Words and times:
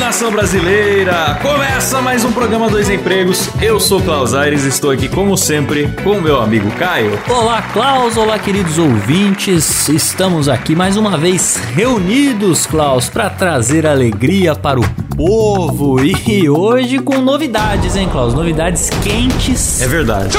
Nação 0.00 0.32
brasileira! 0.32 1.38
Começa 1.42 2.00
mais 2.00 2.24
um 2.24 2.32
programa 2.32 2.70
Dois 2.70 2.88
Empregos. 2.88 3.50
Eu 3.60 3.78
sou 3.78 4.00
Klaus 4.00 4.32
Aires 4.32 4.64
estou 4.64 4.90
aqui, 4.90 5.10
como 5.10 5.36
sempre, 5.36 5.88
com 6.02 6.18
meu 6.22 6.40
amigo 6.40 6.70
Caio. 6.72 7.18
Olá, 7.28 7.60
Klaus, 7.60 8.16
olá, 8.16 8.38
queridos 8.38 8.78
ouvintes. 8.78 9.90
Estamos 9.90 10.48
aqui 10.48 10.74
mais 10.74 10.96
uma 10.96 11.18
vez 11.18 11.56
reunidos, 11.74 12.66
Klaus, 12.66 13.10
para 13.10 13.28
trazer 13.28 13.86
alegria 13.86 14.54
para 14.54 14.80
o 14.80 15.09
povo 15.20 16.00
e 16.02 16.48
hoje 16.48 16.98
com 16.98 17.18
novidades, 17.18 17.94
hein, 17.94 18.08
Klaus? 18.10 18.32
Novidades 18.32 18.88
quentes, 19.02 19.82
É 19.82 19.86
verdade. 19.86 20.30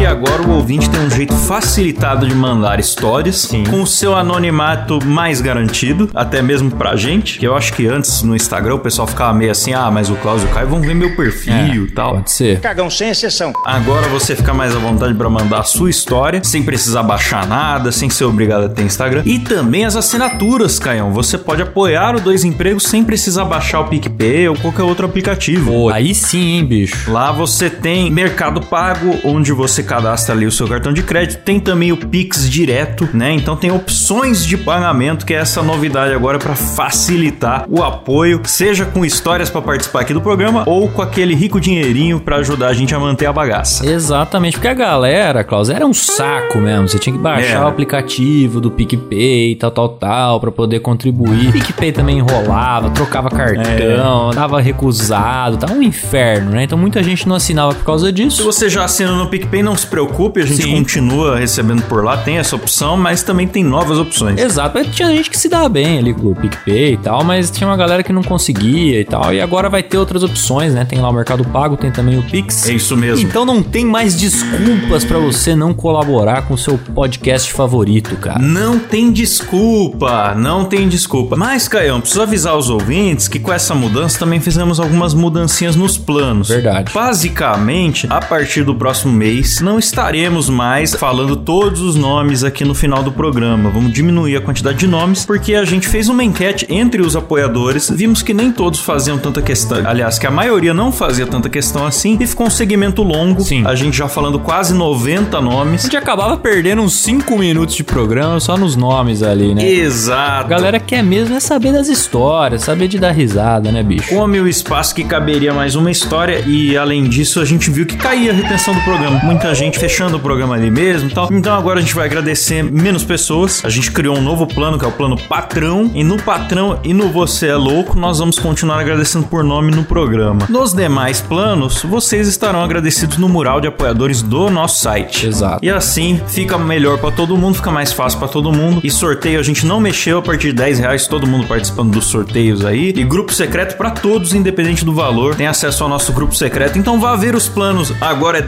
Porque 0.00 0.08
agora 0.10 0.40
o 0.40 0.52
ouvinte 0.52 0.88
tem 0.88 0.98
um 0.98 1.10
jeito 1.10 1.34
facilitado 1.34 2.26
de 2.26 2.34
mandar 2.34 2.80
histórias 2.80 3.44
com 3.68 3.82
o 3.82 3.86
seu 3.86 4.16
anonimato 4.16 4.98
mais 5.04 5.42
garantido, 5.42 6.08
até 6.14 6.40
mesmo 6.40 6.70
pra 6.70 6.96
gente. 6.96 7.38
Que 7.38 7.46
eu 7.46 7.54
acho 7.54 7.74
que 7.74 7.86
antes 7.86 8.22
no 8.22 8.34
Instagram 8.34 8.76
o 8.76 8.78
pessoal 8.78 9.06
ficava 9.06 9.34
meio 9.34 9.50
assim: 9.50 9.74
ah, 9.74 9.90
mas 9.90 10.08
o 10.08 10.14
Klaus 10.14 10.40
e 10.42 10.46
o 10.46 10.48
Caio 10.48 10.68
vão 10.68 10.80
ver 10.80 10.94
meu 10.94 11.14
perfil 11.14 11.84
e 11.84 11.90
tal. 11.90 12.14
Pode 12.14 12.30
ser. 12.30 12.60
Cagão 12.60 12.88
sem 12.88 13.10
exceção. 13.10 13.52
Agora 13.66 14.08
você 14.08 14.34
fica 14.34 14.54
mais 14.54 14.74
à 14.74 14.78
vontade 14.78 15.12
pra 15.12 15.28
mandar 15.28 15.58
a 15.60 15.64
sua 15.64 15.90
história, 15.90 16.42
sem 16.42 16.62
precisar 16.62 17.02
baixar 17.02 17.46
nada, 17.46 17.92
sem 17.92 18.08
ser 18.08 18.24
obrigado 18.24 18.64
a 18.64 18.68
ter 18.70 18.84
Instagram. 18.84 19.20
E 19.26 19.38
também 19.38 19.84
as 19.84 19.96
assinaturas, 19.96 20.78
Caião. 20.78 21.12
Você 21.12 21.36
pode 21.36 21.60
apoiar 21.60 22.16
o 22.16 22.20
Dois 22.20 22.42
Empregos 22.42 22.84
sem 22.84 23.04
precisar 23.04 23.44
baixar 23.44 23.80
o 23.80 23.88
PicPay 23.88 24.48
ou 24.48 24.56
qualquer 24.56 24.84
outro 24.84 25.04
aplicativo. 25.04 25.70
Pô, 25.70 25.90
aí 25.90 26.14
sim, 26.14 26.56
hein, 26.56 26.64
bicho. 26.64 27.12
Lá 27.12 27.30
você 27.30 27.68
tem 27.68 28.10
Mercado 28.10 28.62
Pago, 28.62 29.18
onde 29.22 29.52
você 29.52 29.89
cadastra 29.90 30.36
ali 30.36 30.46
o 30.46 30.52
seu 30.52 30.68
cartão 30.68 30.92
de 30.92 31.02
crédito. 31.02 31.42
Tem 31.42 31.58
também 31.58 31.90
o 31.90 31.96
Pix 31.96 32.48
direto, 32.48 33.08
né? 33.12 33.32
Então 33.32 33.56
tem 33.56 33.72
opções 33.72 34.46
de 34.46 34.56
pagamento, 34.56 35.26
que 35.26 35.34
é 35.34 35.38
essa 35.38 35.64
novidade 35.64 36.14
agora 36.14 36.38
para 36.38 36.54
facilitar 36.54 37.64
o 37.68 37.82
apoio, 37.82 38.40
seja 38.44 38.84
com 38.84 39.04
histórias 39.04 39.50
para 39.50 39.60
participar 39.60 40.02
aqui 40.02 40.14
do 40.14 40.20
programa 40.20 40.62
ou 40.64 40.88
com 40.88 41.02
aquele 41.02 41.34
rico 41.34 41.60
dinheirinho 41.60 42.20
para 42.20 42.36
ajudar 42.36 42.68
a 42.68 42.72
gente 42.72 42.94
a 42.94 43.00
manter 43.00 43.26
a 43.26 43.32
bagaça. 43.32 43.84
Exatamente, 43.84 44.52
porque 44.52 44.68
a 44.68 44.74
galera, 44.74 45.42
Klaus, 45.42 45.68
era 45.68 45.84
um 45.84 45.92
saco 45.92 46.58
mesmo. 46.58 46.88
Você 46.88 46.98
tinha 47.00 47.16
que 47.16 47.20
baixar 47.20 47.64
o 47.64 47.68
aplicativo 47.68 48.60
do 48.60 48.70
PicPay, 48.70 49.56
tal, 49.56 49.72
tal, 49.72 49.88
tal, 49.88 50.40
pra 50.40 50.52
poder 50.52 50.78
contribuir. 50.78 51.50
PicPay 51.50 51.90
também 51.90 52.18
enrolava, 52.18 52.90
trocava 52.90 53.28
cartão, 53.28 54.30
dava 54.32 54.60
recusado, 54.60 55.56
tá 55.56 55.72
um 55.72 55.82
inferno, 55.82 56.52
né? 56.52 56.62
Então 56.62 56.78
muita 56.78 57.02
gente 57.02 57.28
não 57.28 57.34
assinava 57.34 57.74
por 57.74 57.84
causa 57.84 58.06
Se 58.06 58.12
disso. 58.12 58.44
você 58.44 58.68
já 58.68 58.84
assina 58.84 59.10
no 59.12 59.26
PicPay, 59.26 59.64
não 59.64 59.79
se 59.80 59.86
preocupe, 59.86 60.40
a 60.40 60.46
gente 60.46 60.62
Sim. 60.62 60.76
continua 60.76 61.38
recebendo 61.38 61.82
por 61.82 62.04
lá, 62.04 62.16
tem 62.16 62.38
essa 62.38 62.56
opção, 62.56 62.96
mas 62.96 63.22
também 63.22 63.46
tem 63.46 63.64
novas 63.64 63.98
opções. 63.98 64.40
Exato, 64.40 64.78
mas 64.78 64.94
tinha 64.94 65.08
gente 65.08 65.30
que 65.30 65.38
se 65.38 65.48
dava 65.48 65.68
bem 65.68 65.98
ali 65.98 66.14
com 66.14 66.28
o 66.28 66.34
PicPay 66.34 66.94
e 66.94 66.96
tal, 66.96 67.24
mas 67.24 67.50
tinha 67.50 67.68
uma 67.68 67.76
galera 67.76 68.02
que 68.02 68.12
não 68.12 68.22
conseguia 68.22 69.00
e 69.00 69.04
tal. 69.04 69.32
E 69.32 69.40
agora 69.40 69.68
vai 69.68 69.82
ter 69.82 69.98
outras 69.98 70.22
opções, 70.22 70.74
né? 70.74 70.84
Tem 70.84 71.00
lá 71.00 71.08
o 71.08 71.12
Mercado 71.12 71.44
Pago, 71.44 71.76
tem 71.76 71.90
também 71.90 72.18
o 72.18 72.22
Pix. 72.22 72.68
É 72.68 72.72
isso 72.72 72.96
mesmo. 72.96 73.26
Então 73.26 73.44
não 73.44 73.62
tem 73.62 73.84
mais 73.84 74.16
desculpas 74.16 75.04
pra 75.04 75.18
você 75.18 75.54
não 75.54 75.72
colaborar 75.72 76.42
com 76.42 76.54
o 76.54 76.58
seu 76.58 76.78
podcast 76.78 77.52
favorito, 77.52 78.16
cara. 78.16 78.38
Não 78.38 78.78
tem 78.78 79.12
desculpa, 79.12 80.34
não 80.34 80.64
tem 80.64 80.88
desculpa. 80.88 81.36
Mas, 81.36 81.68
Caião, 81.68 82.00
preciso 82.00 82.22
avisar 82.22 82.56
os 82.56 82.68
ouvintes 82.68 83.28
que 83.28 83.38
com 83.38 83.52
essa 83.52 83.74
mudança 83.74 84.18
também 84.18 84.40
fizemos 84.40 84.78
algumas 84.78 85.14
mudancinhas 85.14 85.76
nos 85.76 85.96
planos. 85.96 86.48
Verdade. 86.48 86.92
Basicamente, 86.92 88.06
a 88.10 88.20
partir 88.20 88.62
do 88.62 88.74
próximo 88.74 89.12
mês, 89.12 89.60
não 89.70 89.78
estaremos 89.78 90.48
mais 90.50 90.96
falando 90.96 91.36
todos 91.36 91.80
os 91.80 91.94
nomes 91.94 92.42
aqui 92.42 92.64
no 92.64 92.74
final 92.74 93.04
do 93.04 93.12
programa. 93.12 93.70
Vamos 93.70 93.92
diminuir 93.92 94.34
a 94.36 94.40
quantidade 94.40 94.78
de 94.78 94.88
nomes, 94.88 95.24
porque 95.24 95.54
a 95.54 95.64
gente 95.64 95.86
fez 95.86 96.08
uma 96.08 96.24
enquete 96.24 96.66
entre 96.68 97.00
os 97.00 97.14
apoiadores, 97.14 97.88
vimos 97.88 98.20
que 98.20 98.34
nem 98.34 98.50
todos 98.50 98.80
faziam 98.80 99.16
tanta 99.16 99.40
questão. 99.40 99.80
Aliás, 99.86 100.18
que 100.18 100.26
a 100.26 100.30
maioria 100.30 100.74
não 100.74 100.90
fazia 100.90 101.24
tanta 101.24 101.48
questão 101.48 101.86
assim, 101.86 102.18
e 102.18 102.26
ficou 102.26 102.48
um 102.48 102.50
segmento 102.50 103.04
longo. 103.04 103.42
Sim. 103.42 103.64
A 103.64 103.76
gente 103.76 103.96
já 103.96 104.08
falando 104.08 104.40
quase 104.40 104.74
90 104.74 105.38
A 105.38 105.40
nomes. 105.40 105.82
gente 105.82 105.96
acabava 105.96 106.36
perdendo 106.36 106.82
uns 106.82 106.94
5 106.94 107.38
minutos 107.38 107.76
de 107.76 107.84
programa 107.84 108.40
só 108.40 108.56
nos 108.56 108.74
nomes 108.74 109.22
ali, 109.22 109.54
né? 109.54 109.62
A 109.62 109.66
Exato. 109.66 110.48
galera 110.48 110.80
quer 110.80 111.04
mesmo 111.04 111.36
é 111.36 111.38
saber 111.38 111.72
das 111.72 111.86
histórias, 111.86 112.62
saber 112.64 112.88
de 112.88 112.98
dar 112.98 113.12
risada, 113.12 113.70
né, 113.70 113.84
bicho? 113.84 114.08
Come 114.08 114.40
o 114.40 114.48
espaço 114.48 114.92
que 114.96 115.04
caberia 115.04 115.54
mais 115.54 115.76
uma 115.76 115.92
história 115.92 116.42
e 116.44 116.76
além 116.76 117.04
disso 117.04 117.38
a 117.38 117.44
gente 117.44 117.70
viu 117.70 117.86
que 117.86 117.96
caía 117.96 118.32
a 118.32 118.34
retenção 118.34 118.74
do 118.74 118.80
programa. 118.80 119.20
Muita 119.22 119.54
gente 119.54 119.59
fechando 119.78 120.16
o 120.16 120.20
programa 120.20 120.54
ali 120.54 120.70
mesmo 120.70 121.10
e 121.10 121.12
tal. 121.12 121.28
Então 121.30 121.54
agora 121.54 121.78
a 121.78 121.82
gente 121.82 121.94
vai 121.94 122.06
agradecer 122.06 122.62
menos 122.62 123.04
pessoas. 123.04 123.62
A 123.64 123.68
gente 123.68 123.90
criou 123.92 124.16
um 124.16 124.22
novo 124.22 124.46
plano 124.46 124.78
que 124.78 124.84
é 124.84 124.88
o 124.88 124.92
plano 124.92 125.16
patrão. 125.28 125.90
E 125.94 126.02
no 126.02 126.20
patrão 126.22 126.78
e 126.82 126.94
no 126.94 127.08
você 127.10 127.48
é 127.48 127.56
louco 127.56 127.98
nós 127.98 128.18
vamos 128.18 128.38
continuar 128.38 128.80
agradecendo 128.80 129.26
por 129.26 129.44
nome 129.44 129.70
no 129.70 129.84
programa. 129.84 130.46
Nos 130.48 130.72
demais 130.72 131.20
planos 131.20 131.82
vocês 131.82 132.26
estarão 132.26 132.62
agradecidos 132.62 133.18
no 133.18 133.28
mural 133.28 133.60
de 133.60 133.68
apoiadores 133.68 134.22
do 134.22 134.48
nosso 134.48 134.80
site. 134.80 135.26
Exato. 135.26 135.64
E 135.64 135.70
assim 135.70 136.20
fica 136.26 136.56
melhor 136.56 136.98
pra 136.98 137.10
todo 137.10 137.36
mundo, 137.36 137.56
fica 137.56 137.70
mais 137.70 137.92
fácil 137.92 138.18
pra 138.18 138.28
todo 138.28 138.52
mundo. 138.52 138.80
E 138.82 138.90
sorteio 138.90 139.40
a 139.40 139.42
gente 139.42 139.66
não 139.66 139.80
mexeu 139.80 140.18
a 140.18 140.22
partir 140.22 140.48
de 140.48 140.54
10 140.54 140.78
reais, 140.78 141.06
todo 141.06 141.26
mundo 141.26 141.46
participando 141.46 141.90
dos 141.90 142.06
sorteios 142.06 142.64
aí. 142.64 142.94
E 142.96 143.04
grupo 143.04 143.32
secreto 143.32 143.76
pra 143.76 143.90
todos, 143.90 144.34
independente 144.34 144.84
do 144.84 144.92
valor, 144.92 145.34
tem 145.34 145.46
acesso 145.46 145.82
ao 145.82 145.88
nosso 145.88 146.12
grupo 146.12 146.34
secreto. 146.34 146.78
Então 146.78 146.98
vá 146.98 147.16
ver 147.16 147.34
os 147.34 147.48
planos. 147.48 147.92
Agora 148.00 148.38
é 148.38 148.42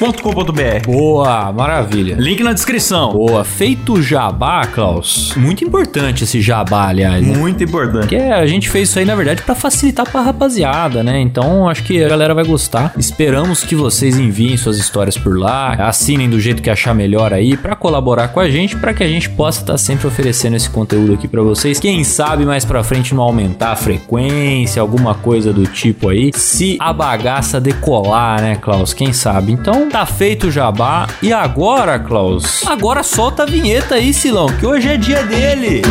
doisempregos.com.br. 0.00 0.86
Boa, 0.86 1.52
maravilha. 1.52 2.16
Link 2.18 2.42
na 2.42 2.52
descrição. 2.52 3.12
Boa, 3.12 3.44
feito 3.44 3.94
o 3.94 4.02
jabá, 4.02 4.66
Klaus. 4.66 5.34
Muito 5.36 5.62
importante 5.64 6.24
esse 6.24 6.40
jabá, 6.40 6.88
aliás. 6.88 7.26
né? 7.26 7.36
Muito 7.36 7.62
importante. 7.62 8.00
Porque 8.08 8.16
a 8.16 8.46
gente 8.46 8.68
fez 8.70 8.88
isso 8.88 8.98
aí, 8.98 9.04
na 9.04 9.14
verdade, 9.14 9.42
pra 9.42 9.54
facilitar 9.54 10.08
pra 10.10 10.22
rapaziada, 10.22 11.02
né? 11.02 11.20
Então, 11.20 11.68
acho 11.68 11.82
que 11.84 12.02
a 12.02 12.08
galera 12.08 12.34
vai 12.34 12.44
gostar. 12.44 12.92
Esperamos 12.96 13.62
que 13.62 13.74
vocês 13.74 14.18
enviem 14.18 14.56
suas 14.56 14.78
histórias 14.78 15.18
por 15.18 15.38
lá, 15.38 15.74
assinem 15.74 16.28
do 16.30 16.40
jeito 16.40 16.62
que 16.62 16.70
achar 16.70 16.94
melhor 16.94 17.32
aí, 17.34 17.56
pra 17.56 17.76
colaborar 17.76 18.28
com 18.28 18.40
a 18.40 18.48
gente, 18.50 18.76
pra 18.76 18.94
que 18.94 19.02
a 19.04 19.08
gente 19.08 19.28
possa 19.30 19.60
estar 19.60 19.78
sempre 19.78 20.06
oferecendo 20.06 20.56
esse 20.56 20.70
conteúdo 20.70 21.12
aqui 21.14 21.28
pra 21.28 21.42
vocês. 21.42 21.78
Quem 21.78 22.02
sabe 22.04 22.44
mais 22.44 22.64
pra 22.64 22.82
frente 22.82 23.14
não 23.14 23.22
aumentar 23.22 23.72
a 23.72 23.76
frequência, 23.76 24.80
alguma 24.80 25.14
coisa 25.14 25.52
do 25.52 25.64
tipo 25.66 26.08
aí. 26.08 26.30
Se 26.34 26.76
a 26.80 26.92
bagaça 26.92 27.60
decolar, 27.60 28.40
né, 28.40 28.56
Klaus? 28.56 28.92
Quem 28.94 29.12
sabe? 29.12 29.52
Então, 29.52 29.88
tá 29.90 30.06
feito 30.06 30.46
o 30.46 30.50
jabá. 30.50 31.08
E 31.20 31.32
agora, 31.32 31.98
Klaus? 31.98 32.64
Agora 32.66 33.02
solta 33.02 33.42
a 33.42 33.46
vinheta 33.46 33.96
aí, 33.96 34.14
Silão, 34.14 34.46
que 34.46 34.64
hoje 34.64 34.88
é 34.88 34.96
dia 34.96 35.24
dele. 35.24 35.82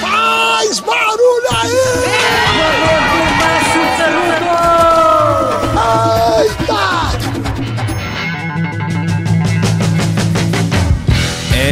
Faz 0.00 0.80
barulho 0.80 1.48
aí! 1.62 1.70
Eita! 1.70 3.07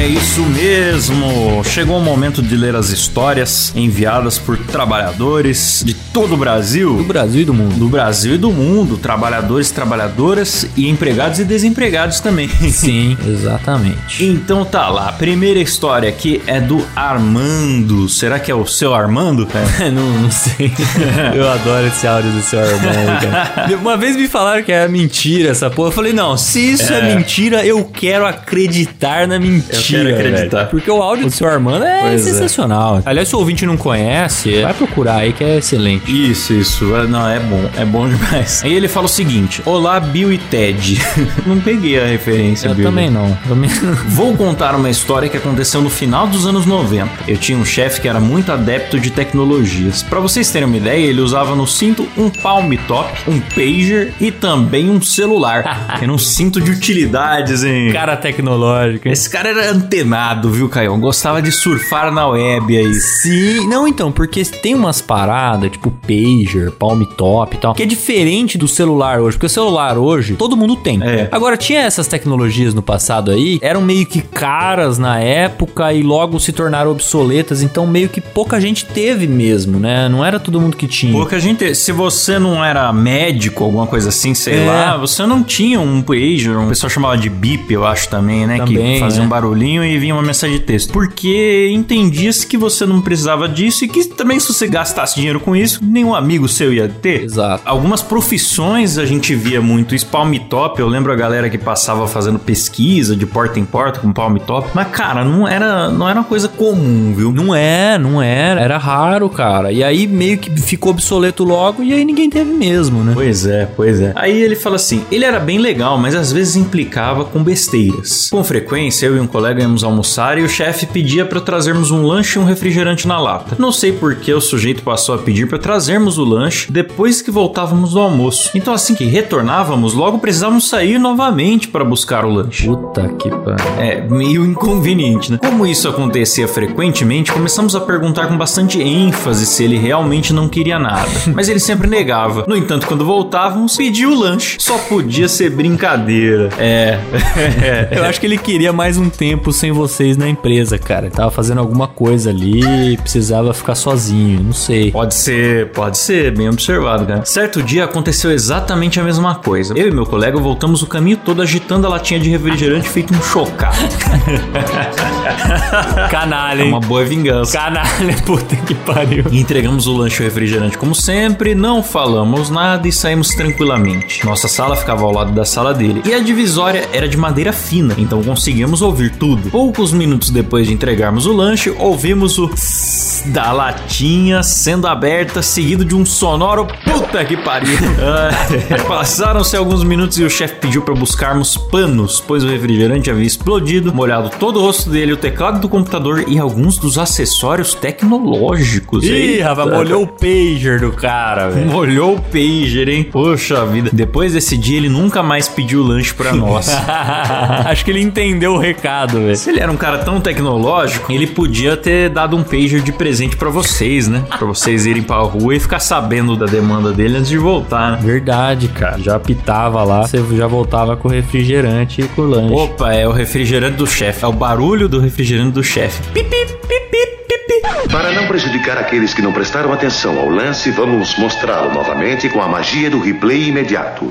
É 0.06 0.08
isso 0.08 0.40
mesmo! 0.42 1.64
Chegou 1.64 1.98
o 1.98 2.00
momento 2.00 2.40
de 2.40 2.56
ler 2.56 2.76
as 2.76 2.90
histórias 2.90 3.72
enviadas 3.74 4.38
por 4.38 4.56
trabalhadores 4.56 5.82
de 5.84 5.94
todo 5.94 6.34
o 6.34 6.36
Brasil. 6.36 6.98
Do 6.98 7.02
Brasil 7.02 7.42
e 7.42 7.44
do 7.44 7.52
mundo. 7.52 7.74
do 7.74 7.88
Brasil 7.88 8.36
e 8.36 8.38
do 8.38 8.52
mundo, 8.52 8.96
trabalhadores, 8.98 9.72
trabalhadoras 9.72 10.64
e 10.76 10.88
empregados 10.88 11.40
e 11.40 11.44
desempregados 11.44 12.20
também. 12.20 12.48
Sim, 12.70 13.18
exatamente. 13.26 14.24
Então 14.24 14.64
tá 14.64 14.88
lá, 14.90 15.08
a 15.08 15.12
primeira 15.12 15.58
história 15.58 16.08
aqui 16.08 16.40
é 16.46 16.60
do 16.60 16.86
Armando. 16.94 18.08
Será 18.08 18.38
que 18.38 18.48
é 18.48 18.54
o 18.54 18.64
seu 18.64 18.94
Armando, 18.94 19.44
cara? 19.44 19.66
não, 19.90 20.08
não 20.20 20.30
sei. 20.30 20.70
Eu 21.34 21.50
adoro 21.50 21.84
esse 21.84 22.06
áudio 22.06 22.30
do 22.30 22.42
seu 22.42 22.60
Armando, 22.60 23.28
cara. 23.28 23.76
Uma 23.76 23.96
vez 23.96 24.14
me 24.14 24.28
falaram 24.28 24.62
que 24.62 24.70
era 24.70 24.88
mentira 24.88 25.50
essa 25.50 25.68
porra. 25.68 25.88
Eu 25.88 25.92
falei, 25.92 26.12
não, 26.12 26.36
se 26.36 26.60
isso 26.60 26.92
é, 26.92 27.12
mentira, 27.12 27.66
eu 27.66 27.82
quero 27.82 28.24
acreditar 28.24 29.26
na 29.26 29.40
mentira. 29.40 29.95
Quero 30.04 30.14
acreditar. 30.16 30.56
velho. 30.58 30.70
Porque 30.70 30.90
o 30.90 31.02
áudio 31.02 31.26
do 31.26 31.30
seu 31.30 31.48
Armando 31.48 31.84
é 31.84 32.00
Pois 32.02 32.26
é. 32.26 32.30
sensacional. 32.30 33.00
Aliás, 33.04 33.28
se 33.28 33.36
o 33.36 33.38
ouvinte 33.38 33.64
não 33.66 33.76
conhece, 33.76 34.62
vai 34.62 34.74
procurar 34.74 35.16
aí 35.16 35.32
que 35.32 35.42
é 35.44 35.58
excelente. 35.58 36.10
Isso, 36.30 36.52
isso. 36.52 36.94
Ah, 36.94 37.04
Não, 37.04 37.28
é 37.28 37.38
bom. 37.40 37.70
É 37.76 37.84
bom 37.84 38.08
demais. 38.10 38.62
Aí 38.64 38.72
ele 38.74 38.88
fala 38.88 39.06
o 39.06 39.08
seguinte: 39.08 39.62
Olá, 39.64 39.98
Bill 40.00 40.32
e 40.32 40.38
Ted. 40.38 41.00
não 41.46 41.58
peguei 41.60 42.00
a 42.00 42.06
referência, 42.06 42.68
Eu 42.68 42.74
Bill. 42.74 42.84
também 42.86 43.10
não. 43.10 43.36
Também... 43.48 43.70
Vou 44.08 44.36
contar 44.36 44.74
uma 44.74 44.90
história 44.90 45.28
que 45.28 45.36
aconteceu 45.36 45.80
no 45.80 45.90
final 45.90 46.26
dos 46.26 46.46
anos 46.46 46.66
90. 46.66 47.08
Eu 47.28 47.36
tinha 47.36 47.56
um 47.58 47.64
chefe 47.64 48.00
que 48.00 48.08
era 48.08 48.20
muito 48.20 48.50
adepto 48.52 48.98
de 48.98 49.10
tecnologias. 49.10 50.02
Pra 50.02 50.20
vocês 50.20 50.50
terem 50.50 50.66
uma 50.66 50.76
ideia, 50.76 51.06
ele 51.06 51.20
usava 51.20 51.54
no 51.54 51.66
cinto 51.66 52.06
um 52.16 52.28
palm 52.30 52.72
top, 52.88 53.10
um 53.28 53.40
pager 53.40 54.12
e 54.20 54.30
também 54.30 54.90
um 54.90 55.00
celular. 55.00 55.98
era 56.00 56.12
um 56.12 56.18
cinto 56.18 56.60
de 56.60 56.70
utilidades, 56.70 57.62
hein? 57.64 57.92
Cara 57.92 58.16
tecnológico. 58.16 59.08
Esse 59.08 59.28
cara 59.30 59.48
era 59.50 59.74
antenado, 59.86 60.50
viu, 60.50 60.68
Caio? 60.68 60.96
Gostava 60.98 61.40
de 61.40 61.52
surfar 61.52 62.12
na 62.12 62.26
web 62.26 62.76
aí. 62.76 62.92
Sim, 62.94 63.66
não 63.68 63.86
então, 63.86 64.10
porque 64.10 64.44
tem 64.44 64.74
umas 64.74 65.00
paradas, 65.00 65.70
tipo 65.70 65.90
pager, 65.90 66.72
palm 66.72 67.02
top 67.04 67.56
e 67.56 67.60
tal, 67.60 67.72
que 67.74 67.82
é 67.82 67.86
diferente 67.86 68.58
do 68.58 68.66
celular 68.66 69.20
hoje, 69.20 69.36
porque 69.36 69.46
o 69.46 69.50
celular 69.50 69.96
hoje 69.96 70.34
todo 70.34 70.56
mundo 70.56 70.76
tem. 70.76 71.00
É. 71.02 71.28
Agora 71.30 71.56
tinha 71.56 71.80
essas 71.80 72.08
tecnologias 72.08 72.74
no 72.74 72.82
passado 72.82 73.30
aí, 73.30 73.58
eram 73.62 73.80
meio 73.80 74.04
que 74.04 74.20
caras 74.20 74.98
na 74.98 75.20
época 75.20 75.92
e 75.92 76.02
logo 76.02 76.38
se 76.40 76.52
tornaram 76.52 76.90
obsoletas, 76.90 77.62
então 77.62 77.86
meio 77.86 78.08
que 78.08 78.20
pouca 78.20 78.60
gente 78.60 78.84
teve 78.84 79.26
mesmo, 79.26 79.78
né? 79.78 80.08
Não 80.08 80.24
era 80.24 80.40
todo 80.40 80.60
mundo 80.60 80.76
que 80.76 80.88
tinha. 80.88 81.12
Pouca 81.12 81.38
gente. 81.38 81.74
Se 81.74 81.92
você 81.92 82.38
não 82.38 82.64
era 82.64 82.92
médico, 82.92 83.62
alguma 83.64 83.86
coisa 83.86 84.08
assim, 84.08 84.34
sei 84.34 84.58
É. 84.64 84.66
lá, 84.66 84.96
você 84.96 85.24
não 85.26 85.42
tinha 85.44 85.80
um 85.80 86.02
pager, 86.02 86.56
um 86.56 86.68
pessoal 86.68 86.90
chamava 86.90 87.16
de 87.16 87.30
bip, 87.30 87.72
eu 87.72 87.86
acho 87.86 88.08
também, 88.08 88.46
né? 88.46 88.56
Também, 88.58 88.94
que 88.94 89.00
fazia 89.00 89.20
né? 89.20 89.26
um 89.26 89.28
barulhinho 89.28 89.75
e 89.84 89.98
vinha 89.98 90.14
uma 90.14 90.22
mensagem 90.22 90.58
de 90.58 90.64
texto. 90.64 90.92
Porque 90.92 91.70
entendia-se 91.72 92.46
que 92.46 92.56
você 92.56 92.86
não 92.86 93.00
precisava 93.00 93.48
disso 93.48 93.84
e 93.84 93.88
que 93.88 94.04
também 94.06 94.38
se 94.40 94.52
você 94.52 94.66
gastasse 94.66 95.16
dinheiro 95.16 95.40
com 95.40 95.54
isso, 95.54 95.80
nenhum 95.82 96.14
amigo 96.14 96.48
seu 96.48 96.72
ia 96.72 96.88
ter. 96.88 97.24
Exato. 97.24 97.62
Algumas 97.64 98.02
profissões 98.02 98.98
a 98.98 99.04
gente 99.04 99.34
via 99.34 99.60
muito 99.60 99.94
isso, 99.94 100.06
palm 100.06 100.34
top. 100.48 100.80
Eu 100.80 100.88
lembro 100.88 101.12
a 101.12 101.16
galera 101.16 101.48
que 101.48 101.58
passava 101.58 102.06
fazendo 102.06 102.38
pesquisa 102.38 103.16
de 103.16 103.26
porta 103.26 103.58
em 103.58 103.64
porta 103.64 104.00
com 104.00 104.12
palm 104.12 104.36
top. 104.36 104.68
Mas, 104.74 104.88
cara, 104.88 105.24
não 105.24 105.46
era, 105.46 105.90
não 105.90 106.08
era 106.08 106.20
uma 106.20 106.26
coisa 106.26 106.48
comum, 106.48 107.14
viu? 107.14 107.32
Não 107.32 107.54
é, 107.54 107.98
não 107.98 108.22
era. 108.22 108.60
Era 108.60 108.78
raro, 108.78 109.28
cara. 109.28 109.72
E 109.72 109.82
aí 109.82 110.06
meio 110.06 110.38
que 110.38 110.50
ficou 110.60 110.92
obsoleto 110.92 111.44
logo 111.44 111.82
e 111.82 111.92
aí 111.92 112.04
ninguém 112.04 112.28
teve 112.28 112.52
mesmo, 112.52 113.02
né? 113.02 113.12
Pois 113.14 113.46
é, 113.46 113.68
pois 113.76 114.00
é. 114.00 114.12
Aí 114.14 114.40
ele 114.40 114.56
fala 114.56 114.76
assim: 114.76 115.04
ele 115.10 115.24
era 115.24 115.38
bem 115.38 115.58
legal, 115.58 115.98
mas 115.98 116.14
às 116.14 116.32
vezes 116.32 116.56
implicava 116.56 117.24
com 117.24 117.42
besteiras. 117.42 118.28
Com 118.30 118.42
frequência, 118.42 119.06
eu 119.06 119.16
e 119.16 119.20
um 119.20 119.26
colega 119.26 119.55
íamos 119.60 119.84
almoçar 119.84 120.38
e 120.38 120.42
o 120.42 120.48
chefe 120.48 120.86
pedia 120.86 121.24
para 121.24 121.40
trazermos 121.40 121.90
um 121.90 122.06
lanche 122.06 122.38
e 122.38 122.42
um 122.42 122.44
refrigerante 122.44 123.06
na 123.06 123.20
lata. 123.20 123.56
Não 123.58 123.72
sei 123.72 123.92
por 123.92 124.14
que 124.16 124.32
o 124.32 124.40
sujeito 124.40 124.82
passou 124.82 125.14
a 125.14 125.18
pedir 125.18 125.48
para 125.48 125.58
trazermos 125.58 126.18
o 126.18 126.24
lanche 126.24 126.70
depois 126.70 127.22
que 127.22 127.30
voltávamos 127.30 127.92
do 127.92 128.00
almoço. 128.00 128.50
Então, 128.54 128.72
assim 128.72 128.94
que 128.94 129.04
retornávamos, 129.04 129.94
logo 129.94 130.18
precisávamos 130.18 130.68
sair 130.68 130.98
novamente 130.98 131.68
para 131.68 131.84
buscar 131.84 132.24
o 132.24 132.30
lanche. 132.30 132.66
Puta 132.66 133.08
que 133.08 133.30
pariu. 133.30 133.66
É, 133.78 134.00
meio 134.00 134.44
inconveniente, 134.44 135.32
né? 135.32 135.38
Como 135.38 135.66
isso 135.66 135.88
acontecia 135.88 136.48
frequentemente, 136.48 137.32
começamos 137.32 137.74
a 137.74 137.80
perguntar 137.80 138.26
com 138.26 138.36
bastante 138.36 138.80
ênfase 138.80 139.46
se 139.46 139.64
ele 139.64 139.78
realmente 139.78 140.32
não 140.32 140.48
queria 140.48 140.78
nada. 140.78 141.08
Mas 141.34 141.48
ele 141.48 141.60
sempre 141.60 141.88
negava. 141.88 142.44
No 142.46 142.56
entanto, 142.56 142.86
quando 142.86 143.04
voltávamos, 143.04 143.76
pedia 143.76 144.08
o 144.08 144.14
lanche. 144.14 144.56
Só 144.58 144.78
podia 144.78 145.28
ser 145.28 145.50
brincadeira. 145.50 146.50
É. 146.58 146.98
Eu 147.90 148.04
acho 148.04 148.20
que 148.20 148.26
ele 148.26 148.38
queria 148.38 148.72
mais 148.72 148.96
um 148.96 149.08
tempo 149.08 149.45
sem 149.52 149.72
vocês 149.72 150.16
na 150.16 150.28
empresa, 150.28 150.78
cara. 150.78 151.10
Tava 151.10 151.30
fazendo 151.30 151.58
alguma 151.58 151.86
coisa 151.88 152.30
ali 152.30 152.96
precisava 152.98 153.52
ficar 153.54 153.74
sozinho, 153.74 154.42
não 154.42 154.52
sei. 154.52 154.90
Pode 154.90 155.14
ser, 155.14 155.70
pode 155.72 155.98
ser, 155.98 156.34
bem 156.36 156.48
observado, 156.48 157.06
cara. 157.06 157.24
Certo 157.24 157.62
dia 157.62 157.84
aconteceu 157.84 158.30
exatamente 158.32 158.98
a 159.00 159.02
mesma 159.02 159.34
coisa. 159.36 159.74
Eu 159.76 159.88
e 159.88 159.90
meu 159.90 160.06
colega 160.06 160.38
voltamos 160.38 160.82
o 160.82 160.86
caminho 160.86 161.16
todo 161.18 161.40
agitando 161.42 161.86
a 161.86 161.90
latinha 161.90 162.18
de 162.20 162.30
refrigerante 162.30 162.88
feito 162.88 163.14
um 163.14 163.22
chocado. 163.22 163.76
Canalha, 166.10 166.62
É 166.62 166.64
hein? 166.64 166.70
uma 166.72 166.80
boa 166.80 167.04
vingança. 167.04 167.52
Canalha, 167.52 168.16
puta 168.24 168.56
que 168.56 168.74
pariu. 168.74 169.24
E 169.30 169.40
entregamos 169.40 169.86
o 169.86 169.96
lanche 169.96 170.22
e 170.22 170.26
o 170.26 170.28
refrigerante 170.28 170.76
como 170.78 170.94
sempre, 170.94 171.54
não 171.54 171.82
falamos 171.82 172.50
nada 172.50 172.86
e 172.88 172.92
saímos 172.92 173.28
tranquilamente. 173.30 174.24
Nossa 174.24 174.48
sala 174.48 174.76
ficava 174.76 175.04
ao 175.04 175.12
lado 175.12 175.32
da 175.32 175.44
sala 175.44 175.72
dele 175.74 176.02
e 176.04 176.14
a 176.14 176.18
divisória 176.18 176.88
era 176.92 177.08
de 177.08 177.16
madeira 177.16 177.52
fina, 177.52 177.94
então 177.98 178.22
conseguimos 178.22 178.82
ouvir 178.82 179.10
tudo. 179.12 179.35
Poucos 179.50 179.92
minutos 179.92 180.30
depois 180.30 180.66
de 180.66 180.72
entregarmos 180.74 181.26
o 181.26 181.32
lanche, 181.32 181.70
ouvimos 181.78 182.38
o 182.38 182.48
tss 182.48 183.06
da 183.26 183.50
latinha 183.52 184.42
sendo 184.42 184.86
aberta, 184.86 185.42
seguido 185.42 185.84
de 185.84 185.94
um 185.94 186.04
sonoro 186.04 186.66
puta 186.84 187.24
que 187.24 187.36
pariu. 187.36 187.76
Ah, 188.00 188.30
Passaram-se 188.86 189.56
alguns 189.56 189.82
minutos 189.82 190.18
e 190.18 190.24
o 190.24 190.30
chefe 190.30 190.56
pediu 190.56 190.82
para 190.82 190.94
buscarmos 190.94 191.56
panos, 191.56 192.20
pois 192.20 192.44
o 192.44 192.48
refrigerante 192.48 193.10
havia 193.10 193.26
explodido, 193.26 193.92
molhado 193.92 194.30
todo 194.38 194.60
o 194.60 194.62
rosto 194.62 194.90
dele, 194.90 195.12
o 195.12 195.16
teclado 195.16 195.60
do 195.60 195.68
computador 195.68 196.24
e 196.28 196.38
alguns 196.38 196.78
dos 196.78 196.98
acessórios 196.98 197.74
tecnológicos. 197.74 199.04
Ih, 199.04 199.40
rapaz, 199.40 199.70
molhou 199.70 200.04
o 200.04 200.06
pager 200.06 200.80
do 200.80 200.92
cara, 200.92 201.48
velho. 201.48 201.66
Molhou 201.76 202.16
o 202.16 202.20
pager, 202.20 202.88
hein? 202.88 203.04
Poxa 203.04 203.64
vida. 203.66 203.90
Depois 203.92 204.32
desse 204.32 204.56
dia, 204.56 204.76
ele 204.76 204.88
nunca 204.88 205.22
mais 205.22 205.48
pediu 205.48 205.82
lanche 205.82 206.14
pra 206.14 206.32
nós. 206.32 206.68
Acho 207.66 207.84
que 207.84 207.90
ele 207.90 208.00
entendeu 208.00 208.54
o 208.54 208.58
recado, 208.58 209.18
velho. 209.26 209.36
Se 209.36 209.50
ele 209.50 209.60
era 209.60 209.70
um 209.70 209.76
cara 209.76 209.98
tão 209.98 210.20
tecnológico, 210.20 211.12
ele 211.12 211.26
podia 211.26 211.76
ter 211.76 212.08
dado 212.08 212.36
um 212.36 212.42
pager 212.42 212.80
de 212.80 212.92
presente 212.92 213.36
pra 213.36 213.50
vocês, 213.50 214.08
né? 214.08 214.24
Pra 214.28 214.46
vocês 214.46 214.86
irem 214.86 215.02
pra 215.02 215.16
rua 215.18 215.54
e 215.54 215.60
ficar 215.60 215.80
sabendo 215.80 216.36
da 216.36 216.46
demanda 216.46 216.92
dele 216.92 217.18
antes 217.18 217.28
de 217.28 217.38
voltar, 217.38 217.92
né? 217.92 217.98
Verdade, 218.00 218.68
cara. 218.68 218.98
Já 218.98 219.18
pitava 219.18 219.82
lá, 219.82 220.06
você 220.06 220.22
já 220.36 220.46
voltava 220.46 220.96
com 220.96 221.08
o 221.08 221.10
refrigerante 221.10 222.02
e 222.02 222.08
com 222.08 222.22
o 222.22 222.26
lanche. 222.26 222.54
Opa, 222.54 222.92
é 222.92 223.06
o 223.06 223.12
refrigerante 223.12 223.76
do 223.76 223.86
chefe. 223.86 224.24
É 224.24 224.28
o 224.28 224.32
barulho 224.32 224.88
do 224.88 225.00
refrigerante 225.00 225.50
do 225.50 225.62
chefe. 225.62 226.02
Pip, 226.12 226.28
pip, 226.28 226.52
pip, 226.66 226.90
pip, 226.90 227.46
pip. 227.46 227.88
Para 227.90 228.12
não 228.12 228.26
prejudicar 228.26 228.78
aqueles 228.78 229.14
que 229.14 229.22
não 229.22 229.32
prestaram 229.32 229.72
atenção 229.72 230.18
ao 230.18 230.28
lance, 230.28 230.70
vamos 230.70 231.16
mostrá-lo 231.18 231.72
novamente 231.72 232.28
com 232.28 232.40
a 232.40 232.48
magia 232.48 232.90
do 232.90 233.00
replay 233.00 233.48
imediato. 233.48 234.10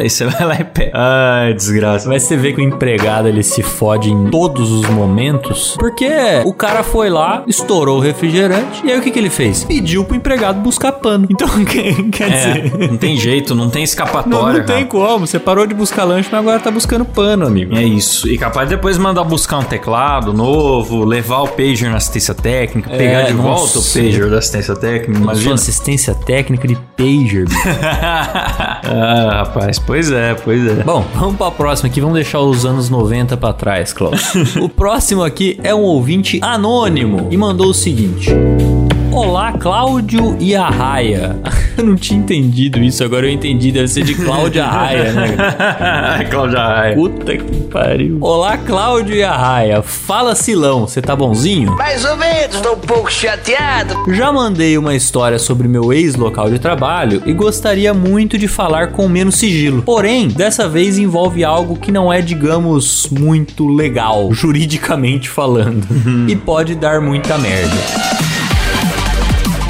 Aí 0.00 0.08
você 0.08 0.24
vai 0.26 0.46
lá 0.46 0.54
e 0.60 0.64
pega. 0.64 0.92
Ai, 0.94 1.52
desgraça. 1.54 2.08
Mas 2.08 2.22
você 2.22 2.36
vê 2.36 2.52
que 2.52 2.60
o 2.60 2.64
empregado 2.64 3.28
ele 3.28 3.42
se 3.42 3.62
fode 3.62 4.10
em 4.10 4.30
todos 4.30 4.70
os 4.72 4.86
momentos, 4.88 5.76
porque 5.78 6.08
o 6.44 6.54
cara 6.54 6.82
foi 6.82 7.10
lá, 7.10 7.44
estourou 7.46 7.98
o 7.98 8.00
refrigerante, 8.00 8.80
e 8.84 8.90
aí 8.90 8.98
o 8.98 9.02
que, 9.02 9.10
que 9.10 9.18
ele 9.18 9.28
fez? 9.30 9.64
Pediu 9.64 10.04
pro 10.04 10.16
empregado 10.16 10.60
buscar 10.60 10.92
pano. 10.92 11.26
Então, 11.40 11.64
quer, 11.64 11.94
quer 12.10 12.30
É, 12.32 12.60
dizer. 12.60 12.90
não 12.90 12.96
tem 12.96 13.16
jeito, 13.16 13.54
não 13.54 13.68
tem 13.70 13.80
Não, 13.80 13.84
escapatória. 13.84 14.58
não 14.60 14.66
tem 14.66 14.76
cara. 14.76 14.86
como. 14.86 15.26
Você 15.26 15.38
parou 15.38 15.66
de 15.66 15.74
buscar 15.74 16.04
lanche, 16.04 16.28
mas 16.30 16.40
agora 16.40 16.58
tá 16.60 16.70
buscando 16.70 17.04
pano, 17.04 17.46
amigo. 17.46 17.74
É 17.76 17.82
isso. 17.82 18.28
E 18.28 18.36
capaz 18.38 18.68
de 18.68 18.74
depois 18.76 18.96
mandar 18.98 19.24
buscar 19.24 19.58
um 19.58 19.62
teclado 19.64 20.32
novo, 20.32 21.04
levar 21.04 21.42
o 21.42 21.48
pager 21.48 21.90
na 21.90 21.96
assistência 21.96 22.34
técnica, 22.34 22.90
pegar 22.90 23.22
de 23.22 23.32
nossa. 23.34 23.48
volta 23.48 23.78
o 23.78 23.82
pager 23.92 24.30
da 24.30 24.38
assistência 24.38 24.76
técnica. 24.76 25.20
Imagina. 25.20 25.54
assistência 25.54 26.14
técnica 26.14 26.66
de 26.68 26.76
pager. 26.96 27.46
ah, 28.84 29.42
rapaz, 29.44 29.78
pois 29.90 30.12
é, 30.12 30.34
pois 30.34 30.64
é. 30.68 30.84
Bom, 30.84 31.04
vamos 31.16 31.34
pra 31.34 31.50
próxima 31.50 31.88
aqui. 31.88 32.00
Vamos 32.00 32.14
deixar 32.14 32.38
os 32.38 32.64
anos 32.64 32.88
90 32.88 33.36
pra 33.36 33.52
trás, 33.52 33.92
Klaus. 33.92 34.36
o 34.62 34.68
próximo 34.68 35.20
aqui 35.24 35.58
é 35.64 35.74
um 35.74 35.82
ouvinte 35.82 36.38
anônimo 36.40 37.26
e 37.28 37.36
mandou 37.36 37.70
o 37.70 37.74
seguinte. 37.74 38.30
Olá, 39.12 39.52
Cláudio 39.52 40.36
e 40.38 40.54
Arraia. 40.54 41.36
Eu 41.76 41.84
não 41.84 41.96
tinha 41.96 42.18
entendido 42.18 42.78
isso, 42.78 43.02
agora 43.02 43.26
eu 43.26 43.30
entendi. 43.30 43.72
Deve 43.72 43.88
ser 43.88 44.04
de 44.04 44.14
Cláudia 44.14 44.64
Arraia, 44.66 45.12
né? 45.12 46.26
Cláudia 46.30 46.58
Raia. 46.58 46.94
Puta 46.94 47.36
que 47.38 47.60
pariu. 47.64 48.18
Olá, 48.20 48.58
Cláudio 48.58 49.16
e 49.16 49.22
Arraia. 49.22 49.80
Fala, 49.80 50.34
Silão, 50.34 50.86
você 50.86 51.00
tá 51.00 51.16
bonzinho? 51.16 51.74
Mais 51.76 52.04
ou 52.04 52.16
menos, 52.16 52.60
tô 52.60 52.74
um 52.74 52.78
pouco 52.78 53.10
chateado. 53.10 53.94
Já 54.12 54.30
mandei 54.30 54.76
uma 54.76 54.94
história 54.94 55.38
sobre 55.38 55.66
meu 55.68 55.90
ex-local 55.92 56.50
de 56.50 56.58
trabalho 56.58 57.22
e 57.24 57.32
gostaria 57.32 57.94
muito 57.94 58.36
de 58.36 58.46
falar 58.46 58.88
com 58.88 59.08
menos 59.08 59.36
sigilo. 59.36 59.82
Porém, 59.82 60.28
dessa 60.28 60.68
vez 60.68 60.98
envolve 60.98 61.42
algo 61.42 61.76
que 61.76 61.90
não 61.90 62.12
é, 62.12 62.20
digamos, 62.20 63.08
muito 63.10 63.66
legal, 63.66 64.30
juridicamente 64.34 65.30
falando. 65.30 65.86
e 66.28 66.36
pode 66.36 66.74
dar 66.74 67.00
muita 67.00 67.38
merda. 67.38 68.29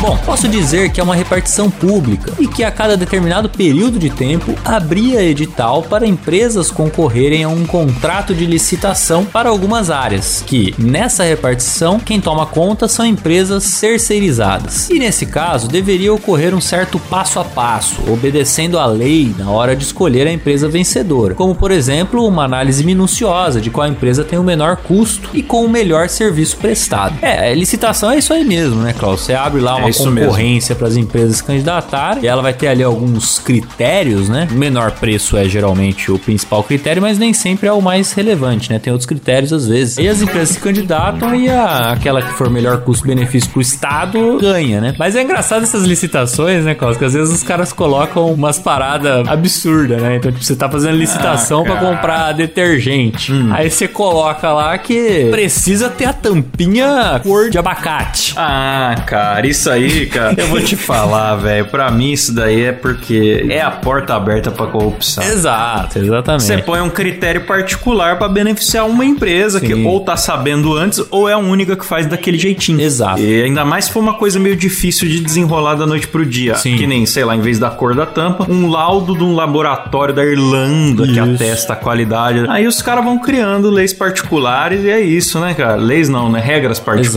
Bom, 0.01 0.17
posso 0.25 0.49
dizer 0.49 0.91
que 0.91 0.99
é 0.99 1.05
uma 1.05 1.15
repartição 1.15 1.71
pública 1.71 2.33
e 2.39 2.49
que 2.49 2.65
a 2.65 2.71
cada 2.71 2.97
determinado 2.97 3.51
período 3.51 3.99
de 3.99 4.09
tempo 4.09 4.55
abria 4.65 5.23
edital 5.23 5.83
para 5.83 6.07
empresas 6.07 6.71
concorrerem 6.71 7.45
a 7.45 7.51
um 7.51 7.67
contrato 7.67 8.35
de 8.35 8.47
licitação 8.47 9.27
para 9.27 9.51
algumas 9.51 9.91
áreas, 9.91 10.43
que 10.47 10.75
nessa 10.79 11.23
repartição 11.25 12.01
quem 12.01 12.19
toma 12.19 12.47
conta 12.47 12.89
são 12.89 13.05
empresas 13.05 13.79
terceirizadas. 13.79 14.89
E 14.89 14.99
nesse 14.99 15.27
caso 15.27 15.69
deveria 15.69 16.15
ocorrer 16.15 16.55
um 16.55 16.63
certo 16.63 16.99
passo 16.99 17.39
a 17.39 17.45
passo, 17.45 18.01
obedecendo 18.11 18.79
à 18.79 18.87
lei 18.87 19.35
na 19.37 19.51
hora 19.51 19.77
de 19.77 19.85
escolher 19.85 20.27
a 20.27 20.33
empresa 20.33 20.67
vencedora, 20.67 21.35
como 21.35 21.55
por 21.55 21.71
exemplo 21.71 22.27
uma 22.27 22.45
análise 22.45 22.83
minuciosa 22.85 23.61
de 23.61 23.69
qual 23.69 23.87
empresa 23.87 24.25
tem 24.25 24.39
o 24.39 24.43
menor 24.43 24.79
custo 24.79 25.29
e 25.35 25.43
com 25.43 25.63
o 25.63 25.69
melhor 25.69 26.09
serviço 26.09 26.57
prestado. 26.57 27.19
É, 27.21 27.55
licitação 27.55 28.11
é 28.11 28.17
isso 28.17 28.33
aí 28.33 28.47
mesmo, 28.47 28.81
né, 28.81 28.95
Klaus? 28.95 29.21
Você 29.21 29.35
abre 29.35 29.61
lá 29.61 29.77
uma 29.77 29.90
isso 29.91 30.05
concorrência 30.05 30.75
para 30.75 30.89
as 30.89 30.97
empresas 30.97 31.37
se 31.37 31.45
candidatarem 31.45 32.25
e 32.25 32.27
ela 32.27 32.43
vai 32.43 32.53
ter 32.53 32.69
ali 32.69 32.83
alguns 32.83 33.39
critérios, 33.39 34.29
né? 34.29 34.49
O 34.51 34.55
menor 34.55 34.93
preço 34.93 35.37
é 35.37 35.45
geralmente 35.49 36.11
o 36.11 36.19
principal 36.19 36.63
critério, 36.63 37.03
mas 37.03 37.19
nem 37.19 37.33
sempre 37.33 37.69
é 37.69 37.73
o 37.73 37.81
mais 37.81 38.13
relevante, 38.13 38.71
né? 38.73 38.79
Tem 38.79 38.93
outros 38.93 39.07
critérios 39.07 39.53
às 39.53 39.67
vezes. 39.67 39.99
E 39.99 40.09
as 40.09 40.21
empresas 40.23 40.51
se 40.51 40.61
candidatam 40.61 41.35
e 41.35 41.49
a, 41.49 41.93
aquela 41.93 42.23
que 42.23 42.33
for 42.35 42.49
melhor 42.51 42.79
custo-benefício 42.83 43.51
pro 43.51 43.61
Estado 43.61 44.39
ganha, 44.41 44.81
né? 44.81 44.95
Mas 44.99 45.15
é 45.17 45.23
engraçado 45.23 45.63
essas 45.63 45.85
licitações, 45.85 46.65
né? 46.65 46.75
Que 46.75 46.85
às 47.05 47.13
vezes 47.15 47.33
os 47.35 47.43
caras 47.43 47.73
colocam 47.73 48.33
umas 48.33 48.59
paradas 48.59 49.27
absurdas, 49.29 50.01
né? 50.03 50.17
Então, 50.17 50.31
tipo, 50.33 50.45
você 50.45 50.57
tá 50.57 50.69
fazendo 50.69 50.97
licitação 50.97 51.65
Ah. 51.67 51.73
Hum. 51.73 51.77
comprar 51.79 52.33
detergente. 52.33 53.33
Aí 53.53 53.71
você 53.71 53.87
coloca 53.89 54.53
lá 54.53 54.77
que 54.79 55.29
precisa 55.31 55.89
ter 55.89 56.05
a 56.07 56.13
tampinha 56.13 57.21
cor 57.23 57.51
de 57.51 57.59
abacate. 57.59 58.35
Ah, 58.37 58.95
cara, 59.07 59.47
isso 59.47 59.71
aí, 59.71 59.80
cara, 60.11 60.35
eu 60.37 60.47
vou 60.49 60.61
te 60.61 60.77
falar, 60.77 61.37
velho. 61.37 61.67
Pra 61.67 61.91
mim, 61.91 62.13
isso 62.13 62.33
daí 62.35 62.63
é 62.65 62.73
porque 62.73 63.47
é 63.49 63.61
a 63.61 63.71
porta 63.71 64.15
aberta 64.15 64.51
pra 64.51 64.67
corrupção. 64.67 65.23
Exato, 65.25 65.99
exatamente. 65.99 66.43
Você 66.45 66.59
põe 66.59 66.81
um 66.81 66.91
critério 66.91 67.43
particular 67.43 68.19
pra 68.19 68.29
beneficiar 68.29 68.87
uma 68.87 69.05
empresa 69.05 69.61
que 69.61 69.75
Sim. 69.75 69.87
ou 69.87 70.01
tá 70.01 70.17
sabendo 70.17 70.75
antes 70.77 71.03
ou 71.11 71.29
é 71.29 71.33
a 71.33 71.39
única 71.39 71.77
que 71.77 71.85
faz 71.85 72.07
daquele 72.07 72.39
jeitinho. 72.39 72.81
Exato. 72.81 73.21
E 73.21 73.43
ainda 73.43 73.65
mais 73.65 73.87
se 73.87 73.93
for 73.93 74.01
uma 74.01 74.15
coisa 74.15 74.39
meio 74.39 74.57
difícil 74.57 75.09
de 75.09 75.21
desenrolar 75.21 75.75
da 75.75 75.87
noite 75.87 76.07
pro 76.09 76.25
dia. 76.25 76.55
Sim. 76.57 76.77
Que 76.77 76.87
nem, 76.87 77.07
sei 77.07 77.25
lá, 77.25 77.35
em 77.37 77.41
vez 77.41 77.59
da 77.59 77.71
cor 77.71 77.95
da 77.95 78.07
tampa, 78.07 78.47
um 78.51 78.69
laudo 78.69 79.17
de 79.17 79.25
um 79.25 79.35
laboratório 79.35 80.15
da 80.15 80.25
Irlanda 80.25 81.05
que 81.05 81.13
Isso. 81.13 81.21
atesta 81.23 81.73
a 81.75 81.77
qualidade. 81.77 82.45
Aí 82.49 82.67
os 82.67 82.81
caras 82.83 83.05
vão 83.05 83.19
criando 83.19 83.71
leis 83.71 83.93
particulares 83.93 84.85
e 84.85 84.91
é 84.91 85.01
isso, 85.01 85.39
né, 85.41 85.55
cara? 85.55 85.77
Leis 85.77 86.09
não, 86.09 86.31
né? 86.31 86.41
Regras 86.41 86.79
particulares, 86.79 87.11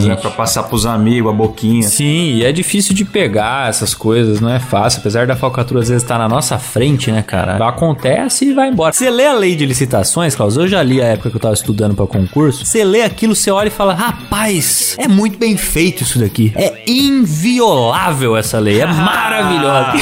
Exatamente. 0.00 0.08
né? 0.08 0.16
Pra 0.16 0.30
passar 0.30 0.64
pros 0.64 0.86
amigos, 0.86 1.30
a 1.30 1.34
boquinha. 1.34 1.82
Sim, 1.82 2.03
e 2.04 2.44
é 2.44 2.52
difícil 2.52 2.94
de 2.94 3.04
pegar 3.04 3.68
essas 3.68 3.94
coisas, 3.94 4.40
não 4.40 4.50
é 4.50 4.58
fácil. 4.60 5.00
Apesar 5.00 5.26
da 5.26 5.34
falcatrua 5.36 5.82
às 5.82 5.88
vezes 5.88 6.02
estar 6.02 6.18
na 6.18 6.28
nossa 6.28 6.58
frente, 6.58 7.10
né, 7.10 7.22
cara? 7.22 7.56
Acontece 7.66 8.46
e 8.46 8.52
vai 8.54 8.68
embora. 8.68 8.92
Você 8.92 9.10
lê 9.10 9.26
a 9.26 9.34
lei 9.34 9.56
de 9.56 9.64
licitações, 9.66 10.34
Klaus, 10.34 10.56
eu 10.56 10.68
já 10.68 10.82
li 10.82 11.00
a 11.02 11.06
época 11.06 11.30
que 11.30 11.36
eu 11.36 11.40
tava 11.40 11.54
estudando 11.54 11.94
pra 11.94 12.06
concurso. 12.06 12.64
Você 12.64 12.84
lê 12.84 13.02
aquilo, 13.02 13.34
você 13.34 13.50
olha 13.50 13.68
e 13.68 13.70
fala: 13.70 13.94
rapaz, 13.94 14.96
é 14.98 15.08
muito 15.08 15.38
bem 15.38 15.56
feito 15.56 16.02
isso 16.02 16.18
daqui. 16.18 16.52
É 16.54 16.82
inviolável 16.86 18.36
essa 18.36 18.58
lei, 18.58 18.80
é 18.80 18.86
maravilhosa. 18.86 19.92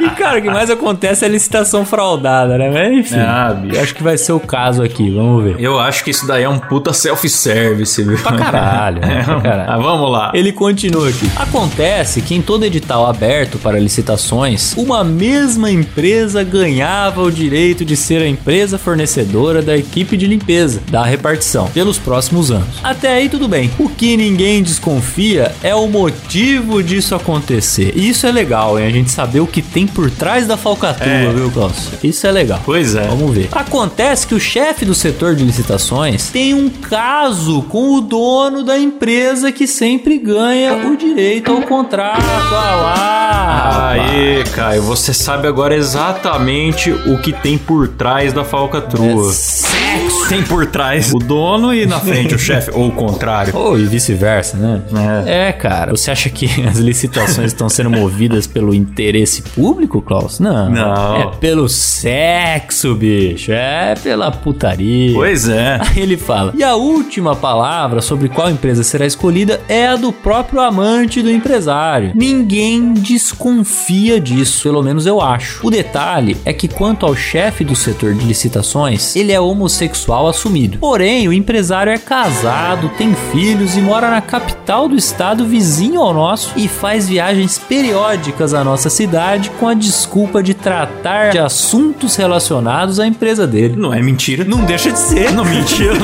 e, 0.00 0.10
cara, 0.10 0.38
o 0.38 0.42
que 0.42 0.50
mais 0.50 0.70
acontece 0.70 1.24
é 1.24 1.28
a 1.28 1.30
licitação 1.30 1.84
fraudada, 1.84 2.58
né? 2.58 2.70
Mas, 2.70 2.92
enfim, 2.98 3.18
Ah, 3.20 3.56
acho 3.80 3.94
que 3.94 4.02
vai 4.02 4.18
ser 4.18 4.32
o 4.32 4.40
caso 4.40 4.82
aqui, 4.82 5.10
vamos 5.10 5.44
ver. 5.44 5.56
Eu 5.60 5.78
acho 5.78 6.02
que 6.04 6.10
isso 6.10 6.26
daí 6.26 6.42
é 6.44 6.48
um 6.48 6.58
puta 6.58 6.92
self-service, 6.92 8.02
viu? 8.02 8.18
Pra 8.18 8.32
caralho, 8.36 9.00
né? 9.00 9.22
Pra 9.32 9.40
caralho. 9.40 9.70
Ah, 9.70 9.78
vamos 9.78 10.10
lá. 10.10 10.32
Ele 10.34 10.52
continua 10.52 11.11
aqui. 11.12 11.30
Acontece 11.36 12.20
que 12.22 12.34
em 12.34 12.42
todo 12.42 12.64
edital 12.64 13.06
aberto 13.06 13.58
para 13.58 13.78
licitações, 13.78 14.74
uma 14.76 15.04
mesma 15.04 15.70
empresa 15.70 16.42
ganhava 16.42 17.22
o 17.22 17.30
direito 17.30 17.84
de 17.84 17.96
ser 17.96 18.22
a 18.22 18.28
empresa 18.28 18.78
fornecedora 18.78 19.62
da 19.62 19.76
equipe 19.76 20.16
de 20.16 20.26
limpeza 20.26 20.80
da 20.90 21.04
repartição 21.04 21.68
pelos 21.68 21.98
próximos 21.98 22.50
anos. 22.50 22.76
Até 22.82 23.14
aí 23.14 23.28
tudo 23.28 23.46
bem. 23.48 23.70
O 23.78 23.88
que 23.88 24.16
ninguém 24.16 24.62
desconfia 24.62 25.52
é 25.62 25.74
o 25.74 25.86
motivo 25.86 26.82
disso 26.82 27.14
acontecer. 27.14 27.92
E 27.96 28.08
isso 28.08 28.26
é 28.26 28.32
legal, 28.32 28.78
hein? 28.78 28.86
A 28.86 28.90
gente 28.90 29.10
saber 29.10 29.40
o 29.40 29.46
que 29.46 29.62
tem 29.62 29.86
por 29.86 30.10
trás 30.10 30.46
da 30.46 30.56
falcatrua, 30.56 31.12
É. 31.12 31.32
viu, 31.32 31.50
Klaus? 31.50 31.88
Isso 32.02 32.26
é 32.26 32.32
legal. 32.32 32.60
Pois 32.64 32.94
é. 32.94 33.06
Vamos 33.08 33.34
ver. 33.34 33.48
Acontece 33.52 34.26
que 34.26 34.34
o 34.34 34.40
chefe 34.40 34.84
do 34.84 34.94
setor 34.94 35.34
de 35.34 35.44
licitações 35.44 36.28
tem 36.30 36.54
um 36.54 36.68
caso 36.68 37.62
com 37.68 37.94
o 37.94 38.00
dono 38.00 38.62
da 38.64 38.78
empresa 38.78 39.50
que 39.52 39.66
sempre 39.66 40.18
ganha 40.18 40.74
o 40.74 40.96
direito 41.02 41.50
ao 41.50 41.62
contrato. 41.62 42.22
Ah 42.22 42.76
lá! 42.76 43.88
Aê, 43.90 44.44
Caio, 44.54 44.82
você 44.82 45.12
sabe 45.12 45.48
agora 45.48 45.74
exatamente 45.74 46.90
o 46.90 47.18
que 47.18 47.32
tem 47.32 47.58
por 47.58 47.88
trás 47.88 48.32
da 48.32 48.44
falcatrua. 48.44 49.30
Sexo! 49.32 50.28
Tem 50.28 50.42
por 50.42 50.64
trás 50.66 51.12
o 51.12 51.18
dono 51.18 51.74
e 51.74 51.84
na 51.84 52.00
frente 52.00 52.34
o 52.34 52.38
chefe, 52.40 52.70
ou 52.72 52.88
o 52.88 52.92
contrário. 52.92 53.54
Ou 53.54 53.78
e 53.78 53.84
vice-versa, 53.84 54.56
né? 54.56 54.82
É. 55.26 55.52
cara. 55.52 55.90
Você 55.90 56.10
acha 56.10 56.30
que 56.30 56.46
as 56.66 56.78
licitações 56.78 57.48
estão 57.48 57.68
sendo 57.68 57.90
movidas 57.90 58.46
pelo 58.46 58.74
interesse 58.74 59.42
público, 59.42 60.00
Klaus? 60.00 60.38
Não. 60.38 60.70
Não. 60.70 61.16
É 61.16 61.26
pelo 61.40 61.68
sexo, 61.68 62.94
bicho. 62.94 63.52
É 63.52 63.94
pela 64.02 64.30
putaria. 64.30 65.12
Pois 65.12 65.48
é. 65.48 65.78
Aí 65.80 66.02
ele 66.02 66.16
fala: 66.16 66.52
E 66.56 66.62
a 66.62 66.74
última 66.76 67.34
palavra 67.34 68.00
sobre 68.00 68.28
qual 68.28 68.48
empresa 68.50 68.82
será 68.82 69.04
escolhida 69.04 69.60
é 69.68 69.88
a 69.88 69.96
do 69.96 70.12
próprio 70.12 70.60
amante 70.60 70.91
do 71.22 71.30
empresário. 71.30 72.12
Ninguém 72.14 72.92
desconfia 72.92 74.20
disso, 74.20 74.62
pelo 74.62 74.82
menos 74.82 75.06
eu 75.06 75.20
acho. 75.20 75.66
O 75.66 75.70
detalhe 75.70 76.36
é 76.44 76.52
que, 76.52 76.68
quanto 76.68 77.06
ao 77.06 77.14
chefe 77.14 77.64
do 77.64 77.74
setor 77.74 78.14
de 78.14 78.24
licitações, 78.24 79.16
ele 79.16 79.32
é 79.32 79.40
homossexual 79.40 80.28
assumido. 80.28 80.78
Porém, 80.78 81.26
o 81.28 81.32
empresário 81.32 81.92
é 81.92 81.98
casado, 81.98 82.90
tem 82.96 83.14
filhos 83.32 83.76
e 83.76 83.80
mora 83.80 84.10
na 84.10 84.20
capital 84.20 84.88
do 84.88 84.94
estado 84.96 85.46
vizinho 85.46 86.00
ao 86.00 86.12
nosso 86.12 86.52
e 86.56 86.68
faz 86.68 87.08
viagens 87.08 87.58
periódicas 87.58 88.54
à 88.54 88.62
nossa 88.62 88.90
cidade 88.90 89.50
com 89.58 89.66
a 89.66 89.74
desculpa 89.74 90.42
de 90.42 90.54
tratar 90.54 91.30
de 91.30 91.38
assuntos 91.38 92.16
relacionados 92.16 93.00
à 93.00 93.06
empresa 93.06 93.46
dele. 93.46 93.76
Não 93.76 93.92
é 93.92 94.02
mentira. 94.02 94.44
Não 94.44 94.64
deixa 94.64 94.90
de 94.92 94.98
ser. 94.98 95.32
Não 95.32 95.44
mentira. 95.44 95.94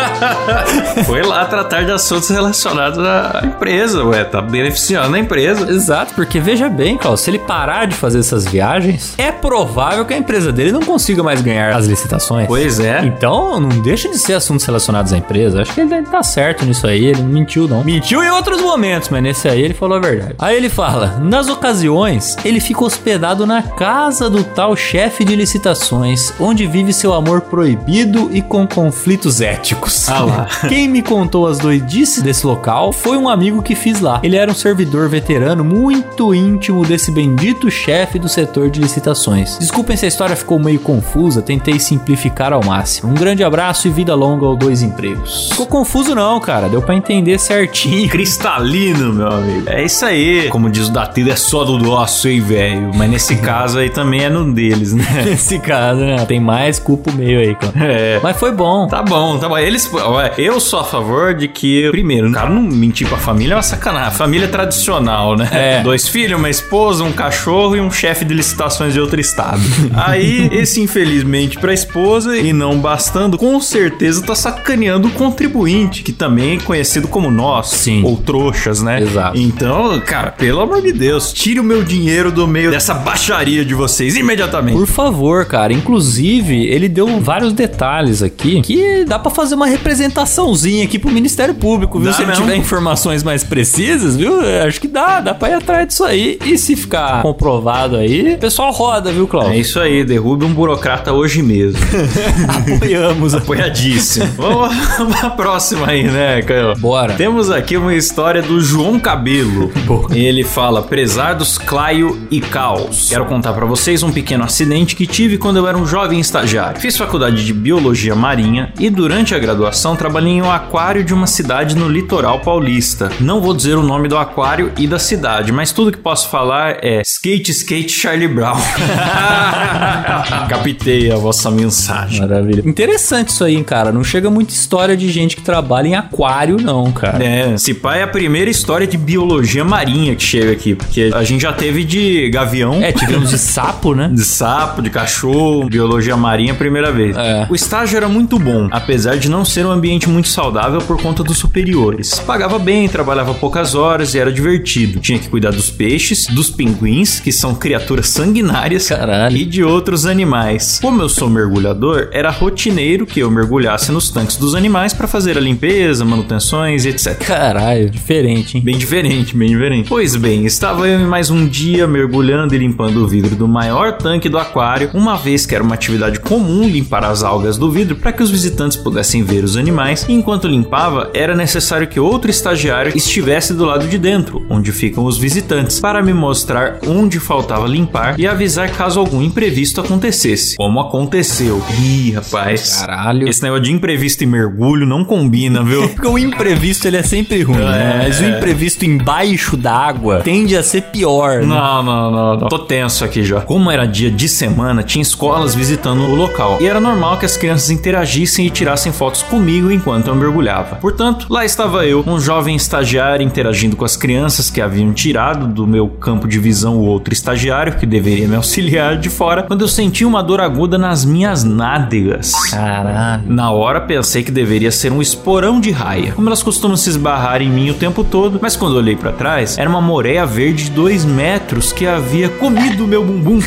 Foi 1.04 1.22
lá 1.22 1.44
tratar 1.44 1.84
de 1.84 1.92
assuntos 1.92 2.30
relacionados 2.30 2.98
à 2.98 3.42
empresa, 3.44 3.79
ué. 3.88 4.24
Tá 4.24 4.40
beneficiando 4.40 5.16
a 5.16 5.18
empresa. 5.18 5.70
Exato, 5.70 6.14
porque 6.14 6.38
veja 6.40 6.68
bem, 6.68 6.96
Klaus, 6.96 7.20
se 7.20 7.30
ele 7.30 7.38
parar 7.38 7.86
de 7.86 7.94
fazer 7.94 8.20
essas 8.20 8.44
viagens, 8.44 9.14
é 9.18 9.32
provável 9.32 10.04
que 10.04 10.14
a 10.14 10.16
empresa 10.16 10.52
dele 10.52 10.72
não 10.72 10.80
consiga 10.80 11.22
mais 11.22 11.40
ganhar 11.40 11.74
as 11.74 11.86
licitações. 11.86 12.46
Pois 12.46 12.78
é. 12.78 13.04
Então, 13.04 13.58
não 13.60 13.80
deixa 13.80 14.08
de 14.08 14.18
ser 14.18 14.34
assuntos 14.34 14.64
relacionados 14.64 15.12
à 15.12 15.18
empresa. 15.18 15.62
Acho 15.62 15.72
que 15.72 15.80
ele 15.80 16.02
tá 16.02 16.22
certo 16.22 16.64
nisso 16.64 16.86
aí, 16.86 17.06
ele 17.06 17.22
não 17.22 17.28
mentiu 17.28 17.66
não. 17.66 17.84
Mentiu 17.84 18.22
em 18.22 18.30
outros 18.30 18.60
momentos, 18.60 19.08
mas 19.08 19.22
nesse 19.22 19.48
aí 19.48 19.62
ele 19.62 19.74
falou 19.74 19.98
a 19.98 20.00
verdade. 20.00 20.34
Aí 20.38 20.56
ele 20.56 20.68
fala: 20.68 21.18
"Nas 21.22 21.48
ocasiões, 21.48 22.36
ele 22.44 22.60
fica 22.60 22.84
hospedado 22.84 23.46
na 23.46 23.62
casa 23.62 24.28
do 24.28 24.44
tal 24.44 24.76
chefe 24.76 25.24
de 25.24 25.34
licitações, 25.34 26.32
onde 26.38 26.66
vive 26.66 26.92
seu 26.92 27.12
amor 27.14 27.42
proibido 27.42 28.30
e 28.32 28.42
com 28.42 28.66
conflitos 28.66 29.40
éticos." 29.40 30.08
Ah 30.08 30.24
lá. 30.24 30.46
Quem 30.68 30.88
me 30.88 31.02
contou 31.02 31.46
as 31.46 31.58
doidices 31.58 32.22
desse 32.22 32.46
local 32.46 32.92
foi 32.92 33.16
um 33.16 33.28
amigo 33.28 33.62
que 33.62 33.69
fiz 33.74 34.00
lá. 34.00 34.20
Ele 34.22 34.36
era 34.36 34.50
um 34.50 34.54
servidor 34.54 35.08
veterano 35.08 35.64
muito 35.64 36.34
íntimo 36.34 36.84
desse 36.84 37.10
bendito 37.10 37.70
chefe 37.70 38.18
do 38.18 38.28
setor 38.28 38.70
de 38.70 38.80
licitações. 38.80 39.58
Desculpem 39.58 39.96
se 39.96 40.04
a 40.04 40.08
história 40.08 40.36
ficou 40.36 40.58
meio 40.58 40.80
confusa, 40.80 41.42
tentei 41.42 41.78
simplificar 41.78 42.52
ao 42.52 42.64
máximo. 42.64 43.10
Um 43.10 43.14
grande 43.14 43.42
abraço 43.44 43.88
e 43.88 43.90
vida 43.90 44.14
longa 44.14 44.46
aos 44.46 44.58
dois 44.58 44.82
empregos. 44.82 45.48
Ficou 45.50 45.66
confuso 45.66 46.14
não, 46.14 46.40
cara, 46.40 46.68
deu 46.68 46.82
pra 46.82 46.94
entender 46.94 47.38
certinho. 47.38 48.08
Cristalino, 48.10 49.12
meu 49.12 49.28
amigo. 49.28 49.68
É 49.68 49.84
isso 49.84 50.04
aí. 50.04 50.48
Como 50.48 50.70
diz 50.70 50.88
o 50.88 50.92
Datilo, 50.92 51.30
é 51.30 51.36
só 51.36 51.64
do 51.64 51.78
nosso, 51.78 52.28
hein, 52.28 52.40
velho. 52.40 52.90
Mas 52.94 53.10
nesse 53.10 53.36
caso 53.40 53.78
aí 53.78 53.90
também 53.90 54.24
é 54.24 54.30
no 54.30 54.52
deles, 54.52 54.92
né? 54.92 55.04
Nesse 55.24 55.58
caso, 55.58 56.00
né? 56.00 56.24
Tem 56.26 56.40
mais 56.40 56.78
culpa 56.78 57.12
meio 57.12 57.40
aí, 57.40 57.54
cara. 57.54 57.72
É. 57.80 58.20
Mas 58.22 58.36
foi 58.36 58.52
bom. 58.52 58.86
Tá 58.86 59.02
bom, 59.02 59.38
tá 59.38 59.48
bom. 59.48 59.58
Eles, 59.58 59.90
eu 60.38 60.60
sou 60.60 60.80
a 60.80 60.84
favor 60.84 61.34
de 61.34 61.48
que, 61.48 61.88
primeiro, 61.90 62.28
o 62.28 62.32
cara 62.32 62.48
não 62.48 62.62
mentir 62.62 63.08
pra 63.08 63.18
família 63.18 63.56
uma 63.60 63.62
sacanagem. 63.62 64.16
Família 64.16 64.48
tradicional, 64.48 65.36
né? 65.36 65.48
É. 65.52 65.82
Dois 65.84 66.08
filhos, 66.08 66.38
uma 66.38 66.48
esposa, 66.48 67.04
um 67.04 67.12
cachorro 67.12 67.76
e 67.76 67.80
um 67.80 67.90
chefe 67.90 68.24
de 68.24 68.32
licitações 68.32 68.94
de 68.94 69.00
outro 69.00 69.20
estado. 69.20 69.60
Aí, 69.94 70.48
esse 70.52 70.80
infelizmente 70.80 71.58
pra 71.58 71.72
esposa 71.72 72.36
e 72.36 72.52
não 72.52 72.78
bastando, 72.78 73.36
com 73.36 73.60
certeza 73.60 74.22
tá 74.22 74.34
sacaneando 74.34 75.08
o 75.08 75.10
contribuinte, 75.10 76.02
que 76.02 76.12
também 76.12 76.56
é 76.56 76.60
conhecido 76.60 77.06
como 77.06 77.30
nós. 77.30 77.68
Sim. 77.68 78.02
Ou 78.04 78.16
trouxas, 78.16 78.82
né? 78.82 79.02
Exato. 79.02 79.38
Então, 79.38 80.00
cara, 80.00 80.30
pelo 80.30 80.60
amor 80.60 80.80
de 80.80 80.92
Deus, 80.92 81.32
tire 81.32 81.60
o 81.60 81.64
meu 81.64 81.82
dinheiro 81.82 82.32
do 82.32 82.46
meio 82.46 82.70
dessa 82.70 82.94
baixaria 82.94 83.64
de 83.64 83.74
vocês 83.74 84.16
imediatamente. 84.16 84.76
Por 84.76 84.86
favor, 84.86 85.44
cara. 85.44 85.72
Inclusive, 85.72 86.66
ele 86.66 86.88
deu 86.88 87.20
vários 87.20 87.52
detalhes 87.52 88.22
aqui 88.22 88.62
que 88.62 89.04
dá 89.04 89.18
pra 89.18 89.30
fazer 89.30 89.54
uma 89.54 89.66
representaçãozinha 89.66 90.84
aqui 90.84 90.98
pro 90.98 91.10
Ministério 91.10 91.54
Público, 91.54 91.98
viu? 91.98 92.10
Dá 92.10 92.16
Se 92.16 92.22
ele 92.22 92.30
mesmo. 92.30 92.44
tiver 92.44 92.56
informações 92.56 93.22
mais 93.22 93.44
precisas, 93.50 94.16
viu? 94.16 94.40
Eu 94.40 94.60
Acho 94.66 94.80
que 94.80 94.88
dá, 94.88 95.20
dá 95.20 95.34
pra 95.34 95.50
ir 95.50 95.54
atrás 95.54 95.88
disso 95.88 96.04
aí. 96.04 96.38
E 96.44 96.56
se 96.56 96.76
ficar 96.76 97.20
comprovado 97.22 97.96
aí, 97.96 98.34
o 98.34 98.38
pessoal 98.38 98.70
roda, 98.72 99.10
viu, 99.10 99.24
É 99.24 99.26
Cláudio? 99.26 99.60
isso 99.60 99.80
aí, 99.80 100.04
derrube 100.04 100.44
um 100.44 100.54
burocrata 100.54 101.12
hoje 101.12 101.42
mesmo. 101.42 101.80
Apoiamos. 102.48 103.34
Apoiadíssimo. 103.34 104.26
Vamos 104.36 104.74
pra 105.18 105.30
próxima 105.30 105.88
aí, 105.88 106.04
né, 106.04 106.40
Caio? 106.42 106.74
Bora. 106.76 107.14
Temos 107.14 107.50
aqui 107.50 107.76
uma 107.76 107.94
história 107.94 108.42
do 108.42 108.60
João 108.60 108.98
Cabelo. 109.00 109.72
Ele 110.14 110.44
fala: 110.44 110.82
Prezados 110.82 111.58
Claio 111.58 112.26
e 112.30 112.40
Caos. 112.40 113.08
Quero 113.08 113.24
contar 113.26 113.52
pra 113.52 113.66
vocês 113.66 114.02
um 114.02 114.12
pequeno 114.12 114.44
acidente 114.44 114.94
que 114.94 115.06
tive 115.06 115.38
quando 115.38 115.56
eu 115.56 115.66
era 115.66 115.76
um 115.76 115.86
jovem 115.86 116.20
estagiário. 116.20 116.80
Fiz 116.80 116.96
faculdade 116.96 117.44
de 117.44 117.52
biologia 117.52 118.14
marinha 118.14 118.72
e 118.78 118.88
durante 118.88 119.34
a 119.34 119.38
graduação 119.38 119.96
trabalhei 119.96 120.34
em 120.34 120.42
um 120.42 120.50
aquário 120.50 121.02
de 121.02 121.12
uma 121.12 121.26
cidade 121.26 121.74
no 121.74 121.88
litoral 121.88 122.40
paulista. 122.40 123.10
Não 123.20 123.39
vou 123.40 123.54
dizer 123.54 123.76
o 123.76 123.82
nome 123.82 124.08
do 124.08 124.16
aquário 124.16 124.72
e 124.78 124.86
da 124.86 124.98
cidade, 124.98 125.52
mas 125.52 125.72
tudo 125.72 125.90
que 125.90 125.98
posso 125.98 126.28
falar 126.28 126.78
é 126.82 127.02
Skate 127.02 127.50
Skate 127.50 127.92
Charlie 127.92 128.28
Brown. 128.28 128.56
Captei 130.48 131.10
a 131.10 131.16
vossa 131.16 131.50
mensagem. 131.50 132.20
Maravilha. 132.20 132.62
Interessante 132.64 133.28
isso 133.28 133.44
aí, 133.44 133.62
cara. 133.64 133.92
Não 133.92 134.04
chega 134.04 134.30
muita 134.30 134.52
história 134.52 134.96
de 134.96 135.10
gente 135.10 135.36
que 135.36 135.42
trabalha 135.42 135.88
em 135.88 135.94
aquário, 135.94 136.56
não, 136.60 136.90
cara. 136.92 137.22
É, 137.24 137.54
esse 137.54 137.74
pai 137.74 138.00
é 138.00 138.02
a 138.02 138.08
primeira 138.08 138.50
história 138.50 138.86
de 138.86 138.96
biologia 138.96 139.64
marinha 139.64 140.14
que 140.14 140.22
chega 140.22 140.52
aqui, 140.52 140.74
porque 140.74 141.10
a 141.14 141.24
gente 141.24 141.42
já 141.42 141.52
teve 141.52 141.84
de 141.84 142.28
gavião. 142.30 142.82
É, 142.82 142.92
tivemos 142.92 143.30
de 143.30 143.38
sapo, 143.38 143.94
né? 143.94 144.08
De 144.12 144.24
sapo, 144.24 144.82
de 144.82 144.90
cachorro, 144.90 145.68
biologia 145.68 146.16
marinha, 146.16 146.54
primeira 146.54 146.92
vez. 146.92 147.16
É. 147.16 147.46
O 147.48 147.54
estágio 147.54 147.96
era 147.96 148.08
muito 148.08 148.38
bom, 148.38 148.68
apesar 148.70 149.16
de 149.16 149.28
não 149.28 149.44
ser 149.44 149.64
um 149.66 149.70
ambiente 149.70 150.08
muito 150.08 150.28
saudável 150.28 150.80
por 150.80 151.00
conta 151.00 151.22
dos 151.22 151.38
superiores. 151.38 152.18
Pagava 152.20 152.58
bem, 152.58 152.88
trabalhava 152.88 153.29
poucas 153.34 153.74
horas 153.74 154.14
e 154.14 154.18
era 154.18 154.32
divertido. 154.32 155.00
Tinha 155.00 155.18
que 155.18 155.28
cuidar 155.28 155.50
dos 155.50 155.70
peixes, 155.70 156.26
dos 156.26 156.50
pinguins, 156.50 157.20
que 157.20 157.32
são 157.32 157.54
criaturas 157.54 158.08
sanguinárias, 158.08 158.88
Caralho. 158.88 159.36
e 159.36 159.44
de 159.44 159.62
outros 159.62 160.06
animais. 160.06 160.78
Como 160.80 161.00
eu 161.02 161.08
sou 161.08 161.28
mergulhador, 161.28 162.08
era 162.12 162.30
rotineiro 162.30 163.06
que 163.06 163.20
eu 163.20 163.30
mergulhasse 163.30 163.92
nos 163.92 164.10
tanques 164.10 164.36
dos 164.36 164.54
animais 164.54 164.92
para 164.92 165.06
fazer 165.06 165.38
a 165.38 165.40
limpeza, 165.40 166.04
manutenções 166.04 166.84
e 166.84 166.88
etc. 166.90 167.16
Caralho, 167.18 167.90
diferente, 167.90 168.56
hein? 168.56 168.62
Bem 168.64 168.76
diferente, 168.76 169.36
bem 169.36 169.48
diferente. 169.48 169.88
Pois 169.88 170.16
bem, 170.16 170.44
estava 170.44 170.88
eu 170.88 171.00
em 171.00 171.06
mais 171.06 171.30
um 171.30 171.46
dia 171.46 171.86
mergulhando 171.86 172.54
e 172.54 172.58
limpando 172.58 173.04
o 173.04 173.08
vidro 173.08 173.36
do 173.36 173.46
maior 173.46 173.96
tanque 173.96 174.28
do 174.28 174.38
aquário, 174.38 174.90
uma 174.94 175.16
vez 175.16 175.46
que 175.46 175.54
era 175.54 175.62
uma 175.62 175.74
atividade 175.74 176.20
comum 176.20 176.68
limpar 176.68 177.04
as 177.04 177.22
algas 177.22 177.56
do 177.56 177.70
vidro 177.70 177.96
para 177.96 178.12
que 178.12 178.22
os 178.22 178.30
visitantes 178.30 178.76
pudessem 178.76 179.22
ver 179.22 179.44
os 179.44 179.56
animais, 179.56 180.04
e 180.08 180.12
enquanto 180.12 180.48
limpava, 180.48 181.10
era 181.14 181.34
necessário 181.34 181.86
que 181.86 182.00
outro 182.00 182.30
estagiário 182.30 182.92
estivesse 182.96 183.19
do 183.54 183.64
lado 183.64 183.86
de 183.86 183.98
dentro, 183.98 184.44
onde 184.48 184.72
ficam 184.72 185.04
os 185.04 185.18
visitantes, 185.18 185.80
para 185.80 186.02
me 186.02 186.12
mostrar 186.12 186.78
onde 186.86 187.20
faltava 187.20 187.66
limpar 187.66 188.18
e 188.18 188.26
avisar 188.26 188.70
caso 188.70 188.98
algum 188.98 189.22
imprevisto 189.22 189.80
acontecesse. 189.80 190.56
Como 190.56 190.80
aconteceu. 190.80 191.62
Ih, 191.80 192.12
rapaz. 192.12 192.78
Caralho. 192.80 193.28
Esse 193.28 193.42
negócio 193.42 193.64
de 193.64 193.72
imprevisto 193.72 194.22
e 194.22 194.26
mergulho 194.26 194.86
não 194.86 195.04
combina, 195.04 195.62
viu? 195.62 195.88
Porque 195.90 196.06
o 196.06 196.18
imprevisto 196.18 196.86
ele 196.86 196.96
é 196.96 197.02
sempre 197.02 197.42
ruim, 197.42 197.58
né? 197.58 198.00
É. 198.00 198.08
Mas 198.08 198.20
o 198.20 198.24
imprevisto 198.24 198.84
embaixo 198.84 199.56
d'água 199.56 200.20
tende 200.20 200.56
a 200.56 200.62
ser 200.62 200.82
pior, 200.82 201.40
né? 201.40 201.46
Não, 201.46 201.82
não, 201.82 202.10
não, 202.10 202.36
não. 202.36 202.48
Tô 202.48 202.58
tenso 202.58 203.04
aqui 203.04 203.24
já. 203.24 203.40
Como 203.40 203.70
era 203.70 203.86
dia 203.86 204.10
de 204.10 204.28
semana, 204.28 204.82
tinha 204.82 205.02
escolas 205.02 205.54
visitando 205.54 206.02
o 206.02 206.14
local. 206.14 206.58
E 206.60 206.66
era 206.66 206.80
normal 206.80 207.18
que 207.18 207.26
as 207.26 207.36
crianças 207.36 207.70
interagissem 207.70 208.46
e 208.46 208.50
tirassem 208.50 208.92
fotos 208.92 209.22
comigo 209.22 209.70
enquanto 209.70 210.08
eu 210.08 210.14
mergulhava. 210.14 210.76
Portanto, 210.76 211.26
lá 211.28 211.44
estava 211.44 211.86
eu, 211.86 212.04
um 212.06 212.18
jovem 212.20 212.56
estagiário 212.56 213.09
interagindo 213.18 213.76
com 213.76 213.84
as 213.84 213.96
crianças 213.96 214.50
que 214.50 214.60
haviam 214.60 214.92
tirado 214.92 215.46
do 215.46 215.66
meu 215.66 215.88
campo 215.88 216.28
de 216.28 216.38
visão 216.38 216.76
o 216.76 216.84
outro 216.84 217.14
estagiário 217.14 217.76
que 217.78 217.86
deveria 217.86 218.28
me 218.28 218.36
auxiliar 218.36 218.98
de 218.98 219.08
fora, 219.08 219.44
quando 219.44 219.62
eu 219.62 219.68
senti 219.68 220.04
uma 220.04 220.22
dor 220.22 220.40
aguda 220.40 220.76
nas 220.76 221.02
minhas 221.02 221.42
nádegas. 221.42 222.32
Caralho. 222.50 223.22
Na 223.26 223.50
hora 223.50 223.80
pensei 223.80 224.22
que 224.22 224.30
deveria 224.30 224.70
ser 224.70 224.92
um 224.92 225.00
esporão 225.00 225.60
de 225.60 225.70
raia, 225.70 226.12
como 226.12 226.28
elas 226.28 226.42
costumam 226.42 226.76
se 226.76 226.90
esbarrar 226.90 227.40
em 227.40 227.48
mim 227.48 227.70
o 227.70 227.74
tempo 227.74 228.04
todo, 228.04 228.38
mas 228.42 228.56
quando 228.56 228.76
olhei 228.76 228.96
pra 228.96 229.12
trás, 229.12 229.56
era 229.56 229.70
uma 229.70 229.80
moreia 229.80 230.26
verde 230.26 230.64
de 230.64 230.70
dois 230.70 231.04
metros 231.04 231.72
que 231.72 231.86
havia 231.86 232.28
comido 232.28 232.84
o 232.84 232.88
meu 232.88 233.02
bumbum. 233.04 233.40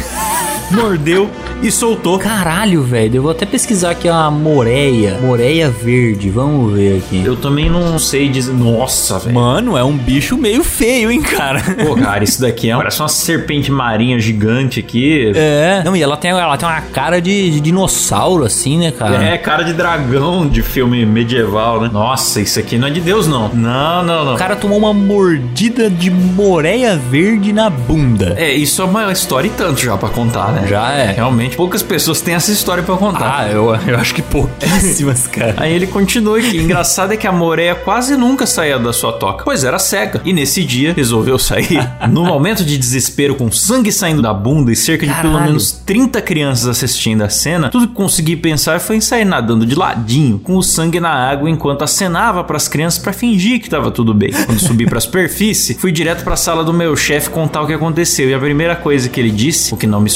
Mordeu 0.71 1.29
e 1.61 1.71
soltou. 1.71 2.19
Caralho, 2.19 2.83
velho. 2.83 3.17
Eu 3.17 3.21
vou 3.23 3.31
até 3.31 3.45
pesquisar 3.45 3.91
aqui 3.91 4.09
uma 4.09 4.29
moreia. 4.31 5.17
Moreia 5.21 5.69
verde. 5.69 6.29
Vamos 6.29 6.73
ver 6.73 6.97
aqui. 6.97 7.23
Eu 7.23 7.35
também 7.35 7.69
não 7.69 7.97
sei 7.99 8.27
dizer. 8.27 8.53
Nossa, 8.53 9.19
velho. 9.19 9.35
Mano, 9.35 9.77
é 9.77 9.83
um 9.83 9.95
bicho 9.97 10.37
meio 10.37 10.63
feio, 10.63 11.11
hein, 11.11 11.21
cara? 11.21 11.61
Pô, 11.85 11.95
cara, 11.95 12.23
isso 12.23 12.41
daqui 12.41 12.69
é 12.69 12.75
parece 12.77 12.99
uma 12.99 13.07
serpente 13.07 13.71
marinha 13.71 14.19
gigante 14.19 14.79
aqui. 14.79 15.31
É. 15.35 15.81
Não, 15.85 15.95
e 15.95 16.01
ela 16.01 16.17
tem, 16.17 16.31
ela 16.31 16.57
tem 16.57 16.67
uma 16.67 16.81
cara 16.81 17.21
de, 17.21 17.51
de 17.51 17.59
dinossauro, 17.61 18.43
assim, 18.43 18.77
né, 18.77 18.91
cara? 18.91 19.23
É, 19.23 19.37
cara 19.37 19.63
de 19.63 19.73
dragão 19.73 20.47
de 20.47 20.61
filme 20.61 21.05
medieval, 21.05 21.81
né? 21.81 21.89
Nossa, 21.91 22.41
isso 22.41 22.59
aqui 22.59 22.77
não 22.77 22.87
é 22.87 22.91
de 22.91 22.99
Deus, 23.01 23.27
não. 23.27 23.49
Não, 23.49 24.03
não, 24.03 24.25
não. 24.25 24.33
O 24.35 24.37
cara 24.37 24.55
tomou 24.55 24.77
uma 24.77 24.93
mordida 24.93 25.89
de 25.89 26.09
moreia 26.09 26.95
verde 26.97 27.53
na 27.53 27.69
bunda. 27.69 28.35
É, 28.37 28.53
isso 28.53 28.81
é 28.81 28.85
uma 28.85 29.11
história 29.11 29.47
e 29.47 29.51
tanto 29.51 29.81
já 29.81 29.97
pra 29.97 30.09
contar, 30.09 30.52
né? 30.53 30.67
Já 30.67 30.91
é. 30.91 31.11
Realmente, 31.11 31.55
poucas 31.55 31.83
pessoas 31.83 32.21
têm 32.21 32.35
essa 32.35 32.51
história 32.51 32.83
pra 32.83 32.95
contar. 32.95 33.39
Ah, 33.39 33.47
eu, 33.49 33.75
eu 33.87 33.97
acho 33.97 34.13
que 34.13 34.21
pouquíssimas, 34.21 35.27
cara. 35.27 35.55
Aí 35.57 35.73
ele 35.73 35.87
continua 35.87 36.37
aqui. 36.37 36.57
Engraçado 36.57 37.13
é 37.13 37.17
que 37.17 37.27
a 37.27 37.31
Moreia 37.31 37.75
quase 37.75 38.15
nunca 38.15 38.45
saía 38.45 38.77
da 38.79 38.93
sua 38.93 39.13
toca, 39.13 39.43
pois 39.43 39.63
era 39.63 39.79
cega. 39.79 40.21
E 40.23 40.33
nesse 40.33 40.63
dia 40.63 40.93
resolveu 40.95 41.37
sair. 41.39 41.79
No 42.09 42.25
momento 42.25 42.63
de 42.63 42.77
desespero, 42.77 43.33
com 43.35 43.51
sangue 43.51 43.91
saindo 43.91 44.21
da 44.21 44.33
bunda 44.33 44.71
e 44.71 44.75
cerca 44.75 45.05
de 45.05 45.13
pelo 45.13 45.33
Caralho. 45.33 45.45
menos 45.47 45.71
30 45.71 46.21
crianças 46.21 46.67
assistindo 46.67 47.23
a 47.23 47.29
cena, 47.29 47.69
tudo 47.69 47.87
que 47.87 47.93
consegui 47.93 48.35
pensar 48.35 48.79
foi 48.79 48.97
em 48.97 49.01
sair 49.01 49.25
nadando 49.25 49.65
de 49.65 49.73
ladinho, 49.73 50.37
com 50.39 50.55
o 50.57 50.61
sangue 50.63 50.99
na 50.99 51.09
água, 51.09 51.49
enquanto 51.49 51.83
acenava 51.83 52.43
pras 52.43 52.67
crianças 52.67 52.99
pra 52.99 53.13
fingir 53.13 53.61
que 53.61 53.69
tava 53.69 53.89
tudo 53.89 54.13
bem. 54.13 54.31
Quando 54.45 54.59
subi 54.59 54.85
pra 54.85 54.99
superfície, 54.99 55.73
fui 55.75 55.91
direto 55.91 56.23
pra 56.23 56.35
sala 56.35 56.63
do 56.63 56.73
meu 56.73 56.95
chefe 56.95 57.29
contar 57.29 57.61
o 57.61 57.67
que 57.67 57.73
aconteceu. 57.73 58.29
E 58.29 58.33
a 58.33 58.39
primeira 58.39 58.75
coisa 58.75 59.07
que 59.09 59.19
ele 59.19 59.31
disse, 59.31 59.73
o 59.73 59.77
que 59.77 59.87
não 59.87 60.01
me 60.01 60.09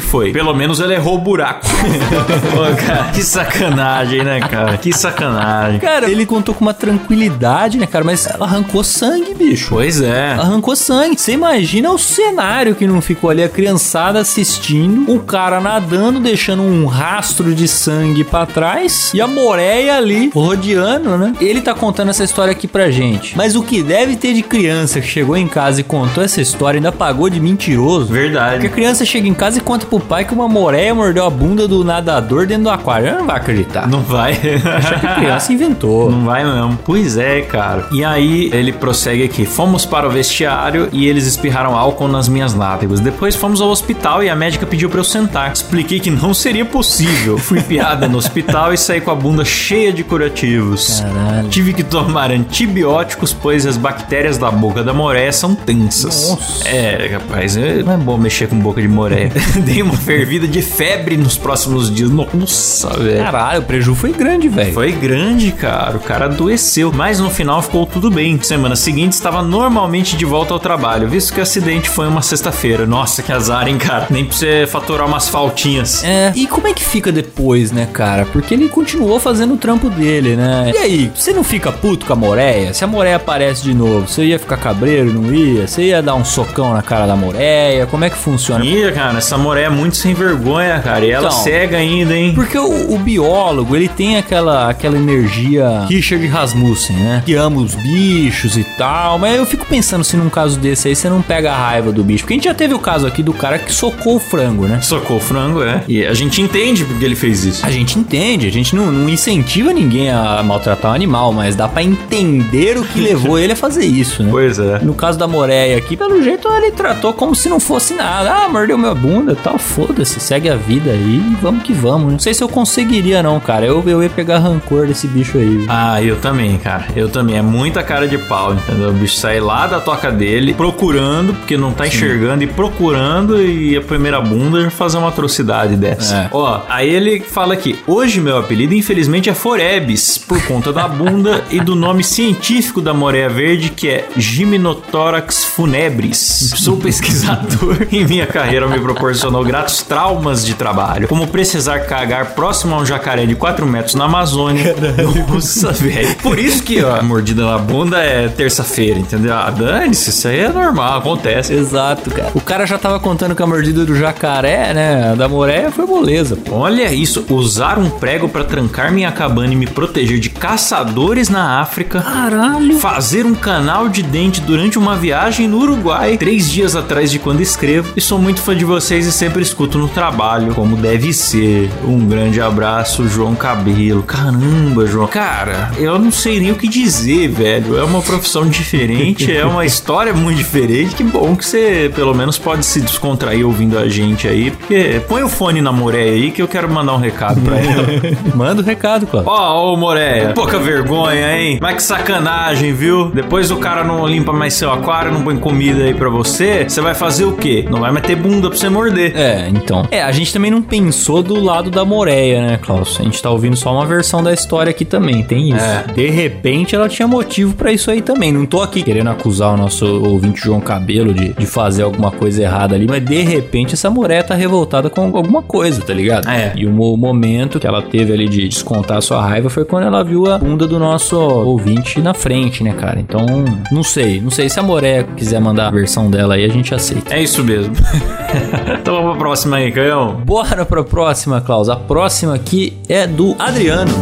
foi: 0.00 0.32
pelo 0.32 0.54
menos 0.54 0.80
ele 0.80 0.94
errou 0.94 1.16
o 1.16 1.18
buraco. 1.18 1.66
Pô, 2.52 2.84
cara, 2.86 3.10
que 3.12 3.22
sacanagem, 3.22 4.22
né, 4.22 4.40
cara? 4.40 4.76
Que 4.76 4.92
sacanagem. 4.92 5.80
Cara, 5.80 6.10
ele 6.10 6.26
contou 6.26 6.54
com 6.54 6.62
uma 6.62 6.74
tranquilidade, 6.74 7.78
né, 7.78 7.86
cara? 7.86 8.04
Mas 8.04 8.26
arrancou 8.40 8.82
sangue, 8.84 9.34
bicho. 9.34 9.68
Pois 9.70 10.00
é. 10.00 10.32
Arrancou 10.32 10.76
sangue. 10.76 11.18
Você 11.18 11.32
imagina 11.32 11.90
o 11.90 11.98
cenário 11.98 12.74
que 12.74 12.86
não 12.86 13.00
ficou 13.00 13.30
ali, 13.30 13.42
a 13.42 13.48
criançada 13.48 14.20
assistindo, 14.20 15.10
o 15.12 15.20
cara 15.20 15.60
nadando, 15.60 16.20
deixando 16.20 16.62
um 16.62 16.86
rastro 16.86 17.54
de 17.54 17.66
sangue 17.68 18.24
pra 18.24 18.46
trás 18.46 19.12
e 19.14 19.20
a 19.20 19.26
moreia 19.26 19.96
ali 19.96 20.30
rodeando, 20.34 21.16
né? 21.16 21.34
Ele 21.40 21.60
tá 21.60 21.74
contando 21.74 22.10
essa 22.10 22.24
história 22.24 22.52
aqui 22.52 22.66
pra 22.66 22.90
gente. 22.90 23.36
Mas 23.36 23.56
o 23.56 23.62
que 23.62 23.82
deve 23.82 24.16
ter 24.16 24.34
de 24.34 24.42
criança 24.42 25.00
que 25.00 25.06
chegou 25.06 25.36
em 25.36 25.48
casa 25.48 25.80
e 25.80 25.84
contou 25.84 26.22
essa 26.22 26.40
história 26.40 26.78
ainda 26.78 26.92
pagou 26.92 27.28
de 27.30 27.40
mentiroso? 27.40 28.06
Porque 28.06 28.18
a 28.18 28.22
Verdade. 28.22 28.68
criança 28.68 29.04
chega 29.04 29.28
em 29.28 29.34
casa 29.34 29.58
e 29.58 29.60
conta 29.62 29.86
pro 29.86 30.00
pai 30.00 30.24
que 30.24 30.34
uma 30.34 30.48
moreia 30.48 30.94
mordeu 30.94 31.24
a 31.24 31.30
bunda 31.30 31.66
do 31.68 31.84
nadador 31.84 32.46
dentro 32.46 32.64
do 32.64 32.70
aquário. 32.70 33.08
Ela 33.08 33.18
não 33.18 33.26
vai 33.26 33.36
acreditar. 33.36 33.88
Não 33.88 34.00
vai. 34.00 34.32
Acha 34.32 34.98
que 34.98 35.06
a 35.06 35.14
criança 35.14 35.52
inventou. 35.52 36.10
Não 36.12 36.24
vai 36.24 36.44
não. 36.44 36.76
Pois 36.76 37.16
é, 37.16 37.40
cara. 37.42 37.86
E 37.92 38.04
aí 38.04 38.50
ele 38.52 38.72
prossegue 38.72 39.24
aqui. 39.24 39.44
Fomos 39.46 39.84
para 39.86 40.06
o 40.06 40.10
vestiário 40.10 40.88
e 40.92 41.06
eles 41.06 41.26
espirraram 41.26 41.76
álcool 41.76 42.08
nas 42.08 42.28
minhas 42.28 42.54
nádegas. 42.54 43.00
Depois 43.00 43.34
fomos 43.36 43.60
ao 43.60 43.68
hospital 43.70 44.22
e 44.22 44.28
a 44.30 44.36
médica 44.36 44.66
pediu 44.66 44.88
para 44.90 45.00
eu 45.00 45.04
sentar. 45.04 45.52
Expliquei 45.52 45.98
que 46.00 46.10
não 46.10 46.32
seria 46.34 46.64
possível. 46.64 47.38
Fui 47.38 47.60
piada 47.60 48.08
no 48.08 48.18
hospital 48.18 48.72
e 48.72 48.78
saí 48.78 49.00
com 49.00 49.10
a 49.10 49.14
bunda 49.14 49.44
cheia 49.44 49.92
de 49.92 50.02
curativos. 50.04 51.00
Caralho. 51.00 51.48
Tive 51.48 51.72
que 51.72 51.82
tomar 51.82 52.30
antibióticos, 52.30 53.32
pois 53.32 53.66
as 53.66 53.76
bactérias 53.76 54.38
da 54.38 54.50
boca 54.50 54.82
da 54.82 54.92
moreia 54.92 55.32
são 55.32 55.54
tensas. 55.54 56.28
Nossa. 56.30 56.68
É, 56.68 57.10
rapaz, 57.12 57.56
é- 57.56 57.82
não 57.82 57.92
é 57.92 57.96
bom 57.96 58.16
mexer 58.16 58.48
com 58.48 58.58
boca 58.58 58.80
de 58.80 58.88
moreia. 58.88 59.30
Dei 59.60 59.82
uma 59.82 59.96
fervida 59.96 60.48
de 60.48 60.62
febre 60.62 61.16
nos 61.16 61.36
próximos 61.36 61.92
dias. 61.92 62.10
Nossa, 62.10 62.88
velho. 62.98 63.22
Caralho, 63.22 63.60
o 63.60 63.64
preju 63.64 63.94
foi 63.94 64.12
grande, 64.12 64.48
velho. 64.48 64.72
Foi 64.72 64.92
grande, 64.92 65.52
cara. 65.52 65.96
O 65.96 66.00
cara 66.00 66.24
adoeceu. 66.24 66.90
Mas 66.92 67.20
no 67.20 67.28
final 67.28 67.60
ficou 67.60 67.84
tudo 67.84 68.10
bem. 68.10 68.40
Semana 68.42 68.74
seguinte 68.74 69.12
estava 69.12 69.42
normalmente 69.42 70.16
de 70.16 70.24
volta 70.24 70.54
ao 70.54 70.60
trabalho, 70.60 71.08
visto 71.08 71.34
que 71.34 71.40
o 71.40 71.42
acidente 71.42 71.88
foi 71.88 72.08
uma 72.08 72.22
sexta-feira. 72.22 72.86
Nossa, 72.86 73.22
que 73.22 73.30
azar, 73.30 73.68
hein, 73.68 73.76
cara. 73.76 74.06
Nem 74.08 74.24
pra 74.24 74.34
você 74.34 74.66
faturar 74.66 75.06
umas 75.06 75.28
faltinhas. 75.28 76.02
É, 76.02 76.32
e 76.34 76.46
como 76.46 76.66
é 76.66 76.72
que 76.72 76.82
fica 76.82 77.12
depois, 77.12 77.70
né, 77.70 77.86
cara? 77.92 78.24
Porque 78.24 78.54
ele 78.54 78.68
continuou 78.68 79.20
fazendo 79.20 79.54
o 79.54 79.58
trampo 79.58 79.90
dele, 79.90 80.34
né? 80.34 80.72
E 80.74 80.78
aí, 80.78 81.12
você 81.14 81.32
não 81.32 81.44
fica 81.44 81.70
puto 81.70 82.06
com 82.06 82.12
a 82.14 82.16
Moreia? 82.16 82.72
Se 82.72 82.84
a 82.84 82.86
Moreia 82.86 83.16
aparece 83.16 83.62
de 83.64 83.74
novo, 83.74 84.08
você 84.08 84.24
ia 84.24 84.38
ficar 84.38 84.56
cabreiro, 84.56 85.12
não 85.12 85.32
ia? 85.34 85.66
Você 85.66 85.82
ia 85.82 86.02
dar 86.02 86.14
um 86.14 86.24
socão 86.24 86.72
na 86.72 86.82
cara 86.82 87.06
da 87.06 87.16
Moreia? 87.16 87.86
Como 87.86 88.04
é 88.04 88.10
que 88.10 88.16
funciona? 88.16 88.64
Ih, 88.64 88.90
cara, 88.92 89.18
essa 89.18 89.41
moreia 89.42 89.66
é 89.66 89.70
muito 89.70 89.96
sem 89.96 90.14
vergonha. 90.14 90.80
cara. 90.80 91.04
E 91.04 91.10
ela 91.10 91.26
Então. 91.28 91.38
cega 91.42 91.76
ainda, 91.76 92.14
hein? 92.16 92.32
Porque 92.34 92.56
o, 92.58 92.94
o 92.94 92.98
biólogo, 92.98 93.74
ele 93.76 93.88
tem 93.88 94.16
aquela, 94.16 94.68
aquela 94.70 94.96
energia 94.96 95.84
Richard 95.88 96.26
Rasmussen, 96.26 96.96
né? 96.96 97.22
Que 97.24 97.34
ama 97.34 97.60
os 97.60 97.74
bichos 97.74 98.56
e 98.56 98.64
tal. 98.64 99.18
Mas 99.18 99.36
eu 99.36 99.46
fico 99.46 99.66
pensando 99.66 100.04
se 100.04 100.16
num 100.16 100.28
caso 100.30 100.58
desse 100.58 100.88
aí 100.88 100.96
você 100.96 101.08
não 101.08 101.20
pega 101.22 101.52
a 101.52 101.56
raiva 101.56 101.92
do 101.92 102.02
bicho. 102.02 102.24
Porque 102.24 102.34
a 102.34 102.36
gente 102.36 102.44
já 102.44 102.54
teve 102.54 102.74
o 102.74 102.78
caso 102.78 103.06
aqui 103.06 103.22
do 103.22 103.32
cara 103.32 103.58
que 103.58 103.72
socou 103.72 104.16
o 104.16 104.20
frango, 104.20 104.66
né? 104.66 104.80
Socou 104.80 105.16
o 105.16 105.20
frango, 105.20 105.62
é. 105.62 105.82
E 105.88 106.04
a 106.06 106.14
gente 106.14 106.40
entende 106.40 106.84
porque 106.84 107.04
ele 107.04 107.16
fez 107.16 107.44
isso. 107.44 107.64
A 107.66 107.70
gente 107.70 107.98
entende, 107.98 108.46
a 108.46 108.50
gente 108.52 108.74
não, 108.76 108.90
não 108.90 109.08
incentiva 109.08 109.72
ninguém 109.72 110.10
a 110.10 110.42
maltratar 110.42 110.92
o 110.92 110.94
animal, 110.94 111.32
mas 111.32 111.54
dá 111.56 111.68
pra 111.68 111.82
entender 111.82 112.78
o 112.78 112.84
que 112.84 113.00
levou 113.00 113.38
ele 113.38 113.52
a 113.52 113.56
fazer 113.56 113.84
isso, 113.84 114.22
né? 114.22 114.30
Pois 114.42 114.58
é. 114.58 114.78
No 114.80 114.94
caso 114.94 115.18
da 115.18 115.26
Moreia 115.28 115.76
aqui, 115.76 115.96
pelo 115.96 116.22
jeito 116.22 116.48
ele 116.56 116.70
tratou 116.72 117.12
como 117.12 117.34
se 117.34 117.48
não 117.48 117.60
fosse 117.60 117.94
nada. 117.94 118.32
Ah, 118.32 118.48
mordeu 118.48 118.78
minha 118.78 118.94
bunda 118.94 119.31
e 119.32 119.36
tal. 119.36 119.58
Foda-se, 119.58 120.20
segue 120.20 120.48
a 120.48 120.56
vida 120.56 120.90
aí 120.90 121.16
e 121.16 121.36
vamos 121.40 121.62
que 121.62 121.72
vamos. 121.72 122.12
Não 122.12 122.18
sei 122.18 122.34
se 122.34 122.42
eu 122.42 122.48
conseguiria, 122.48 123.22
não, 123.22 123.38
cara. 123.40 123.66
Eu, 123.66 123.82
eu 123.86 124.02
ia 124.02 124.10
pegar 124.10 124.38
rancor 124.38 124.86
desse 124.86 125.06
bicho 125.06 125.38
aí. 125.38 125.64
Ah, 125.68 126.02
eu 126.02 126.16
também, 126.16 126.56
cara. 126.58 126.86
Eu 126.94 127.08
também. 127.08 127.36
É 127.36 127.42
muita 127.42 127.82
cara 127.82 128.06
de 128.06 128.18
pau, 128.18 128.54
entendeu? 128.54 128.90
O 128.90 128.92
bicho 128.92 129.16
sai 129.16 129.40
lá 129.40 129.66
da 129.66 129.80
toca 129.80 130.10
dele, 130.10 130.54
procurando, 130.54 131.34
porque 131.34 131.56
não 131.56 131.72
tá 131.72 131.86
enxergando, 131.86 132.42
e 132.44 132.46
procurando, 132.46 133.40
e 133.40 133.76
a 133.76 133.80
primeira 133.80 134.20
bunda 134.20 134.62
já 134.62 134.70
fazer 134.70 134.98
uma 134.98 135.08
atrocidade 135.08 135.76
dessa. 135.76 136.14
É. 136.16 136.28
Ó, 136.32 136.60
aí 136.68 136.88
ele 136.88 137.20
fala 137.20 137.54
aqui: 137.54 137.78
hoje 137.86 138.20
meu 138.20 138.38
apelido, 138.38 138.74
infelizmente, 138.74 139.30
é 139.30 139.34
Forebs, 139.34 140.18
por 140.18 140.42
conta 140.46 140.72
da 140.72 140.86
bunda 140.88 141.44
e 141.50 141.60
do 141.60 141.74
nome 141.74 142.04
científico 142.04 142.80
da 142.80 142.92
moreia 142.92 143.28
verde, 143.28 143.70
que 143.70 143.88
é 143.88 144.08
Gymnothorax 144.16 145.44
funebris. 145.44 146.52
Sou 146.56 146.76
pesquisador 146.76 147.86
e 147.90 148.04
minha 148.04 148.26
carreira 148.26 148.66
me 148.66 148.78
proporcionou 149.22 149.44
gratos 149.44 149.82
traumas 149.82 150.44
de 150.44 150.54
trabalho, 150.54 151.06
como 151.06 151.26
precisar 151.28 151.80
cagar 151.80 152.34
próximo 152.34 152.74
a 152.74 152.78
um 152.78 152.86
jacaré 152.86 153.24
de 153.24 153.36
4 153.36 153.64
metros 153.66 153.94
na 153.94 154.06
Amazônia. 154.06 154.74
Nossa, 155.32 155.70
velho. 155.70 156.16
Por 156.16 156.38
isso 156.38 156.62
que 156.62 156.82
ó, 156.82 156.96
a 156.96 157.02
mordida 157.02 157.44
na 157.44 157.58
bunda 157.58 157.98
é 157.98 158.28
terça-feira, 158.28 158.98
entendeu? 158.98 159.32
Ah, 159.34 159.50
dane-se, 159.50 160.10
isso 160.10 160.26
aí 160.26 160.40
é 160.40 160.48
normal, 160.48 160.98
acontece. 160.98 161.52
Exato, 161.52 162.10
cara. 162.10 162.32
O 162.34 162.40
cara 162.40 162.66
já 162.66 162.78
tava 162.78 162.98
contando 162.98 163.34
que 163.34 163.42
a 163.42 163.46
mordida 163.46 163.84
do 163.84 163.94
jacaré, 163.94 164.74
né? 164.74 165.14
Da 165.16 165.28
Moreia 165.28 165.70
foi 165.70 165.86
moleza. 165.86 166.36
Olha 166.50 166.92
isso, 166.92 167.24
usar 167.30 167.78
um 167.78 167.90
prego 167.90 168.28
pra 168.28 168.42
trancar 168.42 168.90
minha 168.90 169.12
cabana 169.12 169.52
e 169.52 169.56
me 169.56 169.66
proteger 169.66 170.18
de 170.18 170.30
caçadores 170.30 171.28
na 171.28 171.60
África. 171.60 172.00
Caralho. 172.00 172.78
Fazer 172.80 173.24
um 173.24 173.34
canal 173.34 173.88
de 173.88 174.02
dente 174.02 174.40
durante 174.40 174.78
uma 174.78 174.96
viagem 174.96 175.46
no 175.46 175.58
Uruguai, 175.58 176.16
três 176.16 176.50
dias 176.50 176.74
atrás 176.74 177.10
de 177.10 177.18
quando 177.18 177.40
escrevo. 177.40 177.92
E 177.96 178.00
sou 178.00 178.18
muito 178.18 178.40
fã 178.40 178.56
de 178.56 178.64
vocês 178.64 179.11
sempre 179.12 179.42
escuto 179.42 179.78
no 179.78 179.88
trabalho, 179.88 180.54
como 180.54 180.76
deve 180.76 181.12
ser. 181.12 181.70
Um 181.84 182.06
grande 182.06 182.40
abraço, 182.40 183.08
João 183.08 183.34
Cabelo. 183.34 184.02
Caramba, 184.02 184.86
João. 184.86 185.06
Cara, 185.06 185.70
eu 185.76 185.98
não 185.98 186.10
sei 186.10 186.40
nem 186.40 186.50
o 186.50 186.54
que 186.56 186.68
dizer, 186.68 187.28
velho. 187.28 187.78
É 187.78 187.84
uma 187.84 188.02
profissão 188.02 188.46
diferente, 188.48 189.34
é 189.34 189.44
uma 189.44 189.64
história 189.66 190.12
muito 190.12 190.38
diferente. 190.38 190.94
Que 190.94 191.04
bom 191.04 191.36
que 191.36 191.44
você, 191.44 191.90
pelo 191.94 192.14
menos, 192.14 192.38
pode 192.38 192.64
se 192.64 192.80
descontrair 192.80 193.46
ouvindo 193.46 193.78
a 193.78 193.88
gente 193.88 194.26
aí. 194.26 194.50
Porque 194.50 195.00
põe 195.08 195.22
o 195.22 195.28
fone 195.28 195.60
na 195.60 195.72
Moreia 195.72 196.12
aí 196.12 196.30
que 196.30 196.42
eu 196.42 196.48
quero 196.48 196.68
mandar 196.70 196.94
um 196.94 196.98
recado 196.98 197.40
pra 197.40 197.58
ela. 197.58 197.86
Manda 198.34 198.62
o 198.62 198.64
recado, 198.64 199.06
Cláudio. 199.06 199.30
Ó, 199.30 199.72
ô 199.72 199.76
Moreia, 199.76 200.32
pouca 200.34 200.58
vergonha, 200.58 201.36
hein? 201.38 201.58
Mas 201.60 201.76
que 201.76 201.82
sacanagem, 201.82 202.72
viu? 202.72 203.10
Depois 203.10 203.50
o 203.50 203.56
cara 203.56 203.84
não 203.84 204.06
limpa 204.06 204.32
mais 204.32 204.54
seu 204.54 204.72
aquário, 204.72 205.12
não 205.12 205.22
põe 205.22 205.36
comida 205.36 205.84
aí 205.84 205.94
pra 205.94 206.08
você, 206.08 206.64
você 206.68 206.80
vai 206.80 206.94
fazer 206.94 207.24
o 207.24 207.32
quê? 207.32 207.66
Não 207.70 207.80
vai 207.80 207.92
meter 207.92 208.16
bunda 208.16 208.48
pra 208.48 208.58
você 208.58 208.68
morder. 208.68 208.91
É, 209.00 209.48
então. 209.48 209.86
É, 209.90 210.02
a 210.02 210.12
gente 210.12 210.32
também 210.32 210.50
não 210.50 210.62
pensou 210.62 211.22
do 211.22 211.40
lado 211.42 211.70
da 211.70 211.84
Moreia, 211.84 212.40
né, 212.46 212.58
Klaus? 212.60 212.98
A 213.00 213.02
gente 213.04 213.20
tá 213.22 213.30
ouvindo 213.30 213.56
só 213.56 213.72
uma 213.72 213.86
versão 213.86 214.22
da 214.22 214.32
história 214.32 214.70
aqui 214.70 214.84
também, 214.84 215.22
tem 215.22 215.50
isso. 215.54 215.64
É. 215.64 215.84
De 215.94 216.08
repente 216.10 216.74
ela 216.74 216.88
tinha 216.88 217.06
motivo 217.08 217.54
pra 217.54 217.72
isso 217.72 217.90
aí 217.90 218.00
também. 218.02 218.32
Não 218.32 218.46
tô 218.46 218.60
aqui 218.62 218.82
querendo 218.82 219.10
acusar 219.10 219.54
o 219.54 219.56
nosso 219.56 219.86
ouvinte 220.04 220.40
João 220.42 220.60
Cabelo 220.60 221.12
de, 221.14 221.32
de 221.32 221.46
fazer 221.46 221.82
alguma 221.82 222.10
coisa 222.10 222.42
errada 222.42 222.74
ali, 222.74 222.86
mas 222.88 223.04
de 223.04 223.20
repente 223.22 223.74
essa 223.74 223.90
Moreia 223.90 224.22
tá 224.22 224.34
revoltada 224.34 224.88
com 224.90 225.02
alguma 225.16 225.42
coisa, 225.42 225.80
tá 225.82 225.92
ligado? 225.94 226.28
É. 226.28 226.52
E 226.56 226.66
o 226.66 226.70
mo- 226.70 226.96
momento 226.96 227.58
que 227.60 227.66
ela 227.66 227.82
teve 227.82 228.12
ali 228.12 228.28
de 228.28 228.48
descontar 228.48 228.98
a 228.98 229.00
sua 229.00 229.20
raiva 229.22 229.48
foi 229.50 229.64
quando 229.64 229.86
ela 229.86 230.02
viu 230.04 230.30
a 230.30 230.38
bunda 230.38 230.66
do 230.66 230.78
nosso 230.78 231.16
ouvinte 231.18 232.00
na 232.00 232.14
frente, 232.14 232.62
né, 232.62 232.72
cara? 232.72 233.00
Então, 233.00 233.24
não 233.70 233.82
sei. 233.82 234.20
Não 234.20 234.30
sei 234.30 234.48
se 234.48 234.58
a 234.58 234.62
Moreia 234.62 235.04
quiser 235.16 235.40
mandar 235.40 235.68
a 235.68 235.70
versão 235.70 236.10
dela 236.10 236.34
aí, 236.34 236.44
a 236.44 236.48
gente 236.48 236.74
aceita. 236.74 237.14
É 237.14 237.22
isso 237.22 237.42
mesmo. 237.44 237.74
então 238.82 238.96
vamos 238.96 239.12
pra 239.12 239.20
próxima 239.20 239.58
aí, 239.58 239.70
canhão. 239.70 240.14
Bora 240.24 240.66
pra 240.66 240.82
próxima, 240.82 241.40
Klaus. 241.40 241.68
A 241.68 241.76
próxima 241.76 242.34
aqui 242.34 242.76
é 242.88 243.06
do 243.06 243.36
Adriano. 243.38 243.92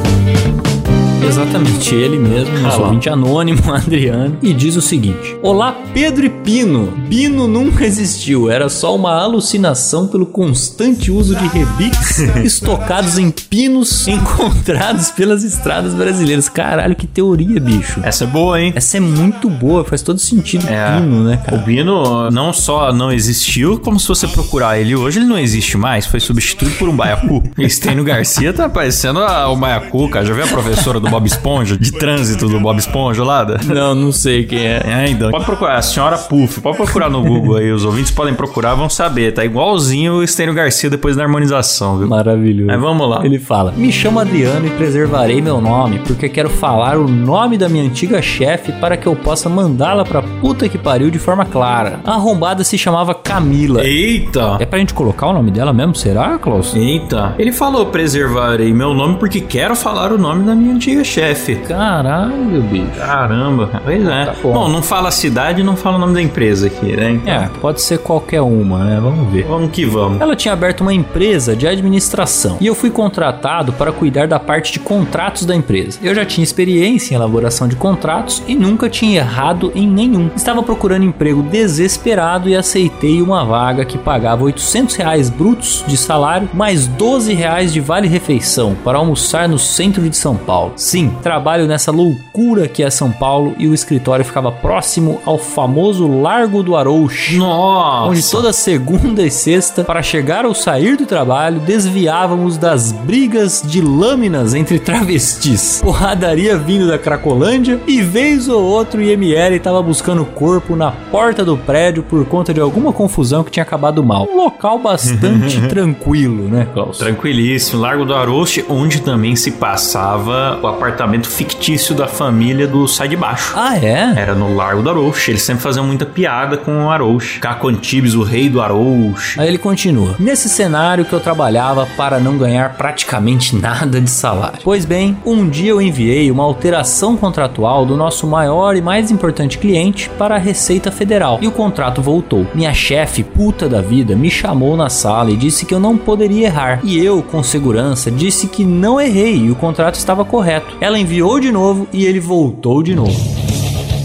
Exatamente, 1.23 1.95
ele 1.95 2.19
mesmo, 2.19 2.59
nosso 2.59 2.77
Ah 2.79 2.81
lá. 2.81 2.87
ouvinte 2.89 3.09
anônimo, 3.09 3.61
Adriano, 3.73 4.37
e 4.43 4.53
diz 4.53 4.77
o 4.77 4.81
seguinte: 4.83 5.37
Olá, 5.43 5.77
Pedro 5.95 6.25
e 6.27 6.31
Pino. 6.31 6.93
Pino 7.09 7.47
nunca 7.47 7.85
existiu, 7.85 8.51
era 8.51 8.69
só 8.69 8.95
uma 8.97 9.13
alucinação 9.21 10.07
pelo 10.09 10.27
constante 10.27 11.11
uso 11.11 11.35
de 11.37 11.47
rebix 11.47 12.19
estocados 12.45 13.19
em 13.19 13.31
pinos 13.31 14.07
encontrados 14.09 15.11
pelas 15.11 15.45
estradas 15.45 15.95
brasileiras. 15.95 16.49
Caralho, 16.49 16.97
que 16.97 17.07
teoria, 17.07 17.61
bicho. 17.61 18.01
Essa 18.03 18.25
é 18.25 18.27
boa, 18.27 18.61
hein? 18.61 18.73
Essa 18.75 18.97
é 18.97 19.01
muito 19.01 19.49
boa, 19.49 19.85
faz 19.85 20.03
todo 20.03 20.19
sentido 20.19 20.67
É. 20.69 20.99
pino, 21.01 21.25
né, 21.25 21.39
O 21.43 21.45
cara? 21.51 21.57
Bino 21.63 22.31
não 22.31 22.53
só 22.53 22.93
não 22.93 23.13
existiu, 23.13 23.79
como 23.79 24.01
se 24.01 24.09
você 24.09 24.27
procurar 24.27 24.79
ele 24.79 24.97
hoje, 24.97 25.19
ele 25.21 25.27
não 25.27 25.39
existe 25.39 25.77
mais. 25.77 26.07
Foi 26.07 26.19
substituído 26.21 26.75
por 26.77 26.89
um 26.89 26.97
baiacu. 26.97 27.43
Estênio 27.59 28.03
Garcia 28.05 28.53
tá 28.53 28.69
parecendo 28.69 29.21
a- 29.21 29.49
o 29.49 29.57
baiacu, 29.57 30.09
cara. 30.09 30.25
Já 30.25 30.35
viu 30.35 30.45
a 30.45 30.49
professora 30.49 30.99
do 30.99 31.10
Bob 31.11 31.27
Esponja? 31.27 31.77
De 31.77 31.93
trânsito 31.93 32.49
do 32.49 32.61
Bob 32.61 32.79
Esponja 32.79 33.25
lá? 33.25 33.47
Não, 33.67 33.95
não 33.95 34.13
sei 34.13 34.45
quem 34.45 34.61
é. 34.61 34.83
É, 34.87 35.11
então. 35.11 35.31
Pode 35.31 35.45
procurar, 35.45 35.77
a 35.77 35.83
senhora 35.83 36.17
Puff. 36.17 36.61
Pode 36.61 36.77
procurar 36.77 37.11
no 37.11 37.23
Google 37.23 37.57
aí. 37.57 37.71
Os 37.73 37.85
ouvintes 37.85 38.11
podem 38.11 38.35
procurar, 38.35 38.75
vão 38.75 38.89
saber. 38.89 39.33
Tá 39.33 39.45
igualzinho 39.45 40.15
o 40.15 40.23
Estênio 40.23 40.55
Garcia 40.55 40.89
depois 40.89 41.17
da 41.17 41.23
harmonização, 41.23 41.99
viu? 41.99 42.09
Maravilhoso. 42.09 42.67
Mas 42.67 42.81
vamos 42.81 43.09
lá. 43.09 43.25
Ele 43.25 43.39
fala: 43.39 43.73
Me 43.77 43.93
chamo 43.93 44.21
Adriano 44.21 44.67
e 44.67 44.71
preservarei 44.71 45.41
meu 45.41 45.61
nome, 45.61 46.01
porque 46.07 46.29
quero 46.29 46.49
falar 46.49 46.97
o 46.97 47.09
nome 47.09 47.59
da 47.59 47.69
minha 47.69 47.85
antiga 47.85 48.23
chefe 48.23 48.73
para 48.73 48.97
que 48.97 49.07
eu 49.07 49.17
possa 49.17 49.49
mandá-la 49.49 50.05
pra 50.05 50.23
puta 50.23 50.69
que 50.69 50.79
pariu 50.79 51.11
de 51.11 51.19
forma 51.19 51.45
clara. 51.45 52.01
A 52.05 52.15
arrombada 52.15 52.63
se 52.65 52.79
chamava 52.79 53.15
Camila. 53.15 53.85
Eita! 53.85 54.57
É 54.61 54.67
pra 54.67 54.79
gente 54.79 54.95
colocar 54.95 55.27
o 55.29 55.33
nome 55.33 55.51
dela 55.51 55.73
mesmo? 55.73 55.95
Será, 55.95 56.39
Klaus? 56.39 56.75
Eita. 56.75 57.35
Ele 57.39 57.53
falou 57.53 57.87
preservarei 57.87 58.73
meu 58.73 58.95
nome 58.95 59.17
porque 59.17 59.41
quero 59.41 59.75
falar 59.75 60.13
o 60.13 60.19
nome 60.19 60.45
da 60.45 60.55
minha 60.55 60.75
antiga 60.75 61.00
chefe. 61.05 61.57
Caralho, 61.57 62.63
bicho. 62.63 62.91
Caramba. 62.99 63.81
Pois 63.85 64.07
é. 64.07 64.25
Tá 64.27 64.35
bom. 64.43 64.53
bom. 64.53 64.69
não 64.69 64.83
fala 64.83 65.09
a 65.09 65.13
cidade 65.13 65.61
e 65.61 65.65
não 65.65 65.77
fala 65.77 65.97
o 65.97 65.99
nome 65.99 66.15
da 66.15 66.23
empresa 66.23 66.67
aqui, 66.67 66.97
né? 66.97 67.13
Então, 67.13 67.35
É, 67.35 67.51
pode 67.61 67.81
ser 67.81 67.99
qualquer 67.99 68.43
uma, 68.43 68.85
né? 68.85 68.99
Vamos 69.01 69.33
ver. 69.33 69.45
Vamos 69.45 69.71
que 69.71 69.85
vamos. 69.85 70.21
Ela 70.21 70.37
tinha 70.37 70.53
aberto 70.53 70.81
uma 70.83 70.93
empresa 70.93 71.55
de 71.57 71.67
administração 71.67 72.57
e 72.61 72.67
eu 72.67 72.75
fui 72.75 72.91
contratado 72.91 73.73
para 73.73 73.93
cuidar 73.93 74.27
da 74.27 74.39
parte 74.39 74.73
de 74.73 74.79
contratos 74.79 75.45
da 75.45 75.55
empresa. 75.55 75.99
Eu 76.03 76.15
já 76.15 76.25
tinha 76.25 76.43
experiência 76.43 77.15
em 77.15 77.17
elaboração 77.17 77.69
de 77.69 77.77
contratos 77.77 78.43
e 78.47 78.55
nunca 78.55 78.89
tinha 78.89 79.19
errado 79.21 79.73
em 79.75 79.87
nenhum. 79.87 80.31
Estava 80.35 80.63
procurando 80.63 81.05
emprego 81.05 81.43
desesperado 81.43 82.49
e 82.49 82.57
aceitei 82.57 83.23
uma 83.23 83.45
vaga 83.45 83.85
que 83.85 83.99
pagava 83.99 84.45
800 84.45 84.97
reais 84.97 85.31
brutos 85.31 85.85
de 85.87 85.97
salário 85.97 86.49
mais 86.53 86.87
12 86.87 87.33
reais 87.35 87.73
de 87.73 87.81
vale-refeição 87.81 88.77
para 88.85 88.99
almoçar 88.99 89.49
no 89.49 89.59
centro 89.59 90.09
de 90.09 90.17
São 90.17 90.37
Paulo. 90.37 90.73
Sim, 90.91 91.13
trabalho 91.23 91.69
nessa 91.69 91.93
loucura 91.93 92.67
que 92.67 92.83
é 92.83 92.91
São 92.91 93.13
Paulo 93.13 93.55
e 93.57 93.69
o 93.69 93.73
escritório 93.73 94.25
ficava 94.25 94.51
próximo 94.51 95.21
ao 95.25 95.39
famoso 95.39 96.09
Largo 96.09 96.65
do 96.65 96.75
Arouche 96.75 97.37
Nossa! 97.37 98.11
onde 98.11 98.29
toda 98.29 98.53
segunda 98.53 99.23
e 99.23 99.31
sexta, 99.31 99.85
para 99.85 100.03
chegar 100.03 100.45
ou 100.45 100.53
sair 100.53 100.97
do 100.97 101.07
trabalho, 101.07 101.61
desviávamos 101.61 102.59
das 102.59 102.91
brigas 102.91 103.63
de 103.65 103.81
lâminas 103.81 104.53
entre 104.53 104.81
travestis. 104.83 105.81
Porradaria 105.81 106.59
vindo 106.59 106.89
da 106.89 106.99
Cracolândia 106.99 107.79
e 107.87 108.03
vez 108.03 108.49
ou 108.49 108.61
outro 108.61 109.01
IML 109.01 109.55
estava 109.55 109.81
buscando 109.81 110.25
corpo 110.25 110.75
na 110.75 110.91
porta 110.91 111.45
do 111.45 111.57
prédio 111.57 112.03
por 112.03 112.25
conta 112.25 112.53
de 112.53 112.59
alguma 112.59 112.93
confusão 112.93 113.45
que 113.45 113.53
tinha 113.53 113.63
acabado 113.63 114.03
mal. 114.03 114.27
Um 114.29 114.39
local 114.39 114.77
bastante 114.77 115.61
tranquilo, 115.71 116.49
né, 116.49 116.67
Klaus? 116.75 116.99
Tranquilíssimo, 116.99 117.81
Largo 117.81 118.05
do 118.05 118.13
Aroche, 118.13 118.65
onde 118.69 119.01
também 119.03 119.37
se 119.37 119.53
passava 119.53 120.59
a 120.69 120.80
apartamento 120.81 121.29
fictício 121.29 121.95
da 121.95 122.09
família 122.09 122.67
do 122.67 122.89
Sai 122.89 123.07
de 123.07 123.15
Baixo. 123.15 123.53
Ah, 123.55 123.77
é? 123.77 124.15
Era 124.17 124.35
no 124.35 124.55
Largo 124.55 124.83
do 124.83 124.89
Arouche. 124.89 125.31
Eles 125.31 125.43
sempre 125.43 125.63
faziam 125.63 125.87
muita 125.87 126.07
piada 126.07 126.57
com 126.57 126.87
o 126.87 126.91
Arouche. 126.91 127.39
Caco 127.39 127.69
Antibes, 127.69 128.15
o 128.15 128.23
rei 128.23 128.49
do 128.49 128.63
Arouche. 128.63 129.39
Aí 129.39 129.47
ele 129.47 129.59
continua. 129.59 130.17
Nesse 130.19 130.49
cenário 130.49 131.05
que 131.05 131.13
eu 131.13 131.21
trabalhava 131.21 131.87
para 131.99 132.19
não 132.19 132.39
ganhar 132.39 132.77
praticamente 132.79 133.55
nada 133.55 134.01
de 134.01 134.09
salário. 134.09 134.61
Pois 134.65 134.87
bem, 134.87 135.19
um 135.25 135.47
dia 135.47 135.71
eu 135.71 135.83
enviei 135.83 136.31
uma 136.31 136.45
alteração 136.45 137.15
contratual 137.15 137.85
do 137.85 137.95
nosso 137.95 138.27
maior 138.27 138.75
e 138.75 138.81
mais 138.81 139.11
importante 139.11 139.59
cliente 139.59 140.09
para 140.17 140.37
a 140.37 140.39
Receita 140.39 140.91
Federal 140.91 141.39
e 141.43 141.47
o 141.47 141.53
contrato 141.53 142.01
voltou. 142.01 142.47
Minha 142.55 142.73
chefe, 142.73 143.23
puta 143.23 143.69
da 143.69 143.83
vida, 143.83 144.17
me 144.17 144.31
chamou 144.31 144.79
na 144.79 144.89
sala 144.89 145.31
e 145.31 145.37
disse 145.37 145.67
que 145.67 145.75
eu 145.75 145.81
não 145.81 145.99
poderia 145.99 146.47
errar. 146.47 146.81
E 146.83 147.05
eu, 147.05 147.23
com 147.23 147.43
segurança, 147.43 148.11
disse 148.11 148.47
que 148.47 148.65
não 148.65 148.99
errei 148.99 149.37
e 149.37 149.51
o 149.51 149.55
contrato 149.55 149.97
estava 149.97 150.25
correto. 150.25 150.70
Ela 150.81 150.99
enviou 150.99 151.41
de 151.41 151.51
novo 151.51 151.89
e 151.93 152.05
ele 152.05 152.21
voltou 152.21 152.83
de 152.83 152.95
novo. 152.95 153.40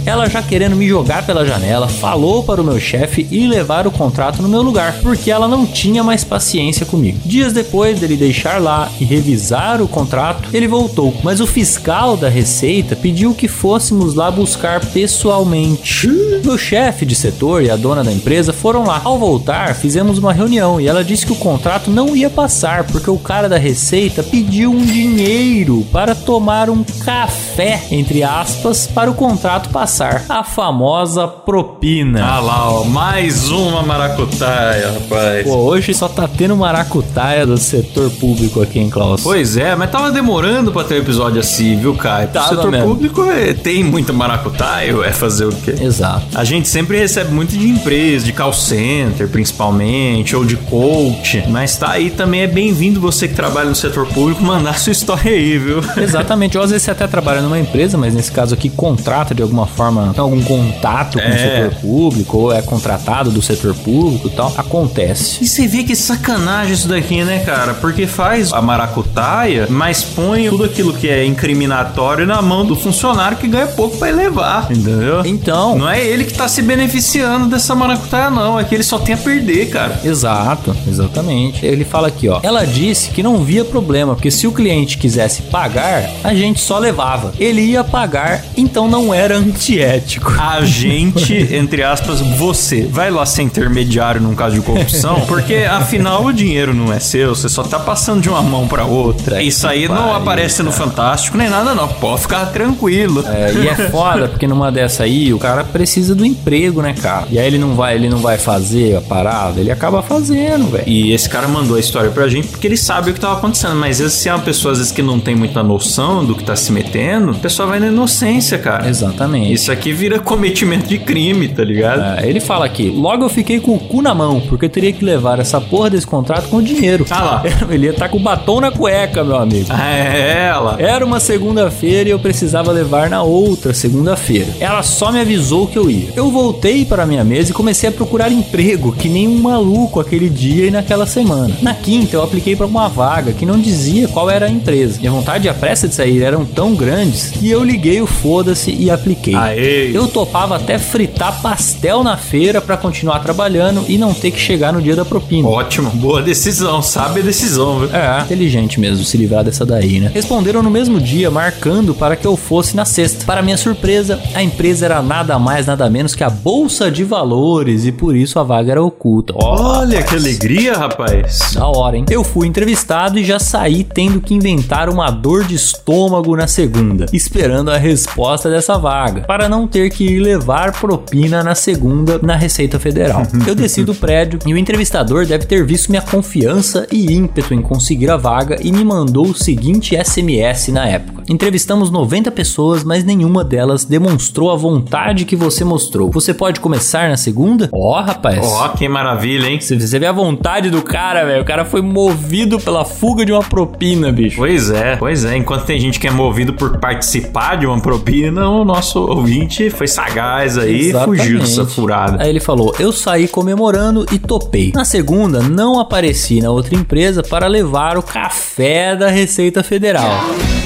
Ela 0.05 0.29
já 0.29 0.39
querendo 0.39 0.75
me 0.75 0.87
jogar 0.87 1.25
pela 1.25 1.43
janela, 1.43 1.87
falou 1.87 2.43
para 2.43 2.61
o 2.61 2.63
meu 2.63 2.79
chefe 2.79 3.27
ir 3.31 3.47
levar 3.47 3.87
o 3.87 3.91
contrato 3.91 4.39
no 4.39 4.47
meu 4.47 4.61
lugar, 4.61 4.99
porque 5.01 5.31
ela 5.31 5.47
não 5.47 5.65
tinha 5.65 6.03
mais 6.03 6.23
paciência 6.23 6.85
comigo. 6.85 7.17
Dias 7.25 7.51
depois 7.51 7.99
dele 7.99 8.15
deixar 8.15 8.61
lá 8.61 8.87
e 8.99 9.03
revisar 9.03 9.81
o 9.81 9.87
contrato, 9.87 10.49
ele 10.53 10.67
voltou, 10.67 11.11
mas 11.23 11.41
o 11.41 11.47
fiscal 11.47 12.15
da 12.15 12.29
Receita 12.29 12.95
pediu 12.95 13.33
que 13.33 13.47
fôssemos 13.47 14.13
lá 14.13 14.29
buscar 14.29 14.79
pessoalmente. 14.85 16.07
Meu 16.43 16.57
chefe 16.57 17.03
de 17.03 17.15
setor 17.15 17.63
e 17.63 17.71
a 17.71 17.75
dona 17.75 18.03
da 18.03 18.13
empresa 18.13 18.53
foram 18.53 18.83
lá. 18.85 19.01
Ao 19.03 19.17
voltar, 19.17 19.73
fizemos 19.73 20.19
uma 20.19 20.33
reunião 20.33 20.79
e 20.79 20.87
ela 20.87 21.03
disse 21.03 21.25
que 21.25 21.33
o 21.33 21.37
contrato 21.37 21.89
não 21.89 22.15
ia 22.15 22.29
passar 22.29 22.83
porque 22.83 23.09
o 23.09 23.17
cara 23.17 23.49
da 23.49 23.57
Receita 23.57 24.21
pediu 24.21 24.71
um 24.71 24.85
dinheiro 24.85 25.83
para 25.91 26.13
tomar 26.13 26.69
um 26.69 26.83
café, 26.83 27.81
entre 27.89 28.21
aspas, 28.21 28.85
para 28.85 29.09
o 29.09 29.15
contrato 29.15 29.69
passar 29.69 29.94
passar 29.95 30.25
a 30.27 30.43
famosa 30.43 31.25
propina. 31.25 32.21
Ah 32.21 32.39
lá, 32.41 32.69
ó, 32.69 32.83
mais 32.83 33.49
uma 33.49 33.81
maracutaia, 33.81 34.91
rapaz. 34.91 35.47
Pô, 35.47 35.55
hoje 35.55 35.93
só 35.93 36.09
tá 36.09 36.27
tendo 36.27 36.55
maracutaia 36.57 37.45
do 37.45 37.57
setor 37.57 38.09
público 38.11 38.61
aqui, 38.61 38.79
em 38.79 38.89
Klaus? 38.89 39.21
Pois 39.21 39.55
é, 39.55 39.73
mas 39.73 39.89
tava 39.89 40.11
demorando 40.11 40.71
pra 40.71 40.83
ter 40.83 40.95
um 40.95 40.97
episódio 40.97 41.39
assim, 41.39 41.77
viu, 41.77 41.95
Caio? 41.95 42.27
O 42.27 42.47
setor 42.49 42.71
mesmo. 42.71 42.89
público 42.89 43.23
é, 43.23 43.53
tem 43.53 43.83
muita 43.85 44.11
maracutaia, 44.11 44.93
é 45.05 45.13
fazer 45.13 45.45
o 45.45 45.55
quê? 45.55 45.75
Exato. 45.79 46.25
A 46.37 46.43
gente 46.43 46.67
sempre 46.67 46.97
recebe 46.97 47.31
muito 47.31 47.57
de 47.57 47.69
empresa, 47.69 48.25
de 48.25 48.33
call 48.33 48.53
center, 48.53 49.29
principalmente, 49.29 50.35
ou 50.35 50.43
de 50.43 50.57
coach, 50.57 51.43
mas 51.47 51.77
tá 51.77 51.91
aí 51.91 52.09
também 52.09 52.41
é 52.41 52.47
bem-vindo 52.47 52.99
você 52.99 53.29
que 53.29 53.33
trabalha 53.33 53.69
no 53.69 53.75
setor 53.75 54.05
público 54.07 54.43
mandar 54.43 54.77
sua 54.77 54.91
história 54.91 55.31
aí, 55.31 55.57
viu? 55.57 55.79
Exatamente. 55.97 56.57
Ou 56.57 56.63
às 56.63 56.71
vezes 56.71 56.83
você 56.83 56.91
até 56.91 57.07
trabalha 57.07 57.41
numa 57.41 57.59
empresa, 57.59 57.97
mas 57.97 58.13
nesse 58.13 58.31
caso 58.31 58.53
aqui 58.53 58.69
contrata 58.69 59.33
de 59.33 59.41
alguma 59.41 59.65
forma, 59.65 59.84
tem 60.13 60.21
algum 60.21 60.41
contato 60.43 61.17
com 61.19 61.23
É. 61.25 61.29
o 61.29 61.39
setor 61.39 61.81
público, 61.81 62.37
ou 62.37 62.53
é 62.53 62.61
contratado 62.61 63.29
do 63.31 63.41
setor 63.41 63.73
público 63.75 64.27
e 64.27 64.31
tal. 64.31 64.53
Acontece. 64.57 65.43
E 65.43 65.47
você 65.47 65.67
vê 65.67 65.83
que 65.83 65.95
sacanagem 65.95 66.73
isso 66.73 66.87
daqui, 66.87 67.23
né, 67.23 67.39
cara? 67.45 67.73
Porque 67.73 68.07
faz 68.07 68.51
a 68.53 68.61
maracutaia, 68.61 69.67
mas 69.69 70.03
põe 70.03 70.49
tudo 70.49 70.63
aquilo 70.63 70.93
que 70.93 71.07
é 71.09 71.25
incriminatório 71.25 72.25
na 72.25 72.41
mão 72.41 72.65
do 72.65 72.75
funcionário 72.75 73.37
que 73.37 73.47
ganha 73.47 73.67
pouco 73.67 73.97
pra 73.97 74.09
elevar, 74.09 74.67
entendeu? 74.71 75.25
Então, 75.25 75.77
Não 75.77 75.89
é 75.89 76.03
ele 76.05 76.23
que 76.25 76.33
tá 76.33 76.47
se 76.47 76.61
beneficiando 76.61 77.47
dessa 77.47 77.75
maracutaia, 77.75 78.29
não. 78.29 78.59
É 78.59 78.63
que 78.63 78.73
ele 78.75 78.83
só 78.83 78.97
tem 78.99 79.15
a 79.15 79.17
perder, 79.17 79.69
cara. 79.69 79.99
Exato, 80.03 80.75
exatamente. 80.87 81.65
Ele 81.65 81.83
fala 81.83 82.07
aqui, 82.07 82.27
ó. 82.29 82.39
Ela 82.43 82.65
disse 82.65 83.09
que 83.09 83.21
não 83.23 83.43
via 83.43 83.63
problema, 83.65 84.15
porque 84.15 84.31
se 84.31 84.47
o 84.47 84.51
cliente 84.51 84.97
quisesse 84.97 85.43
pagar, 85.43 86.09
a 86.23 86.33
gente 86.33 86.59
só 86.59 86.77
levava. 86.79 87.33
Ele 87.39 87.61
ia 87.61 87.83
pagar, 87.83 88.43
então 88.55 88.87
não 88.87 89.13
era 89.13 89.39
antiético. 89.75 90.31
A 90.39 90.63
gente, 90.63 91.33
entre 91.53 91.83
aspas, 91.83 92.21
você, 92.21 92.87
vai 92.89 93.11
lá 93.11 93.25
ser 93.25 93.43
intermediário 93.43 94.21
num 94.21 94.35
caso 94.35 94.55
de 94.55 94.61
corrupção, 94.61 95.21
porque 95.27 95.55
afinal 95.69 96.25
o 96.25 96.33
dinheiro 96.33 96.73
não 96.73 96.91
é 96.91 96.99
seu, 96.99 97.35
você 97.35 97.49
só 97.49 97.63
tá 97.63 97.79
passando 97.79 98.21
de 98.21 98.29
uma 98.29 98.41
mão 98.41 98.67
pra 98.67 98.85
outra. 98.85 99.41
Isso 99.41 99.67
aí 99.67 99.87
não 99.87 99.95
pariu, 99.95 100.13
aparece 100.13 100.63
no 100.63 100.71
Fantástico 100.71 101.37
nem 101.37 101.49
nada, 101.49 101.73
não. 101.73 101.87
Pode 101.87 102.21
ficar 102.21 102.45
tranquilo. 102.47 103.23
É, 103.27 103.53
e 103.53 103.67
é 103.67 103.75
foda, 103.89 104.27
porque 104.27 104.47
numa 104.47 104.71
dessa 104.71 105.03
aí, 105.03 105.33
o 105.33 105.39
cara 105.39 105.63
precisa 105.63 106.13
do 106.13 106.25
emprego, 106.25 106.81
né, 106.81 106.93
cara? 106.93 107.27
E 107.29 107.39
aí 107.39 107.47
ele 107.47 107.57
não 107.57 107.75
vai, 107.75 107.95
ele 107.95 108.09
não 108.09 108.19
vai 108.19 108.37
fazer 108.37 108.97
a 108.97 109.01
parada, 109.01 109.59
ele 109.59 109.71
acaba 109.71 110.01
fazendo, 110.01 110.71
velho. 110.71 110.83
E 110.87 111.13
esse 111.13 111.29
cara 111.29 111.47
mandou 111.47 111.77
a 111.77 111.79
história 111.79 112.11
pra 112.11 112.27
gente 112.27 112.47
porque 112.47 112.67
ele 112.67 112.77
sabe 112.77 113.11
o 113.11 113.13
que 113.13 113.19
tava 113.19 113.37
acontecendo. 113.37 113.75
Mas 113.75 113.97
às 113.97 113.99
vezes, 113.99 114.17
se 114.17 114.29
é 114.29 114.33
uma 114.33 114.43
pessoa 114.43 114.71
às 114.71 114.77
vezes, 114.77 114.91
que 114.91 115.01
não 115.01 115.19
tem 115.19 115.35
muita 115.35 115.63
noção 115.63 116.23
do 116.23 116.35
que 116.35 116.43
tá 116.43 116.55
se 116.55 116.71
metendo, 116.71 117.31
a 117.31 117.35
pessoa 117.35 117.67
vai 117.67 117.79
na 117.79 117.87
inocência, 117.87 118.57
cara. 118.57 118.87
Exatamente. 118.87 119.51
Isso 119.55 119.71
aqui 119.71 119.93
vira 119.93 120.19
cometimento 120.19 120.85
de 120.85 120.99
crime, 120.99 121.47
tá 121.47 121.63
ligado? 121.63 122.19
É, 122.19 122.27
ele 122.27 122.41
fala 122.41 122.65
aqui, 122.65 122.89
logo 122.89 123.23
eu 123.23 123.29
fiquei 123.29 123.57
com 123.57 123.75
o 123.75 123.79
cu 123.79 124.01
na 124.01 124.13
mão, 124.13 124.41
porque 124.41 124.65
eu 124.65 124.69
teria 124.69 124.91
que 124.91 125.03
levar 125.03 125.39
essa 125.39 125.61
porra 125.61 125.89
desse 125.89 126.05
contrato 126.05 126.49
com 126.49 126.61
dinheiro. 126.61 127.05
Ah 127.09 127.23
lá. 127.23 127.43
Ele 127.71 127.85
ia 127.85 127.91
estar 127.91 128.09
com 128.09 128.17
o 128.17 128.19
batom 128.19 128.59
na 128.59 128.69
cueca, 128.69 129.23
meu 129.23 129.37
amigo. 129.37 129.71
É, 129.71 130.47
ela. 130.49 130.75
Era 130.77 131.05
uma 131.05 131.21
segunda-feira 131.21 132.09
e 132.09 132.11
eu 132.11 132.19
precisava 132.19 132.69
levar 132.69 133.09
na 133.09 133.23
outra 133.23 133.73
segunda-feira. 133.73 134.47
Ela 134.59 134.83
só 134.83 135.09
me 135.09 135.21
avisou 135.21 135.67
que 135.67 135.77
eu 135.77 135.89
ia. 135.89 136.09
Eu 136.17 136.29
voltei 136.29 136.83
para 136.83 137.05
minha 137.05 137.23
mesa 137.23 137.51
e 137.51 137.53
comecei 137.53 137.87
a 137.87 137.91
procurar 137.93 138.29
emprego, 138.29 138.91
que 138.91 139.07
nem 139.07 139.25
um 139.25 139.41
maluco 139.41 140.01
aquele 140.01 140.29
dia 140.29 140.67
e 140.67 140.71
naquela 140.71 141.05
semana. 141.05 141.55
Na 141.61 141.73
quinta, 141.73 142.17
eu 142.17 142.23
apliquei 142.23 142.57
para 142.57 142.65
uma 142.65 142.89
vaga 142.89 143.31
que 143.31 143.45
não 143.45 143.57
dizia 143.57 144.09
qual 144.09 144.29
era 144.29 144.47
a 144.47 144.49
empresa. 144.49 144.99
Minha 144.99 145.11
vontade 145.11 145.47
e 145.47 145.49
a 145.49 145.53
pressa 145.53 145.87
de 145.87 145.95
sair 145.95 146.21
eram 146.21 146.43
tão 146.43 146.75
grandes 146.75 147.29
que 147.29 147.49
eu 147.49 147.63
liguei 147.63 148.01
o 148.01 148.05
foda-se 148.05 148.71
e 148.71 148.91
apliquei. 148.91 149.35
Aê. 149.45 149.91
Eu 149.95 150.07
topava 150.07 150.55
até 150.55 150.79
fritar 150.79 151.41
pastel 151.41 152.03
na 152.03 152.17
feira 152.17 152.59
para 152.59 152.75
continuar 152.77 153.19
trabalhando 153.19 153.85
e 153.87 153.97
não 153.97 154.13
ter 154.13 154.31
que 154.31 154.39
chegar 154.39 154.73
no 154.73 154.81
dia 154.81 154.95
da 154.95 155.05
propina. 155.05 155.47
Ótimo. 155.47 155.89
Boa 155.91 156.21
decisão. 156.21 156.81
Sabe 156.81 157.19
a 157.19 157.23
decisão, 157.23 157.79
viu? 157.79 157.95
É, 157.95 158.21
inteligente 158.21 158.79
mesmo 158.79 159.03
se 159.05 159.17
livrar 159.17 159.43
dessa 159.43 159.65
daí, 159.65 159.99
né? 159.99 160.11
Responderam 160.13 160.63
no 160.63 160.69
mesmo 160.69 160.99
dia, 160.99 161.29
marcando 161.29 161.93
para 161.93 162.15
que 162.15 162.25
eu 162.25 162.35
fosse 162.35 162.75
na 162.75 162.85
sexta. 162.85 163.25
Para 163.25 163.41
minha 163.41 163.57
surpresa, 163.57 164.19
a 164.33 164.41
empresa 164.41 164.85
era 164.85 165.01
nada 165.01 165.37
mais, 165.37 165.67
nada 165.67 165.89
menos 165.89 166.15
que 166.15 166.23
a 166.23 166.29
Bolsa 166.29 166.89
de 166.89 167.03
Valores 167.03 167.85
e 167.85 167.91
por 167.91 168.15
isso 168.15 168.39
a 168.39 168.43
vaga 168.43 168.71
era 168.71 168.83
oculta. 168.83 169.33
Olha 169.35 170.01
que 170.01 170.15
alegria, 170.15 170.73
rapaz. 170.73 171.51
da 171.53 171.67
hora, 171.67 171.97
hein? 171.97 172.05
Eu 172.09 172.23
fui 172.23 172.47
entrevistado 172.47 173.19
e 173.19 173.23
já 173.23 173.39
saí 173.39 173.83
tendo 173.83 174.19
que 174.19 174.33
inventar 174.33 174.89
uma 174.89 175.09
dor 175.11 175.43
de 175.43 175.55
estômago 175.55 176.35
na 176.35 176.47
segunda, 176.47 177.05
esperando 177.13 177.69
a 177.71 177.77
resposta 177.77 178.49
dessa 178.49 178.77
vaga, 178.77 179.21
para 179.35 179.49
não 179.49 179.67
ter 179.67 179.89
que 179.89 180.05
ir 180.05 180.19
levar 180.21 180.71
propina 180.71 181.43
na 181.43 181.53
segunda 181.53 182.17
na 182.23 182.37
Receita 182.37 182.79
Federal. 182.79 183.23
Eu 183.45 183.53
desci 183.53 183.83
do 183.83 183.93
prédio 183.93 184.39
e 184.45 184.53
o 184.53 184.57
entrevistador 184.57 185.25
deve 185.25 185.45
ter 185.45 185.65
visto 185.65 185.89
minha 185.89 186.01
confiança 186.01 186.87
e 186.89 187.11
ímpeto 187.11 187.53
em 187.53 187.61
conseguir 187.61 188.09
a 188.09 188.15
vaga 188.15 188.57
e 188.61 188.71
me 188.71 188.85
mandou 188.85 189.25
o 189.25 189.35
seguinte 189.35 189.93
SMS 190.01 190.69
na 190.69 190.87
época. 190.87 191.23
Entrevistamos 191.27 191.89
90 191.89 192.31
pessoas, 192.31 192.83
mas 192.83 193.03
nenhuma 193.03 193.43
delas 193.43 193.83
demonstrou 193.83 194.51
a 194.51 194.55
vontade 194.55 195.25
que 195.25 195.35
você 195.35 195.65
mostrou. 195.65 196.11
Você 196.11 196.33
pode 196.33 196.59
começar 196.59 197.09
na 197.09 197.17
segunda? 197.17 197.69
Ó, 197.73 197.99
rapaz. 197.99 198.39
Ó, 198.41 198.69
que 198.69 198.87
maravilha, 198.87 199.47
hein? 199.47 199.59
Você 199.59 199.77
você 199.77 199.99
vê 199.99 200.05
a 200.05 200.11
vontade 200.11 200.69
do 200.69 200.81
cara, 200.81 201.25
velho. 201.25 201.41
O 201.41 201.45
cara 201.45 201.65
foi 201.65 201.81
movido 201.81 202.59
pela 202.59 202.85
fuga 202.85 203.25
de 203.25 203.33
uma 203.33 203.43
propina, 203.43 204.11
bicho. 204.11 204.37
Pois 204.37 204.69
é, 204.69 204.95
pois 204.95 205.25
é. 205.25 205.35
Enquanto 205.35 205.65
tem 205.65 205.79
gente 205.79 205.99
que 205.99 206.07
é 206.07 206.11
movido 206.11 206.53
por 206.53 206.77
participar 206.77 207.57
de 207.57 207.65
uma 207.65 207.81
propina, 207.81 208.47
o 208.47 208.63
nosso 208.63 209.24
ouvinte 209.25 209.69
foi 209.69 209.87
sagaz 209.87 210.57
aí 210.57 210.75
e 210.75 210.89
Exatamente. 210.89 211.21
fugiu 211.21 211.39
dessa 211.39 211.65
furada. 211.65 212.23
Aí 212.23 212.29
ele 212.29 212.39
falou: 212.39 212.75
Eu 212.79 212.91
saí 212.91 213.27
comemorando 213.27 214.05
e 214.11 214.19
topei. 214.19 214.71
Na 214.73 214.85
segunda, 214.85 215.41
não 215.41 215.79
apareci 215.79 216.39
na 216.39 216.51
outra 216.51 216.75
empresa 216.75 217.23
para 217.23 217.47
levar 217.47 217.97
o 217.97 218.03
café 218.03 218.95
da 218.95 219.09
Receita 219.09 219.63
Federal. 219.63 220.09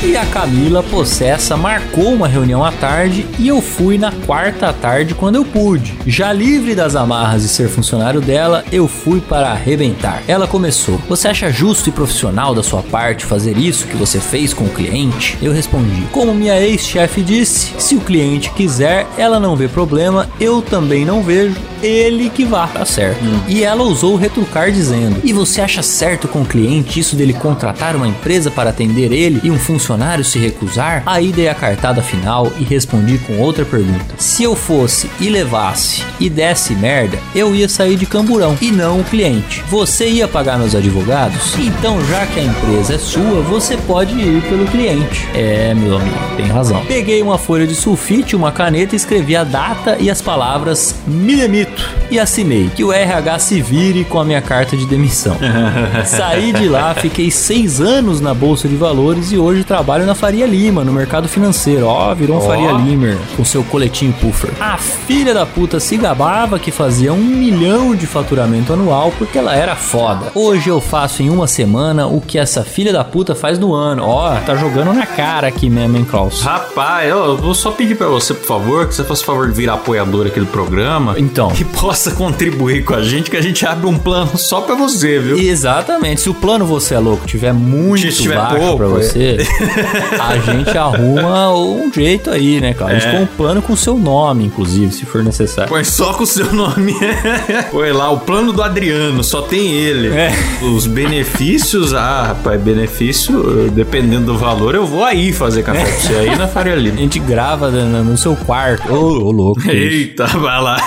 E 0.02 0.16
a 0.16 0.26
Camila, 0.26 0.82
possessa, 0.82 1.58
marcou 1.58 2.14
uma 2.14 2.26
reunião 2.26 2.64
à 2.64 2.72
tarde 2.72 3.28
e 3.38 3.50
eu 3.50 3.62
fui 3.62 3.98
na 3.98 4.14
quarta 4.14 4.70
à 4.70 4.74
tarde 4.74 5.14
quando 5.14 5.36
eu 5.36 5.44
pude. 5.44 5.94
Já 6.08 6.32
livre 6.32 6.74
das 6.74 6.96
amarras 6.96 7.42
de 7.42 7.50
ser 7.50 7.68
funcionário 7.68 8.22
dela, 8.22 8.64
eu 8.72 8.88
fui 8.88 9.20
para 9.20 9.50
arrebentar. 9.50 10.24
Ela 10.26 10.48
começou: 10.48 11.02
Você 11.10 11.28
acha 11.28 11.52
justo 11.52 11.90
e 11.90 11.92
profissional 11.92 12.56
da 12.56 12.64
sua 12.64 12.82
parte 12.82 13.26
fazer 13.26 13.58
isso 13.58 13.88
que 13.88 13.98
você 13.98 14.22
fez 14.22 14.54
com 14.54 14.64
o 14.64 14.70
cliente? 14.70 15.38
Eu 15.42 15.52
respondi: 15.52 16.08
Como 16.14 16.34
minha 16.34 16.58
ex-chefe 16.58 17.22
disse, 17.22 17.74
se 17.78 17.96
o 17.96 18.02
cliente 18.02 18.52
quiser, 18.52 19.06
ela 19.18 19.38
não 19.38 19.58
vê 19.58 19.68
problema, 19.68 20.30
eu 20.40 20.62
também 20.62 21.04
não 21.04 21.22
vejo 21.22 21.58
ele 21.84 22.30
que 22.30 22.46
vá, 22.46 22.68
tá 22.68 22.86
certo. 22.86 23.20
E 23.48 23.64
ela 23.64 23.84
ousou 23.84 24.16
retrucar 24.16 24.72
dizendo: 24.72 25.20
E 25.26 25.34
você 25.34 25.60
acha 25.60 25.84
certo 25.84 26.26
com 26.26 26.42
o 26.42 26.46
cliente 26.46 27.02
isso 27.02 27.18
dele 27.18 27.34
contratar 27.34 27.98
uma 27.98 28.08
empresa 28.08 28.50
para 28.50 28.70
atender 28.70 29.12
ele 29.12 29.42
e 29.44 29.52
um 29.52 29.60
funcionário 29.60 29.89
se 30.24 30.38
recusar? 30.38 31.04
Aí 31.06 31.32
dei 31.32 31.50
a 31.50 31.56
cartada 31.56 32.02
final 32.02 32.52
e 32.60 32.64
respondi 32.64 33.18
com 33.20 33.40
outra 33.40 33.66
pergunta: 33.66 34.16
Se 34.18 34.44
eu 34.44 34.56
fosse 34.56 35.10
e 35.20 35.30
levasse 35.30 36.04
e 36.20 36.30
desse 36.30 36.76
merda, 36.76 37.18
eu 37.34 37.56
ia 37.56 37.68
sair 37.68 37.96
de 37.96 38.06
camburão 38.06 38.58
e 38.62 38.72
não 38.72 39.00
o 39.00 39.04
cliente. 39.04 39.64
Você 39.68 40.08
ia 40.08 40.28
pagar 40.28 40.58
meus 40.60 40.76
advogados? 40.76 41.56
Então, 41.58 42.04
já 42.06 42.26
que 42.28 42.40
a 42.40 42.44
empresa 42.44 42.96
é 42.96 42.98
sua, 42.98 43.42
você 43.42 43.78
pode 43.78 44.14
ir 44.14 44.42
pelo 44.44 44.66
cliente. 44.68 45.28
É, 45.34 45.74
meu 45.74 45.98
amigo, 45.98 46.18
tem 46.38 46.48
razão. 46.48 46.86
Peguei 46.86 47.22
uma 47.22 47.38
folha 47.38 47.66
de 47.66 47.76
sulfite, 47.76 48.36
uma 48.36 48.52
caneta 48.52 48.96
e 48.96 48.98
escrevi 48.98 49.36
a 49.36 49.44
data 49.44 49.98
e 50.00 50.10
as 50.10 50.22
palavras 50.22 50.96
me 51.08 51.36
demito 51.36 51.90
e 52.12 52.20
assinei 52.20 52.70
que 52.76 52.84
o 52.84 52.92
RH 52.92 53.40
se 53.40 53.62
vire 53.62 54.04
com 54.06 54.20
a 54.20 54.26
minha 54.26 54.42
carta 54.42 54.78
de 54.78 54.86
demissão. 54.86 55.38
Saí 56.06 56.54
de 56.54 56.68
lá, 56.68 56.94
fiquei 56.94 57.32
seis 57.32 57.82
anos 57.82 58.22
na 58.22 58.34
Bolsa 58.34 58.68
de 58.68 58.76
Valores 58.76 59.32
e 59.32 59.38
hoje 59.38 59.64
trabalho 59.64 59.79
na 60.06 60.14
Faria 60.14 60.46
Lima, 60.46 60.84
no 60.84 60.92
mercado 60.92 61.28
financeiro. 61.28 61.86
Ó, 61.88 62.14
virou 62.14 62.38
um 62.38 62.40
Ó. 62.40 62.48
Faria 62.48 62.72
Limer 62.72 63.18
com 63.36 63.46
seu 63.46 63.64
coletinho 63.64 64.14
puffer. 64.14 64.52
A 64.60 64.78
filha 64.78 65.34
da 65.34 65.46
puta 65.46 65.80
se 65.80 65.96
gabava 65.96 66.60
que 66.60 66.70
fazia 66.70 67.14
um 67.14 67.18
milhão 67.18 67.96
de 67.96 68.06
faturamento 68.06 68.74
anual 68.74 69.12
porque 69.18 69.38
ela 69.38 69.56
era 69.56 69.76
foda. 69.76 70.32
Hoje 70.36 70.70
eu 70.70 70.82
faço 70.82 71.24
em 71.24 71.30
uma 71.30 71.48
semana 71.48 72.08
o 72.08 72.20
que 72.20 72.38
essa 72.38 72.64
filha 72.64 72.92
da 72.92 73.04
puta 73.04 73.34
faz 73.34 73.58
no 73.58 73.74
ano. 73.74 74.04
Ó, 74.06 74.36
tá 74.42 74.54
jogando 74.56 74.94
na 74.94 75.06
cara 75.06 75.48
aqui 75.48 75.70
mesmo, 75.70 75.98
hein, 75.98 76.06
Klaus? 76.06 76.42
Rapaz, 76.42 77.10
eu 77.10 77.38
vou 77.38 77.54
só 77.54 77.72
pedir 77.72 77.96
pra 77.96 78.08
você, 78.08 78.34
por 78.34 78.46
favor, 78.46 78.88
que 78.88 78.94
você 78.96 79.04
faça 79.04 79.24
o 79.24 79.26
favor 79.26 79.48
de 79.48 79.54
virar 79.54 79.76
apoiador 79.76 80.28
aqui 80.28 80.40
do 80.40 80.46
programa. 80.46 81.16
Então. 81.18 81.50
Que 81.50 81.64
possa 81.64 82.12
contribuir 82.12 82.84
com 82.84 82.94
a 82.94 83.02
gente, 83.02 83.32
que 83.32 83.38
a 83.38 83.42
gente 83.42 83.66
abre 83.66 83.88
um 83.88 83.98
plano 83.98 84.38
só 84.38 84.62
pra 84.62 84.76
você, 84.76 85.20
viu? 85.20 85.38
Exatamente. 85.40 86.22
Se 86.22 86.30
o 86.30 86.34
plano 86.34 86.66
você 86.66 86.96
é 86.96 87.00
louco 87.00 87.26
tiver 87.26 87.54
muito 87.54 88.12
Se 88.12 88.24
tiver 88.24 88.36
baixo 88.36 88.58
pouco, 88.58 88.78
pra 88.78 88.86
é. 88.88 88.90
você, 88.90 89.38
a 90.20 90.38
gente 90.38 90.78
arruma 90.78 91.54
um 91.54 91.92
jeito 91.94 92.30
aí, 92.30 92.60
né, 92.62 92.74
cara? 92.74 92.92
A 92.92 93.00
gente 93.00 93.08
É. 93.08 93.12
põe 93.12 93.22
um 93.24 93.26
plano 93.28 93.62
com 93.62 93.74
o 93.74 93.78
seu 93.78 93.98
nome, 93.98 94.46
inclusive, 94.46 94.92
se 94.92 95.06
for 95.06 95.24
necessário. 95.24 95.70
Põe 95.70 95.84
só 95.84 96.14
com 96.14 96.24
o 96.24 96.28
seu 96.28 96.52
nome. 96.54 96.94
Põe 97.72 97.92
lá, 97.92 98.10
o 98.12 98.20
plano 98.20 98.52
do 98.54 98.62
Adriano, 98.62 99.24
só 99.24 99.42
tem 99.42 99.72
ele. 99.72 100.08
É. 100.10 100.32
Os 100.62 100.86
benefícios, 100.88 101.94
ah, 101.94 102.26
rapaz, 102.30 102.60
benefício, 102.62 103.70
dependendo 103.72 104.26
do 104.34 104.38
valor, 104.38 104.76
eu 104.76 104.86
vou 104.86 105.04
aí 105.04 105.32
fazer 105.32 105.64
café 105.64 105.84
pra 105.84 105.92
você 105.92 106.14
aí 106.16 106.36
na 106.38 106.48
Faria 106.48 106.74
A 106.74 106.76
Lima. 106.76 106.98
gente 106.98 107.20
grava 107.20 107.70
no, 107.70 108.04
no 108.04 108.18
seu 108.18 108.36
quarto. 108.36 108.92
Ô, 108.94 109.26
ô, 109.26 109.32
louco. 109.32 109.62
que 109.62 109.72
isso. 109.72 110.10
Eita, 110.10 110.28
vai 110.28 110.62
lá. 110.62 110.78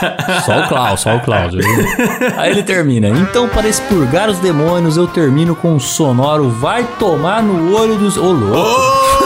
Só 0.44 0.60
o 0.60 0.68
Klaus, 0.68 1.00
só 1.00 1.16
o 1.16 1.20
Klaus. 1.20 1.52
Aí 2.36 2.50
ele 2.50 2.62
termina. 2.62 3.08
Então, 3.08 3.48
para 3.48 3.68
expurgar 3.68 4.28
os 4.30 4.38
demônios, 4.38 4.96
eu 4.96 5.06
termino 5.06 5.54
com 5.54 5.72
um 5.74 5.80
sonoro 5.80 6.48
vai 6.50 6.84
tomar 6.98 7.42
no 7.42 7.74
olho 7.76 7.96
dos. 7.96 8.16
Ô, 8.16 8.32
louco. 8.32 8.71
Ô, 8.72 9.21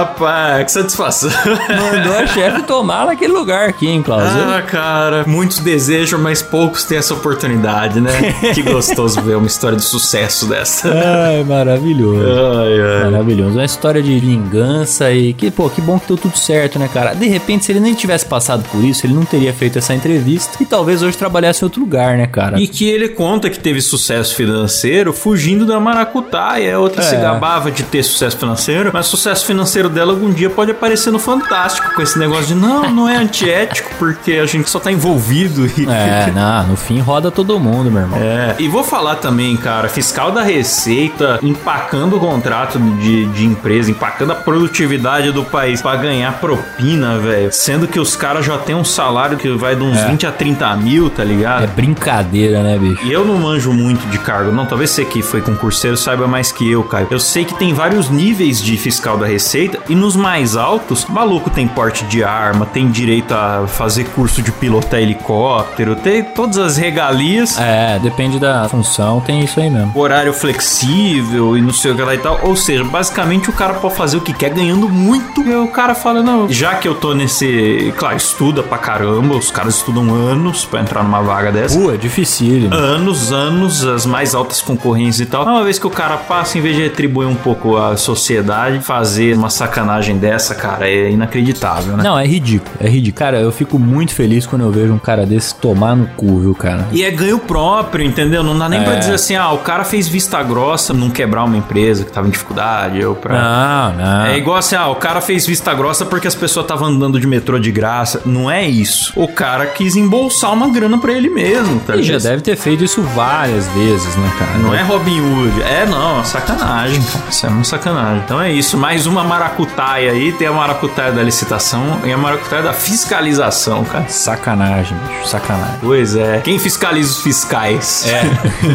rapaz, 0.00 0.64
que 0.64 0.72
satisfação. 0.72 1.30
Mandou 1.68 2.16
a 2.18 2.26
chefe 2.26 2.62
tomar 2.62 3.06
naquele 3.06 3.32
lugar 3.32 3.68
aqui, 3.68 3.86
hein, 3.88 4.02
Klaus? 4.02 4.22
Ah, 4.24 4.62
cara, 4.62 5.24
muitos 5.26 5.58
desejam, 5.58 6.18
mas 6.18 6.42
poucos 6.42 6.84
têm 6.84 6.98
essa 6.98 7.14
oportunidade, 7.14 8.00
né? 8.00 8.12
que 8.54 8.62
gostoso 8.62 9.20
ver 9.20 9.36
uma 9.36 9.46
história 9.46 9.76
de 9.76 9.84
sucesso 9.84 10.46
dessa. 10.46 10.88
Ai, 10.92 11.44
maravilhoso. 11.44 12.24
Ai, 12.26 12.80
ai. 13.04 13.10
Maravilhoso. 13.10 13.52
Uma 13.56 13.64
história 13.64 14.02
de 14.02 14.18
vingança 14.18 15.10
e 15.12 15.32
que, 15.32 15.50
pô, 15.50 15.68
que 15.68 15.80
bom 15.80 15.98
que 15.98 16.06
deu 16.08 16.16
tudo 16.16 16.36
certo, 16.38 16.78
né, 16.78 16.88
cara? 16.92 17.14
De 17.14 17.26
repente, 17.26 17.64
se 17.64 17.72
ele 17.72 17.80
nem 17.80 17.94
tivesse 17.94 18.24
passado 18.26 18.64
por 18.70 18.82
isso, 18.82 19.06
ele 19.06 19.14
não 19.14 19.24
teria 19.24 19.52
feito 19.52 19.78
essa 19.78 19.94
entrevista 19.94 20.62
e 20.62 20.64
talvez 20.64 21.02
hoje 21.02 21.16
trabalhasse 21.16 21.62
em 21.62 21.66
outro 21.66 21.80
lugar, 21.80 22.16
né, 22.16 22.26
cara? 22.26 22.58
E 22.60 22.66
que 22.66 22.88
ele 22.88 23.08
conta 23.08 23.50
que 23.50 23.58
teve 23.58 23.80
sucesso 23.80 24.34
financeiro 24.34 25.12
fugindo 25.12 25.66
da 25.66 25.78
maracutaia. 25.78 26.78
Outra 26.78 27.02
se 27.02 27.14
É. 27.14 27.20
gabava 27.20 27.70
de 27.70 27.82
ter 27.82 28.02
sucesso 28.02 28.36
financeiro, 28.38 28.90
mas 28.92 29.06
sucesso 29.06 29.44
financeiro 29.44 29.88
dela 29.90 30.12
algum 30.12 30.30
dia 30.30 30.48
pode 30.48 30.70
aparecer 30.70 31.10
no 31.10 31.18
Fantástico 31.18 31.94
com 31.94 32.02
esse 32.02 32.18
negócio 32.18 32.46
de 32.46 32.54
não, 32.54 32.90
não 32.90 33.08
é 33.08 33.16
antiético 33.16 33.90
porque 33.98 34.32
a 34.34 34.46
gente 34.46 34.70
só 34.70 34.78
tá 34.78 34.90
envolvido 34.90 35.66
e. 35.66 35.86
É, 35.88 36.30
não, 36.34 36.68
no 36.68 36.76
fim 36.76 37.00
roda 37.00 37.30
todo 37.30 37.58
mundo, 37.58 37.90
meu 37.90 38.02
irmão. 38.02 38.18
É, 38.20 38.54
e 38.58 38.68
vou 38.68 38.84
falar 38.84 39.16
também, 39.16 39.56
cara, 39.56 39.88
fiscal 39.88 40.30
da 40.30 40.42
Receita 40.42 41.38
empacando 41.42 42.16
o 42.16 42.20
contrato 42.20 42.78
de, 42.78 43.26
de 43.26 43.44
empresa, 43.44 43.90
empacando 43.90 44.32
a 44.32 44.34
produtividade 44.34 45.32
do 45.32 45.44
país 45.44 45.82
pra 45.82 45.96
ganhar 45.96 46.32
propina, 46.40 47.18
velho. 47.18 47.52
Sendo 47.52 47.86
que 47.86 47.98
os 47.98 48.16
caras 48.16 48.44
já 48.44 48.56
têm 48.58 48.74
um 48.74 48.84
salário 48.84 49.36
que 49.36 49.48
vai 49.50 49.74
de 49.74 49.82
uns 49.82 50.00
20 50.00 50.26
a 50.26 50.32
30 50.32 50.76
mil, 50.76 51.10
tá 51.10 51.24
ligado? 51.24 51.64
É 51.64 51.66
brincadeira, 51.66 52.62
né, 52.62 52.78
bicho? 52.78 53.04
E 53.04 53.12
eu 53.12 53.24
não 53.24 53.38
manjo 53.38 53.72
muito 53.72 54.06
de 54.08 54.18
cargo, 54.18 54.52
não. 54.52 54.66
Talvez 54.66 54.90
você 54.90 55.04
que 55.04 55.22
foi 55.22 55.40
concurseiro 55.40 55.96
saiba 55.96 56.26
mais 56.26 56.52
que 56.52 56.70
eu, 56.70 56.82
Caio. 56.84 57.08
Eu 57.10 57.20
sei 57.20 57.44
que 57.44 57.54
tem 57.54 57.72
vários 57.72 58.08
níveis 58.08 58.62
de 58.62 58.76
fiscal 58.76 59.16
da 59.16 59.26
Receita 59.26 59.79
e 59.90 59.94
nos 59.96 60.14
mais 60.14 60.56
altos, 60.56 61.04
maluco 61.06 61.50
tem 61.50 61.66
porte 61.66 62.04
de 62.04 62.22
arma, 62.22 62.64
tem 62.64 62.88
direito 62.88 63.34
a 63.34 63.66
fazer 63.66 64.04
curso 64.04 64.40
de 64.40 64.52
pilotar 64.52 65.00
helicóptero, 65.00 65.96
tem 65.96 66.22
todas 66.22 66.58
as 66.58 66.76
regalias. 66.76 67.58
É, 67.58 67.98
depende 67.98 68.38
da 68.38 68.68
função, 68.68 69.20
tem 69.20 69.40
isso 69.40 69.58
aí 69.58 69.68
mesmo. 69.68 69.90
Horário 69.96 70.32
flexível 70.32 71.56
e 71.56 71.60
não 71.60 71.72
sei 71.72 71.90
o 71.90 71.96
que 71.96 72.02
lá 72.02 72.14
e 72.14 72.18
tal. 72.18 72.38
Ou 72.44 72.54
seja, 72.54 72.84
basicamente 72.84 73.50
o 73.50 73.52
cara 73.52 73.74
pode 73.74 73.94
fazer 73.96 74.16
o 74.16 74.20
que 74.20 74.32
quer 74.32 74.50
ganhando 74.50 74.88
muito. 74.88 75.42
E 75.42 75.52
o 75.54 75.66
cara 75.66 75.92
fala: 75.94 76.22
Não, 76.22 76.48
já 76.48 76.76
que 76.76 76.86
eu 76.86 76.94
tô 76.94 77.12
nesse. 77.12 77.92
Claro, 77.96 78.16
estuda 78.16 78.62
pra 78.62 78.78
caramba. 78.78 79.34
Os 79.34 79.50
caras 79.50 79.74
estudam 79.76 80.14
anos 80.14 80.64
pra 80.64 80.80
entrar 80.80 81.02
numa 81.02 81.20
vaga 81.20 81.50
dessa 81.50 81.76
Pô, 81.76 81.90
é 81.90 81.96
dificílimo. 81.96 82.72
anos, 82.72 83.32
anos, 83.32 83.84
as 83.84 84.06
mais 84.06 84.36
altas 84.36 84.62
concorrências 84.62 85.26
e 85.26 85.26
tal. 85.26 85.42
Uma 85.44 85.64
vez 85.64 85.80
que 85.80 85.86
o 85.86 85.90
cara 85.90 86.16
passa, 86.16 86.58
em 86.58 86.60
vez 86.60 86.76
de 86.76 86.82
retribuir 86.82 87.26
um 87.26 87.34
pouco 87.34 87.76
a 87.76 87.96
sociedade, 87.96 88.78
fazer 88.80 89.36
uma 89.36 89.50
sacanagem 89.50 89.79
dessa, 90.18 90.54
cara, 90.54 90.88
é 90.88 91.10
inacreditável, 91.10 91.96
né? 91.96 92.02
Não, 92.02 92.18
é 92.18 92.26
ridículo, 92.26 92.70
é 92.80 92.88
ridículo. 92.88 93.18
Cara, 93.18 93.40
eu 93.40 93.50
fico 93.52 93.78
muito 93.78 94.14
feliz 94.14 94.46
quando 94.46 94.62
eu 94.62 94.70
vejo 94.70 94.92
um 94.92 94.98
cara 94.98 95.24
desse 95.26 95.54
tomar 95.54 95.94
no 95.96 96.06
cu, 96.08 96.38
viu, 96.40 96.54
cara? 96.54 96.86
E 96.92 97.02
é 97.02 97.10
ganho 97.10 97.38
próprio, 97.38 98.04
entendeu? 98.04 98.42
Não 98.42 98.58
dá 98.58 98.68
nem 98.68 98.82
pra 98.82 98.94
É. 98.94 98.98
dizer 98.98 99.14
assim, 99.14 99.36
ah, 99.36 99.50
o 99.52 99.58
cara 99.58 99.84
fez 99.84 100.06
vista 100.08 100.42
grossa 100.42 100.92
não 100.92 101.10
quebrar 101.10 101.44
uma 101.44 101.56
empresa 101.56 102.04
que 102.04 102.12
tava 102.12 102.26
em 102.28 102.30
dificuldade, 102.30 103.04
ou 103.04 103.14
pra. 103.14 103.34
Não, 103.34 103.92
não. 104.04 104.26
É 104.26 104.36
igual 104.38 104.56
assim, 104.56 104.76
ah, 104.76 104.88
o 104.88 104.96
cara 104.96 105.20
fez 105.20 105.46
vista 105.46 105.72
grossa 105.74 106.04
porque 106.04 106.26
as 106.28 106.34
pessoas 106.34 106.64
estavam 106.64 106.88
andando 106.88 107.18
de 107.20 107.26
metrô 107.26 107.58
de 107.58 107.70
graça. 107.70 108.22
Não 108.24 108.50
é 108.50 108.66
isso. 108.66 109.12
O 109.16 109.28
cara 109.28 109.66
quis 109.66 109.96
embolsar 109.96 110.52
uma 110.52 110.68
grana 110.68 110.98
pra 110.98 111.12
ele 111.12 111.28
mesmo, 111.30 111.80
tá 111.80 111.94
Ele 111.94 112.02
já 112.02 112.18
deve 112.18 112.42
ter 112.42 112.56
feito 112.56 112.84
isso 112.84 113.02
várias 113.02 113.66
vezes, 113.68 114.14
né, 114.16 114.30
cara? 114.38 114.58
Não 114.58 114.74
é 114.74 114.82
Robin 114.82 115.20
Hood. 115.20 115.62
É, 115.62 115.86
não, 115.86 116.20
é 116.20 116.24
sacanagem, 116.24 117.00
cara. 117.02 117.24
Isso 117.30 117.46
é 117.46 117.48
uma 117.48 117.64
sacanagem. 117.64 118.22
Então 118.24 118.40
é 118.40 118.52
isso. 118.52 118.76
Mais 118.76 119.06
uma 119.06 119.22
maracutaia 119.70 120.12
aí. 120.12 120.32
Tem 120.32 120.46
a 120.46 120.52
maracutaia 120.52 121.12
da 121.12 121.22
licitação 121.22 122.00
e 122.04 122.12
a 122.12 122.16
maracutaia 122.18 122.62
da 122.62 122.72
fiscalização, 122.72 123.84
cara. 123.84 124.08
Sacanagem, 124.08 124.96
bicho, 124.98 125.28
sacanagem. 125.28 125.76
Pois 125.80 126.16
é. 126.16 126.40
Quem 126.42 126.58
fiscaliza 126.58 127.10
os 127.10 127.22
fiscais? 127.22 128.06
É. 128.06 128.22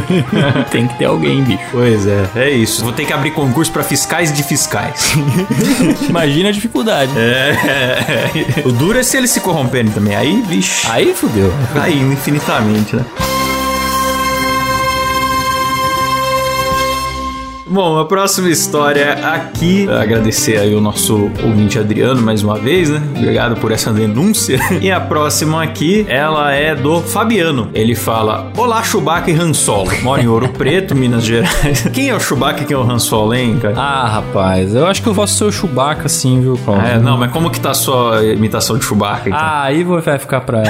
Tem 0.71 0.87
que 0.87 0.97
ter 0.97 1.05
alguém, 1.05 1.43
bicho. 1.43 1.63
Pois 1.71 2.05
é, 2.07 2.25
é 2.35 2.49
isso. 2.49 2.83
Vou 2.83 2.93
ter 2.93 3.05
que 3.05 3.13
abrir 3.13 3.31
concurso 3.31 3.71
pra 3.71 3.83
fiscais 3.83 4.33
de 4.33 4.43
fiscais. 4.43 5.13
Imagina 6.07 6.49
a 6.49 6.51
dificuldade. 6.51 7.11
é. 7.17 7.55
O 8.65 8.71
duro 8.71 8.97
é 8.99 9.03
se 9.03 9.17
eles 9.17 9.31
se 9.31 9.41
corromperem 9.41 9.91
também. 9.91 10.15
Aí, 10.15 10.41
vixe. 10.41 10.87
Aí 10.89 11.13
fudeu. 11.13 11.53
Aí, 11.75 11.99
infinitamente, 11.99 12.95
né? 12.95 13.05
Bom, 17.75 17.99
a 17.99 18.05
próxima 18.05 18.47
história 18.47 19.11
aqui, 19.33 19.85
agradecer 19.89 20.57
aí 20.57 20.73
o 20.73 20.79
nosso 20.79 21.29
ouvinte 21.43 21.77
Adriano 21.77 22.21
mais 22.21 22.41
uma 22.41 22.57
vez, 22.57 22.89
né? 22.89 23.03
Obrigado 23.17 23.57
por 23.57 23.69
essa 23.69 23.91
denúncia. 23.91 24.57
E 24.85 24.91
a 24.91 24.99
próxima 24.99 25.63
aqui, 25.63 26.05
ela 26.07 26.53
é 26.53 26.75
do 26.75 27.01
Fabiano. 27.01 27.69
Ele 27.73 27.95
fala: 27.95 28.51
Olá, 28.55 28.83
Chewbacca 28.83 29.31
e 29.31 29.33
Han 29.33 29.53
Solo. 29.53 29.89
Moro 30.03 30.21
em 30.21 30.27
Ouro 30.27 30.49
Preto, 30.49 30.93
Minas 30.95 31.25
Gerais. 31.25 31.81
Quem 31.91 32.09
é 32.09 32.15
o 32.15 32.19
Chewbacca 32.19 32.61
e 32.61 32.65
quem 32.65 32.75
é 32.75 32.77
o 32.79 32.83
Han 32.83 32.99
Solo, 32.99 33.33
hein, 33.33 33.57
cara? 33.59 33.75
Ah, 33.77 34.07
rapaz, 34.07 34.73
eu 34.75 34.85
acho 34.85 35.01
que 35.01 35.09
eu 35.09 35.15
posso 35.15 35.33
ser 35.35 35.43
o 35.45 35.51
Chewbacca 35.51 36.07
sim, 36.07 36.39
viu, 36.39 36.57
Paulo? 36.65 36.81
É, 36.81 36.99
não, 36.99 37.17
mas 37.17 37.31
como 37.31 37.49
que 37.49 37.59
tá 37.59 37.71
a 37.71 37.73
sua 37.73 38.23
imitação 38.23 38.77
de 38.77 38.85
Chewbacca, 38.85 39.29
então? 39.29 39.39
Ah, 39.41 39.63
aí 39.63 39.83
vai 39.83 40.19
ficar 40.19 40.41
pra. 40.41 40.61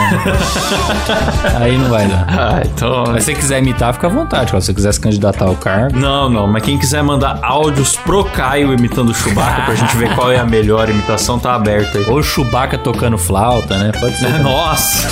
aí 1.60 1.78
não 1.78 1.90
vai 1.90 2.08
dar. 2.08 2.26
Ah, 2.30 2.62
então... 2.66 3.04
Mas 3.08 3.26
se 3.26 3.32
você 3.32 3.36
quiser 3.36 3.60
imitar, 3.60 3.94
fica 3.94 4.08
à 4.08 4.10
vontade. 4.10 4.50
Se 4.50 4.56
você 4.56 4.74
quiser 4.74 4.94
se 4.94 5.00
candidatar 5.00 5.46
ao 5.46 5.56
cargo. 5.56 6.00
Não, 6.00 6.30
não, 6.30 6.48
mas 6.48 6.64
quem 6.64 6.80
quiser 6.80 6.95
mandar 7.04 7.40
áudios 7.42 7.96
pro 7.96 8.24
Caio 8.24 8.74
imitando 8.74 9.10
o 9.10 9.14
Chewbacca 9.14 9.64
pra 9.64 9.76
gente 9.76 9.96
ver 9.98 10.14
qual 10.16 10.32
é 10.32 10.38
a 10.38 10.46
melhor 10.46 10.90
imitação, 10.90 11.40
tá 11.40 11.54
aberto 11.56 11.98
aí. 11.98 12.06
Ou 12.10 12.22
Chewbacca 12.22 12.78
tocando 12.78 13.18
flauta, 13.18 13.78
né? 13.78 13.92
Pode 14.00 14.18
ser. 14.18 14.30
Nossa! 14.44 15.08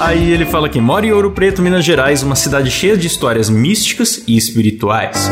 Aí 0.00 0.32
ele 0.32 0.46
fala 0.46 0.66
aqui: 0.66 0.80
mora 0.80 1.06
em 1.06 1.12
Ouro 1.12 1.30
Preto, 1.30 1.62
Minas 1.62 1.84
Gerais, 1.84 2.22
uma 2.22 2.36
cidade 2.36 2.70
cheia 2.70 2.96
de 2.96 3.06
histórias 3.06 3.48
místicas 3.48 4.22
e 4.26 4.36
espirituais. 4.36 5.30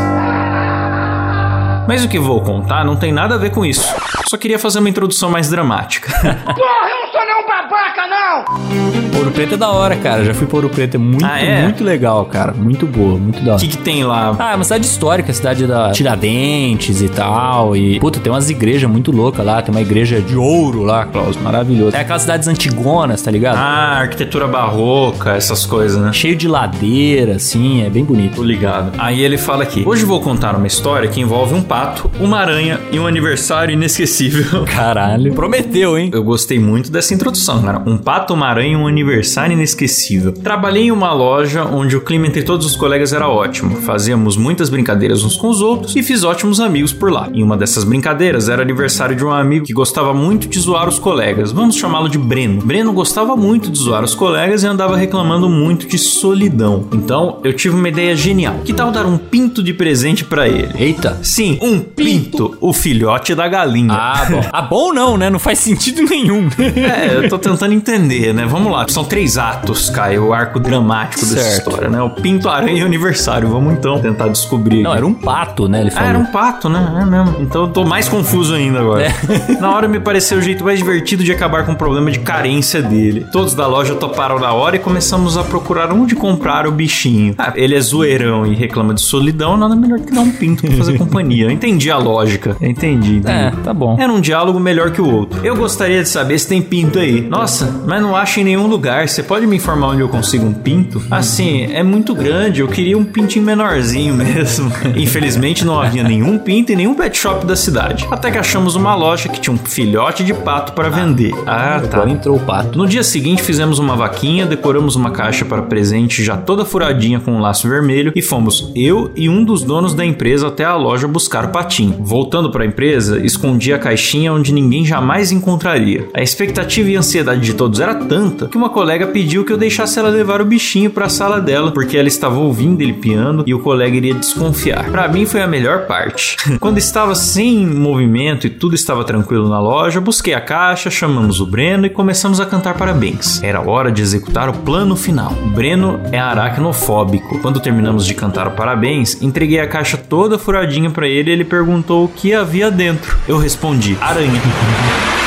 Mas 1.87 2.03
o 2.03 2.07
que 2.09 2.19
vou 2.19 2.41
contar 2.41 2.83
não 2.83 2.95
tem 2.95 3.11
nada 3.11 3.35
a 3.35 3.37
ver 3.37 3.51
com 3.51 3.65
isso. 3.65 3.93
Só 4.29 4.37
queria 4.37 4.57
fazer 4.59 4.79
uma 4.79 4.89
introdução 4.89 5.29
mais 5.29 5.49
dramática. 5.49 6.11
Porra, 6.21 6.89
eu 6.89 7.05
não 7.05 7.11
sou 7.11 7.25
nenhum 7.25 7.47
babaca, 7.47 8.07
não! 8.07 8.95
Ouro 9.17 9.31
Preto 9.31 9.53
é 9.53 9.57
da 9.57 9.69
hora, 9.69 9.95
cara. 9.95 10.25
Já 10.25 10.33
fui 10.33 10.45
pra 10.45 10.57
Ouro 10.57 10.69
Preto. 10.69 10.95
É 10.95 10.97
muito, 10.97 11.25
Ah, 11.25 11.39
é? 11.39 11.63
muito 11.63 11.83
legal, 11.83 12.25
cara. 12.25 12.53
Muito 12.53 12.85
boa, 12.85 13.17
muito 13.17 13.39
da 13.43 13.51
O 13.51 13.53
hora. 13.55 13.61
que, 13.61 13.69
que 13.69 13.77
tem 13.77 14.03
lá? 14.03 14.35
Ah, 14.37 14.51
é 14.51 14.55
uma 14.55 14.63
cidade 14.63 14.85
histórica, 14.85 15.31
cidade 15.33 15.65
da 15.65 15.91
Tiradentes 15.91 17.01
e 17.01 17.07
tal. 17.09 17.75
E, 17.77 17.99
puta, 17.99 18.19
tem 18.19 18.31
umas 18.31 18.49
igrejas 18.49 18.89
muito 18.89 19.11
loucas 19.11 19.45
lá. 19.45 19.61
Tem 19.61 19.73
uma 19.73 19.81
igreja 19.81 20.19
de 20.21 20.35
ouro 20.35 20.83
lá, 20.83 21.05
Klaus. 21.05 21.37
Maravilhoso. 21.37 21.95
É 21.95 22.01
aquelas 22.01 22.23
cidades 22.23 22.47
antigonas, 22.47 23.21
tá 23.21 23.31
ligado? 23.31 23.55
Ah, 23.57 23.99
arquitetura 24.01 24.47
barroca, 24.47 25.31
essas 25.31 25.65
coisas, 25.65 25.99
né? 26.01 26.11
Cheio 26.11 26.35
de 26.35 26.47
ladeira, 26.47 27.35
assim. 27.35 27.83
É 27.85 27.89
bem 27.89 28.03
bonito. 28.03 28.35
Tô 28.35 28.43
ligado. 28.43 28.91
Aí 28.97 29.21
ele 29.21 29.37
fala 29.37 29.63
aqui: 29.63 29.83
Hoje 29.87 30.03
vou 30.03 30.19
contar 30.21 30.55
uma 30.55 30.67
história 30.67 31.07
que 31.07 31.21
envolve 31.21 31.53
um 31.53 31.61
pato, 31.75 32.09
uma 32.21 32.37
aranha 32.37 32.79
e 32.89 32.97
um 32.97 33.05
aniversário 33.05 33.73
inesquecível. 33.73 34.63
Caralho. 34.63 35.33
Prometeu, 35.33 35.97
hein? 35.97 36.09
Eu 36.13 36.23
gostei 36.23 36.57
muito 36.57 36.89
dessa 36.89 37.13
introdução, 37.13 37.61
cara. 37.61 37.83
Um 37.85 37.97
pato, 37.97 38.33
uma 38.33 38.47
aranha 38.47 38.71
e 38.71 38.75
um 38.77 38.87
aniversário 38.87 39.51
inesquecível. 39.51 40.31
Trabalhei 40.31 40.83
em 40.83 40.91
uma 40.91 41.11
loja 41.11 41.65
onde 41.65 41.97
o 41.97 41.99
clima 41.99 42.27
entre 42.27 42.43
todos 42.43 42.65
os 42.65 42.77
colegas 42.77 43.11
era 43.11 43.27
ótimo. 43.27 43.75
Fazíamos 43.81 44.37
muitas 44.37 44.69
brincadeiras 44.69 45.25
uns 45.25 45.35
com 45.35 45.49
os 45.49 45.59
outros 45.59 45.97
e 45.97 46.01
fiz 46.01 46.23
ótimos 46.23 46.61
amigos 46.61 46.93
por 46.93 47.11
lá. 47.11 47.27
Em 47.33 47.43
uma 47.43 47.57
dessas 47.57 47.83
brincadeiras 47.83 48.47
era 48.47 48.61
aniversário 48.61 49.13
de 49.13 49.25
um 49.25 49.31
amigo 49.31 49.65
que 49.65 49.73
gostava 49.73 50.13
muito 50.13 50.47
de 50.47 50.57
zoar 50.57 50.87
os 50.87 50.97
colegas. 50.97 51.51
Vamos 51.51 51.75
chamá-lo 51.75 52.07
de 52.07 52.17
Breno. 52.17 52.61
Breno 52.61 52.93
gostava 52.93 53.35
muito 53.35 53.69
de 53.69 53.77
zoar 53.77 54.01
os 54.01 54.15
colegas 54.15 54.63
e 54.63 54.67
andava 54.67 54.95
reclamando 54.95 55.49
muito 55.49 55.87
de 55.87 55.97
solidão. 55.97 56.87
Então 56.93 57.41
eu 57.43 57.51
tive 57.51 57.75
uma 57.75 57.89
ideia 57.89 58.15
genial. 58.15 58.61
Que 58.63 58.71
tal 58.71 58.93
dar 58.93 59.05
um 59.05 59.17
pinto 59.17 59.61
de 59.61 59.73
presente 59.73 60.23
pra 60.23 60.47
ele? 60.47 60.71
Eita. 60.79 61.19
Sim, 61.21 61.59
um 61.65 61.79
pinto, 61.81 62.57
o 62.61 62.71
filhote 62.73 63.33
da 63.35 63.47
galinha. 63.47 63.93
Ah, 63.93 64.25
bom. 64.29 64.41
Ah, 64.51 64.61
bom 64.61 64.93
não, 64.93 65.17
né? 65.17 65.29
Não 65.29 65.39
faz 65.39 65.59
sentido 65.59 66.03
nenhum. 66.03 66.49
É, 66.59 67.15
eu 67.15 67.29
tô 67.29 67.37
tentando 67.37 67.73
entender, 67.73 68.33
né? 68.33 68.45
Vamos 68.45 68.71
lá. 68.71 68.85
São 68.87 69.03
três 69.03 69.37
atos, 69.37 69.89
Caio, 69.89 70.27
o 70.27 70.33
arco 70.33 70.59
dramático 70.59 71.21
dessa 71.25 71.35
Certo. 71.41 71.69
história, 71.69 71.89
né? 71.89 72.01
O 72.01 72.09
Pinto, 72.09 72.47
Aranha 72.49 72.79
e 72.79 72.83
o 72.83 72.85
Aniversário. 72.85 73.47
Vamos 73.49 73.73
então 73.73 73.99
tentar 73.99 74.27
descobrir. 74.29 74.81
Não, 74.83 74.93
era 74.93 75.05
um 75.05 75.13
pato, 75.13 75.67
né? 75.67 75.81
Ele 75.81 75.89
Ah, 75.89 75.93
falou. 75.93 76.09
era 76.09 76.19
um 76.19 76.25
pato, 76.25 76.69
né? 76.69 76.99
É 77.01 77.05
mesmo. 77.05 77.35
Então 77.41 77.63
eu 77.63 77.67
tô 77.69 77.83
mais 77.83 78.07
confuso 78.07 78.53
ainda 78.53 78.79
agora. 78.79 79.03
É. 79.03 79.13
Na 79.59 79.71
hora 79.75 79.87
me 79.87 79.99
pareceu 79.99 80.37
o 80.37 80.41
jeito 80.41 80.63
mais 80.63 80.79
divertido 80.79 81.23
de 81.23 81.31
acabar 81.31 81.65
com 81.65 81.71
o 81.71 81.75
problema 81.75 82.11
de 82.11 82.19
carência 82.19 82.81
dele. 82.81 83.25
Todos 83.31 83.53
da 83.55 83.67
loja 83.67 83.95
toparam 83.95 84.39
na 84.39 84.53
hora 84.53 84.75
e 84.75 84.79
começamos 84.79 85.37
a 85.37 85.43
procurar 85.43 85.91
onde 85.91 86.15
comprar 86.15 86.67
o 86.67 86.71
bichinho. 86.71 87.33
Ah, 87.37 87.53
ele 87.55 87.75
é 87.75 87.79
zoeirão 87.79 88.45
e 88.45 88.53
reclama 88.55 88.93
de 88.93 89.01
solidão, 89.01 89.57
nada 89.57 89.75
melhor 89.75 89.99
que 89.99 90.11
dar 90.13 90.21
um 90.21 90.31
pinto 90.31 90.65
pra 90.67 90.75
fazer 90.77 90.97
companhia. 90.99 91.51
Entendi 91.55 91.89
a 91.89 91.97
lógica. 91.97 92.55
Eu 92.59 92.69
entendi, 92.69 93.17
entendi. 93.17 93.31
É, 93.31 93.51
tá 93.63 93.73
bom. 93.73 93.95
Era 93.99 94.11
um 94.11 94.19
diálogo 94.19 94.59
melhor 94.59 94.91
que 94.91 95.01
o 95.01 95.09
outro. 95.09 95.39
Eu 95.43 95.55
gostaria 95.55 96.03
de 96.03 96.09
saber 96.09 96.37
se 96.37 96.47
tem 96.47 96.61
pinto 96.61 96.99
aí. 96.99 97.21
Nossa, 97.21 97.81
mas 97.87 98.01
não 98.01 98.15
acho 98.15 98.39
em 98.39 98.43
nenhum 98.43 98.67
lugar. 98.67 99.07
Você 99.07 99.23
pode 99.23 99.47
me 99.47 99.55
informar 99.55 99.87
onde 99.87 100.01
eu 100.01 100.09
consigo 100.09 100.45
um 100.45 100.53
pinto? 100.53 101.01
Assim, 101.09 101.63
é 101.71 101.81
muito 101.81 102.13
grande. 102.13 102.59
Eu 102.59 102.67
queria 102.67 102.97
um 102.97 103.05
pintinho 103.05 103.45
menorzinho 103.45 104.13
mesmo. 104.15 104.71
Infelizmente 104.95 105.65
não 105.65 105.79
havia 105.79 106.03
nenhum 106.03 106.37
pinto 106.37 106.71
em 106.71 106.75
nenhum 106.75 106.93
pet 106.93 107.17
shop 107.17 107.45
da 107.45 107.55
cidade. 107.55 108.05
Até 108.11 108.29
que 108.31 108.37
achamos 108.37 108.75
uma 108.75 108.93
loja 108.95 109.29
que 109.29 109.39
tinha 109.39 109.53
um 109.53 109.57
filhote 109.57 110.23
de 110.23 110.33
pato 110.33 110.73
para 110.73 110.89
vender. 110.89 111.33
Ah, 111.47 111.79
tá. 111.79 111.97
Agora 111.97 112.11
entrou 112.11 112.37
o 112.37 112.39
pato. 112.39 112.77
No 112.77 112.85
dia 112.87 113.03
seguinte 113.03 113.41
fizemos 113.41 113.79
uma 113.79 113.95
vaquinha, 113.95 114.45
decoramos 114.45 114.95
uma 114.95 115.11
caixa 115.11 115.45
para 115.45 115.61
presente 115.61 116.23
já 116.23 116.35
toda 116.35 116.65
furadinha 116.65 117.19
com 117.19 117.31
um 117.31 117.39
laço 117.39 117.67
vermelho 117.69 118.11
e 118.15 118.21
fomos 118.21 118.71
eu 118.75 119.11
e 119.15 119.29
um 119.29 119.43
dos 119.43 119.63
donos 119.63 119.93
da 119.93 120.05
empresa 120.05 120.47
até 120.47 120.63
a 120.63 120.75
loja 120.75 121.07
buscar 121.07 121.44
o 121.45 121.51
patinho. 121.51 121.97
Voltando 121.99 122.51
para 122.51 122.63
a 122.63 122.67
empresa, 122.67 123.19
escondi 123.25 123.73
a 123.73 123.79
caixinha 123.79 124.33
onde 124.33 124.53
ninguém 124.53 124.85
jamais 124.85 125.31
encontraria. 125.31 126.07
A 126.13 126.21
expectativa 126.21 126.89
e 126.89 126.95
ansiedade 126.95 127.41
de 127.41 127.53
todos 127.53 127.79
era 127.79 127.95
tanta 127.95 128.47
que 128.47 128.57
uma 128.57 128.69
colega 128.69 129.07
pediu 129.07 129.45
que 129.45 129.53
eu 129.53 129.57
deixasse 129.57 129.99
ela 129.99 130.09
levar 130.09 130.41
o 130.41 130.45
bichinho 130.45 130.89
para 130.89 131.05
a 131.05 131.09
sala 131.09 131.39
dela 131.39 131.71
porque 131.71 131.97
ela 131.97 132.07
estava 132.07 132.37
ouvindo 132.39 132.81
ele 132.81 132.93
piando 132.93 133.43
e 133.45 133.53
o 133.53 133.59
colega 133.59 133.95
iria 133.95 134.13
desconfiar. 134.13 134.89
Para 134.89 135.07
mim 135.07 135.25
foi 135.25 135.41
a 135.41 135.47
melhor 135.47 135.85
parte. 135.87 136.37
Quando 136.59 136.77
estava 136.77 137.15
sem 137.15 137.65
movimento 137.65 138.47
e 138.47 138.49
tudo 138.49 138.75
estava 138.75 139.03
tranquilo 139.03 139.49
na 139.49 139.59
loja, 139.59 140.01
busquei 140.01 140.33
a 140.33 140.41
caixa, 140.41 140.89
chamamos 140.89 141.39
o 141.39 141.45
Breno 141.45 141.85
e 141.85 141.89
começamos 141.89 142.39
a 142.39 142.45
cantar 142.45 142.75
parabéns. 142.75 143.41
Era 143.43 143.61
hora 143.61 143.91
de 143.91 144.01
executar 144.01 144.49
o 144.49 144.53
plano 144.53 144.95
final. 144.95 145.33
O 145.43 145.49
Breno 145.49 145.99
é 146.11 146.19
aracnofóbico. 146.19 147.39
Quando 147.39 147.59
terminamos 147.59 148.05
de 148.05 148.13
cantar 148.13 148.47
o 148.47 148.51
parabéns, 148.51 149.21
entreguei 149.21 149.59
a 149.59 149.67
caixa 149.67 149.97
toda 149.97 150.39
furadinha 150.39 150.89
para 150.89 151.07
ele 151.07 151.31
ele 151.35 151.45
perguntou 151.45 152.05
o 152.05 152.07
que 152.07 152.33
havia 152.33 152.71
dentro. 152.71 153.17
Eu 153.27 153.37
respondi: 153.37 153.97
aranha. 154.01 154.41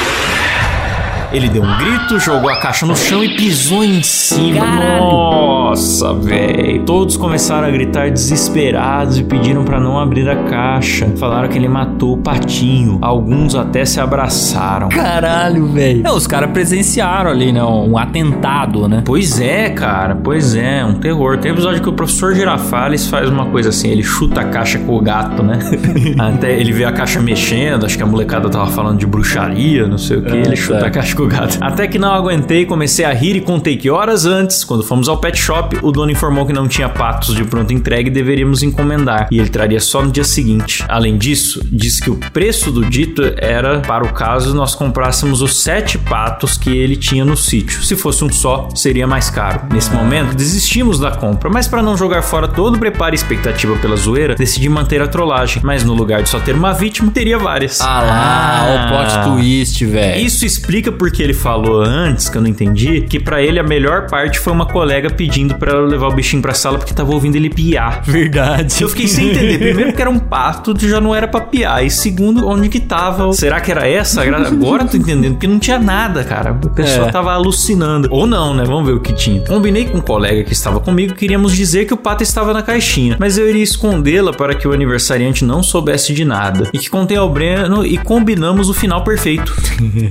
Ele 1.31 1.49
deu 1.49 1.62
um 1.62 1.76
grito, 1.76 2.18
jogou 2.18 2.49
a 2.49 2.59
caixa 2.59 2.87
no 2.87 2.97
chão 2.97 3.22
e 3.22 3.37
pisou 3.37 3.85
em 3.85 4.03
cima. 4.03 4.64
Nossa, 4.64 6.14
velho. 6.14 6.83
Todos 6.85 7.18
começaram 7.18 7.68
a 7.68 7.70
gritar 7.70 8.11
desesperados 8.11 9.18
e 9.18 9.22
pediram 9.22 9.62
pra 9.62 9.79
não 9.79 9.99
abrir 9.99 10.26
a 10.26 10.37
caixa. 10.45 11.07
Falaram 11.18 11.47
que 11.49 11.59
ele 11.59 11.68
matou 11.68 12.14
o 12.14 12.16
patinho. 12.16 12.99
Alguns 13.03 13.55
até 13.55 13.85
se 13.85 14.01
abraçaram. 14.01 14.89
Caralho, 14.89 15.66
velho. 15.66 16.11
Os 16.11 16.26
caras 16.26 16.51
presenciaram 16.51 17.31
ali, 17.31 17.53
né? 17.53 17.62
Um 17.62 17.99
atentado, 17.99 18.89
né? 18.89 19.03
Pois 19.05 19.39
é, 19.39 19.68
cara, 19.68 20.16
pois 20.16 20.55
é, 20.57 20.83
um 20.83 20.95
terror. 20.95 21.37
Tem 21.37 21.53
episódio 21.53 21.83
que 21.83 21.89
o 21.91 21.93
professor 21.93 22.35
Girafales 22.35 23.07
faz 23.07 23.29
uma 23.29 23.45
coisa 23.47 23.68
assim, 23.68 23.89
ele 23.89 24.03
chuta 24.03 24.41
a 24.41 24.45
caixa 24.45 24.79
com 24.79 24.97
o 24.97 25.01
gato, 25.01 25.43
né? 25.43 25.59
Até 26.18 26.59
ele 26.59 26.72
vê 26.72 26.87
a 26.87 26.93
caixa 26.93 27.20
mexendo, 27.20 27.85
acho 27.85 27.99
que 27.99 28.03
a 28.03 28.07
molecada 28.07 28.49
tava 28.49 28.68
falando 28.68 28.99
de 28.99 29.07
bruxaria, 29.07 29.87
não 29.87 29.99
sei 29.99 30.16
o 30.16 30.22
que, 30.22 30.35
ele 30.35 30.57
chuta 30.57 30.81
certo. 30.81 30.87
a 30.87 30.91
caixa 30.91 31.17
gato. 31.26 31.58
Até 31.60 31.86
que 31.86 31.98
não 31.98 32.12
aguentei, 32.12 32.64
comecei 32.64 33.04
a 33.04 33.12
rir 33.12 33.36
e 33.36 33.40
contei 33.40 33.76
que 33.76 33.90
horas 33.90 34.24
antes, 34.24 34.64
quando 34.64 34.82
fomos 34.82 35.08
ao 35.08 35.18
pet 35.18 35.38
shop, 35.38 35.78
o 35.82 35.90
dono 35.90 36.10
informou 36.10 36.46
que 36.46 36.52
não 36.52 36.68
tinha 36.68 36.88
patos 36.88 37.34
de 37.34 37.44
pronto 37.44 37.72
entregue 37.72 38.10
e 38.10 38.12
deveríamos 38.12 38.62
encomendar, 38.62 39.28
e 39.30 39.38
ele 39.38 39.48
traria 39.48 39.80
só 39.80 40.02
no 40.02 40.10
dia 40.10 40.24
seguinte. 40.24 40.84
Além 40.88 41.16
disso, 41.16 41.60
disse 41.70 42.00
que 42.00 42.10
o 42.10 42.16
preço 42.16 42.70
do 42.70 42.84
dito 42.84 43.22
era 43.36 43.80
para 43.80 44.04
o 44.04 44.12
caso 44.12 44.54
nós 44.54 44.74
comprássemos 44.74 45.42
os 45.42 45.58
sete 45.62 45.98
patos 45.98 46.56
que 46.56 46.70
ele 46.70 46.96
tinha 46.96 47.24
no 47.24 47.36
sítio. 47.36 47.82
Se 47.82 47.96
fosse 47.96 48.24
um 48.24 48.32
só, 48.32 48.68
seria 48.74 49.06
mais 49.06 49.30
caro. 49.30 49.62
Nesse 49.72 49.90
momento, 49.92 50.34
desistimos 50.34 50.98
da 50.98 51.10
compra, 51.10 51.50
mas 51.50 51.66
para 51.66 51.82
não 51.82 51.96
jogar 51.96 52.22
fora 52.22 52.48
todo 52.48 52.76
o 52.76 52.78
preparo 52.78 53.14
e 53.14 53.16
expectativa 53.16 53.76
pela 53.76 53.96
zoeira, 53.96 54.34
decidi 54.34 54.68
manter 54.68 55.00
a 55.02 55.08
trollagem, 55.08 55.62
mas 55.64 55.84
no 55.84 55.94
lugar 55.94 56.22
de 56.22 56.28
só 56.28 56.38
ter 56.38 56.54
uma 56.54 56.72
vítima, 56.72 57.10
teria 57.10 57.38
várias. 57.38 57.80
Ah 57.80 58.02
lá, 58.02 58.74
o 58.74 58.88
plot 58.88 59.36
twist, 59.36 59.84
velho. 59.84 60.20
Isso 60.20 60.44
explica 60.44 60.90
porque 61.09 61.22
ele 61.22 61.32
falou 61.32 61.82
antes, 61.82 62.28
que 62.28 62.36
eu 62.36 62.42
não 62.42 62.48
entendi, 62.48 63.00
que 63.00 63.18
pra 63.18 63.42
ele 63.42 63.59
a 63.59 63.62
melhor 63.62 64.06
parte 64.09 64.38
foi 64.38 64.52
uma 64.52 64.66
colega 64.66 65.09
pedindo 65.11 65.54
pra 65.54 65.72
ela 65.72 65.86
levar 65.86 66.09
o 66.09 66.12
bichinho 66.12 66.42
pra 66.42 66.52
sala 66.52 66.76
porque 66.78 66.92
tava 66.92 67.12
ouvindo 67.12 67.36
ele 67.36 67.48
piar. 67.48 68.02
Verdade. 68.04 68.82
Eu 68.82 68.88
fiquei 68.90 69.09
sem 69.09 69.30
entender. 69.30 69.59
Primeiro 69.59 69.86
porque 69.90 70.02
era 70.02 70.11
um 70.11 70.18
pato, 70.18 70.74
já 70.86 71.00
não 71.00 71.14
era 71.14 71.26
pra 71.26 71.40
piar. 71.40 71.84
E 71.84 71.90
segundo, 71.90 72.46
onde 72.46 72.68
que 72.68 72.78
tava? 72.78 73.32
Será 73.32 73.59
que 73.61 73.70
era 73.70 73.88
essa? 73.88 74.22
Agora 74.22 74.82
eu 74.82 74.88
tô 74.88 74.96
entendendo, 74.98 75.32
porque 75.34 75.46
não 75.46 75.59
tinha 75.59 75.78
nada, 75.78 76.22
cara. 76.24 76.50
A 76.50 76.68
pessoa 76.68 77.09
É. 77.09 77.11
tava 77.11 77.32
alucinando. 77.32 78.09
Ou 78.11 78.26
não, 78.26 78.54
né? 78.54 78.64
Vamos 78.64 78.86
ver 78.86 78.92
o 78.94 79.00
que 79.00 79.12
tinha. 79.14 79.40
Combinei 79.46 79.86
com 79.86 79.98
um 79.98 80.02
colega 80.02 80.44
que 80.44 80.52
estava 80.52 80.78
comigo, 80.78 81.14
queríamos 81.14 81.56
dizer 81.56 81.86
que 81.86 81.94
o 81.94 81.96
pato 81.96 82.22
estava 82.22 82.52
na 82.52 82.62
caixinha, 82.62 83.16
mas 83.18 83.38
eu 83.38 83.48
iria 83.48 83.62
escondê-la 83.62 84.32
para 84.32 84.54
que 84.54 84.68
o 84.68 84.72
aniversariante 84.72 85.44
não 85.44 85.62
soubesse 85.62 86.12
de 86.12 86.24
nada. 86.24 86.68
E 86.72 86.78
que 86.78 86.90
contei 86.90 87.16
ao 87.16 87.30
Breno 87.30 87.84
e 87.84 87.96
combinamos 87.96 88.68
o 88.68 88.74
final 88.74 89.02
perfeito. 89.02 89.54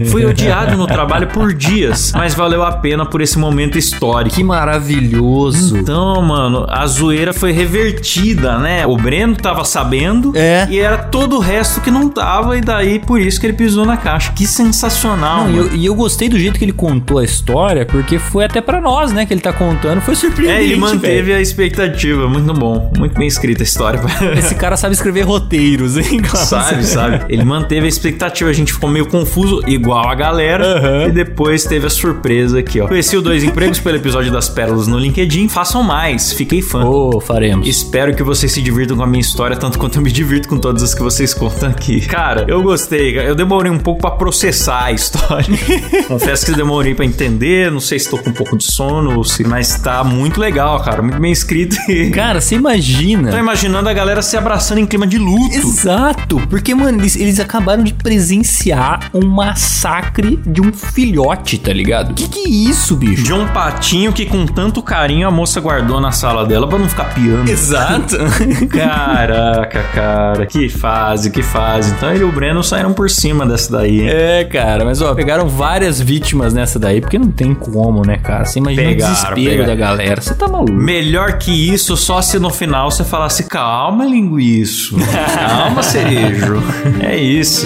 Fui 0.09 0.25
odiado 0.25 0.75
no 0.77 0.86
trabalho 0.87 1.27
por 1.27 1.53
dias, 1.53 2.11
mas 2.15 2.33
valeu 2.33 2.63
a 2.63 2.71
pena 2.71 3.05
por 3.05 3.21
esse 3.21 3.37
momento 3.37 3.77
histórico. 3.77 4.35
Que 4.35 4.43
maravilhoso. 4.43 5.77
Então, 5.77 6.21
mano, 6.21 6.65
a 6.69 6.85
zoeira 6.87 7.33
foi 7.33 7.51
revertida, 7.51 8.57
né? 8.57 8.85
O 8.85 8.97
Breno 8.97 9.35
tava 9.35 9.63
sabendo 9.63 10.31
É. 10.35 10.67
e 10.69 10.79
era 10.79 10.97
todo 10.97 11.37
o 11.37 11.39
resto 11.39 11.81
que 11.81 11.91
não 11.91 12.09
tava, 12.09 12.57
e 12.57 12.61
daí 12.61 12.99
por 12.99 13.19
isso 13.19 13.39
que 13.39 13.45
ele 13.47 13.53
pisou 13.53 13.85
na 13.85 13.97
caixa. 13.97 14.31
Que 14.33 14.45
sensacional. 14.47 15.45
Não, 15.47 15.51
e, 15.51 15.57
eu, 15.57 15.75
e 15.75 15.85
eu 15.85 15.95
gostei 15.95 16.29
do 16.29 16.39
jeito 16.39 16.57
que 16.57 16.65
ele 16.65 16.71
contou 16.73 17.19
a 17.19 17.23
história, 17.23 17.85
porque 17.85 18.19
foi 18.19 18.45
até 18.45 18.61
pra 18.61 18.79
nós, 18.81 19.11
né, 19.11 19.25
que 19.25 19.33
ele 19.33 19.41
tá 19.41 19.53
contando. 19.53 20.01
Foi 20.01 20.15
surpreendente, 20.15 20.59
É, 20.61 20.63
ele 20.63 20.75
manteve 20.75 21.21
velho. 21.23 21.37
a 21.37 21.41
expectativa. 21.41 22.27
Muito 22.27 22.53
bom. 22.53 22.91
Muito 22.97 23.17
bem 23.17 23.27
escrita 23.27 23.63
a 23.63 23.65
história. 23.65 23.99
Esse 24.37 24.55
cara 24.55 24.77
sabe 24.77 24.93
escrever 24.93 25.21
roteiros, 25.21 25.97
hein, 25.97 26.21
sabe, 26.35 26.83
sabe? 26.85 27.21
Ele 27.29 27.43
manteve 27.43 27.85
a 27.85 27.89
expectativa. 27.89 28.49
A 28.49 28.53
gente 28.53 28.73
ficou 28.73 28.89
meio 28.89 29.05
confuso. 29.07 29.61
igual 29.67 30.07
a 30.09 30.15
galera. 30.15 30.76
E 31.07 31.11
depois 31.11 31.63
teve 31.65 31.87
a 31.87 31.89
surpresa 31.89 32.59
aqui, 32.59 32.79
ó. 32.79 32.87
Conheci 32.87 33.15
o 33.17 33.21
Dois 33.21 33.43
Empregos 33.43 33.79
pelo 33.79 33.97
episódio 33.97 34.31
das 34.31 34.49
pérolas 34.49 34.87
no 34.87 34.97
LinkedIn. 34.97 35.47
Façam 35.49 35.83
mais, 35.83 36.33
fiquei 36.33 36.61
fã. 36.61 36.83
Ô, 36.85 37.19
faremos. 37.19 37.67
Espero 37.67 38.15
que 38.15 38.23
vocês 38.23 38.51
se 38.51 38.61
divirtam 38.61 38.97
com 38.97 39.03
a 39.03 39.07
minha 39.07 39.21
história, 39.21 39.55
tanto 39.55 39.77
quanto 39.79 39.97
eu 39.97 40.01
me 40.01 40.11
divirto 40.11 40.47
com 40.47 40.57
todas 40.57 40.83
as 40.83 40.93
que 40.93 41.01
vocês 41.01 41.33
contam 41.33 41.69
aqui. 41.69 42.01
Cara, 42.01 42.45
eu 42.47 42.61
gostei. 42.61 43.17
Eu 43.17 43.35
demorei 43.35 43.71
um 43.71 43.79
pouco 43.79 44.01
pra 44.01 44.11
processar 44.11 44.85
a 44.85 44.91
história. 44.91 45.47
Confesso 46.07 46.45
que 46.45 46.51
demorei 46.53 46.93
pra 46.95 47.05
entender. 47.05 47.71
Não 47.71 47.79
sei 47.79 47.99
se 47.99 48.09
tô 48.09 48.17
com 48.17 48.29
um 48.29 48.33
pouco 48.33 48.57
de 48.57 48.63
sono, 48.63 49.23
se- 49.23 49.43
mas 49.43 49.79
tá 49.79 50.03
muito 50.03 50.39
legal, 50.39 50.79
cara. 50.83 51.01
Muito 51.01 51.19
bem 51.19 51.31
escrito. 51.31 51.75
E... 51.89 52.09
Cara, 52.17 52.41
você 52.41 52.55
imagina. 52.55 53.31
Tô 53.31 53.37
imaginando 53.37 53.87
a 53.89 53.93
galera 53.93 54.21
se 54.21 54.35
abraçando 54.37 54.79
em 54.79 54.85
clima 54.85 55.05
de 55.07 55.17
luto. 55.17 55.55
Exato, 55.55 56.41
porque, 56.49 56.73
mano, 56.73 56.99
eles, 56.99 57.15
eles 57.15 57.39
acabaram 57.39 57.83
de 57.83 57.93
presenciar 57.93 59.09
um 59.13 59.25
massacre 59.27 60.39
de 60.45 60.61
um 60.61 60.66
filhote, 60.71 61.57
tá 61.57 61.71
ligado? 61.73 62.13
Que 62.13 62.27
que 62.27 62.39
é 62.39 62.49
isso, 62.49 62.95
bicho? 62.95 63.23
De 63.23 63.33
um 63.33 63.47
patinho 63.47 64.11
que 64.13 64.25
com 64.25 64.45
tanto 64.45 64.81
carinho 64.81 65.27
a 65.27 65.31
moça 65.31 65.59
guardou 65.59 65.99
na 65.99 66.11
sala 66.11 66.45
dela 66.45 66.67
pra 66.67 66.77
não 66.77 66.87
ficar 66.89 67.13
piando. 67.13 67.49
Exato. 67.49 68.15
Caraca, 68.69 69.83
cara. 69.93 70.45
Que 70.45 70.69
fase, 70.69 71.29
que 71.31 71.41
fase. 71.41 71.91
Então 71.93 72.11
ele 72.11 72.21
e 72.21 72.23
o 72.23 72.31
Breno 72.31 72.63
saíram 72.63 72.93
por 72.93 73.09
cima 73.09 73.45
dessa 73.45 73.71
daí, 73.71 74.01
hein? 74.01 74.09
É, 74.09 74.43
cara, 74.43 74.83
mas 74.85 75.01
ó, 75.01 75.13
pegaram 75.13 75.47
várias 75.47 75.99
vítimas 76.01 76.53
nessa 76.53 76.77
daí, 76.79 77.01
porque 77.01 77.17
não 77.19 77.31
tem 77.31 77.53
como, 77.53 78.05
né, 78.05 78.17
cara? 78.17 78.45
Você 78.45 78.59
imagina 78.59 78.87
Pegaram, 78.89 79.11
o 79.11 79.15
desespero 79.15 79.49
pegaram. 79.49 79.65
da 79.67 79.75
galera. 79.75 80.21
Você 80.21 80.33
tá 80.35 80.47
maluco. 80.47 80.71
Melhor 80.73 81.37
que 81.37 81.51
isso, 81.73 81.95
só 81.97 82.21
se 82.21 82.39
no 82.39 82.49
final 82.49 82.89
você 82.91 83.03
falasse 83.03 83.43
calma, 83.45 84.05
linguiço. 84.05 84.95
Calma, 85.35 85.81
cerejo. 85.83 86.61
É 86.99 87.15
isso. 87.15 87.65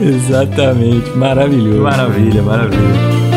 Exatamente, 0.00 1.10
maravilhoso. 1.10 1.73
Maravilha, 1.80 2.42
maravilha. 2.42 3.33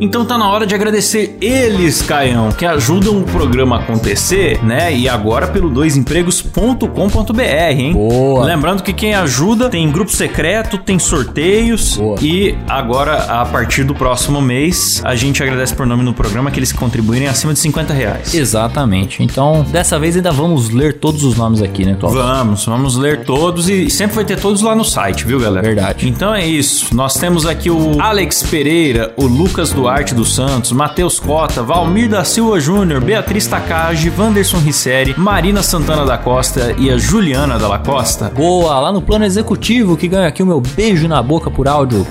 Então 0.00 0.24
tá 0.24 0.38
na 0.38 0.48
hora 0.48 0.64
de 0.64 0.74
agradecer 0.74 1.36
eles, 1.40 2.02
Caião, 2.02 2.50
que 2.52 2.64
ajudam 2.64 3.18
o 3.18 3.24
programa 3.24 3.76
a 3.76 3.80
acontecer, 3.80 4.64
né? 4.64 4.94
E 4.94 5.08
agora 5.08 5.48
pelo 5.48 5.68
doisempregos.com.br, 5.68 7.42
hein? 7.42 7.92
Boa. 7.92 8.44
Lembrando 8.44 8.82
que 8.84 8.92
quem 8.92 9.14
ajuda 9.14 9.68
tem 9.68 9.90
grupo 9.90 10.12
secreto, 10.12 10.78
tem 10.78 11.00
sorteios 11.00 11.96
Boa. 11.96 12.16
e 12.22 12.56
agora 12.68 13.24
a 13.24 13.44
partir 13.44 13.82
do 13.82 13.94
próximo 13.94 14.40
mês 14.40 15.02
a 15.04 15.16
gente 15.16 15.42
agradece 15.42 15.74
por 15.74 15.84
nome 15.84 16.04
no 16.04 16.14
programa 16.14 16.48
aqueles 16.48 16.70
que 16.70 16.78
contribuírem 16.78 17.26
acima 17.26 17.52
de 17.52 17.58
50 17.58 17.92
reais. 17.92 18.34
Exatamente. 18.34 19.20
Então, 19.20 19.66
dessa 19.68 19.98
vez 19.98 20.14
ainda 20.14 20.30
vamos 20.30 20.70
ler 20.70 20.94
todos 20.94 21.24
os 21.24 21.36
nomes 21.36 21.60
aqui, 21.60 21.84
né, 21.84 21.96
Cláudio? 21.98 22.22
Vamos, 22.22 22.64
vamos 22.64 22.96
ler 22.96 23.24
todos 23.24 23.68
e 23.68 23.90
sempre 23.90 24.14
vai 24.14 24.24
ter 24.24 24.38
todos 24.38 24.62
lá 24.62 24.76
no 24.76 24.84
site, 24.84 25.24
viu, 25.24 25.40
galera? 25.40 25.66
Verdade. 25.66 26.08
Então 26.08 26.32
é 26.32 26.46
isso. 26.46 26.94
Nós 26.94 27.14
temos 27.14 27.46
aqui 27.46 27.68
o 27.68 28.00
Alex 28.00 28.44
Pereira, 28.44 29.12
o 29.16 29.26
Lucas 29.26 29.72
Duarte 29.72 29.87
dos 30.14 30.34
Santos, 30.34 30.70
Matheus 30.70 31.18
Cota, 31.18 31.62
Valmir 31.62 32.10
da 32.10 32.22
Silva 32.22 32.60
Júnior, 32.60 33.00
Beatriz 33.00 33.46
Takagi, 33.46 34.12
Wanderson 34.16 34.58
Risseri, 34.58 35.14
Marina 35.16 35.62
Santana 35.62 36.04
da 36.04 36.18
Costa 36.18 36.74
e 36.78 36.90
a 36.90 36.98
Juliana 36.98 37.58
Dalla 37.58 37.78
Costa. 37.78 38.30
Boa, 38.34 38.78
lá 38.80 38.92
no 38.92 39.00
plano 39.00 39.24
executivo 39.24 39.96
que 39.96 40.06
ganha 40.06 40.28
aqui 40.28 40.42
o 40.42 40.46
meu 40.46 40.60
beijo 40.60 41.08
na 41.08 41.22
boca 41.22 41.50
por 41.50 41.66
áudio. 41.66 42.06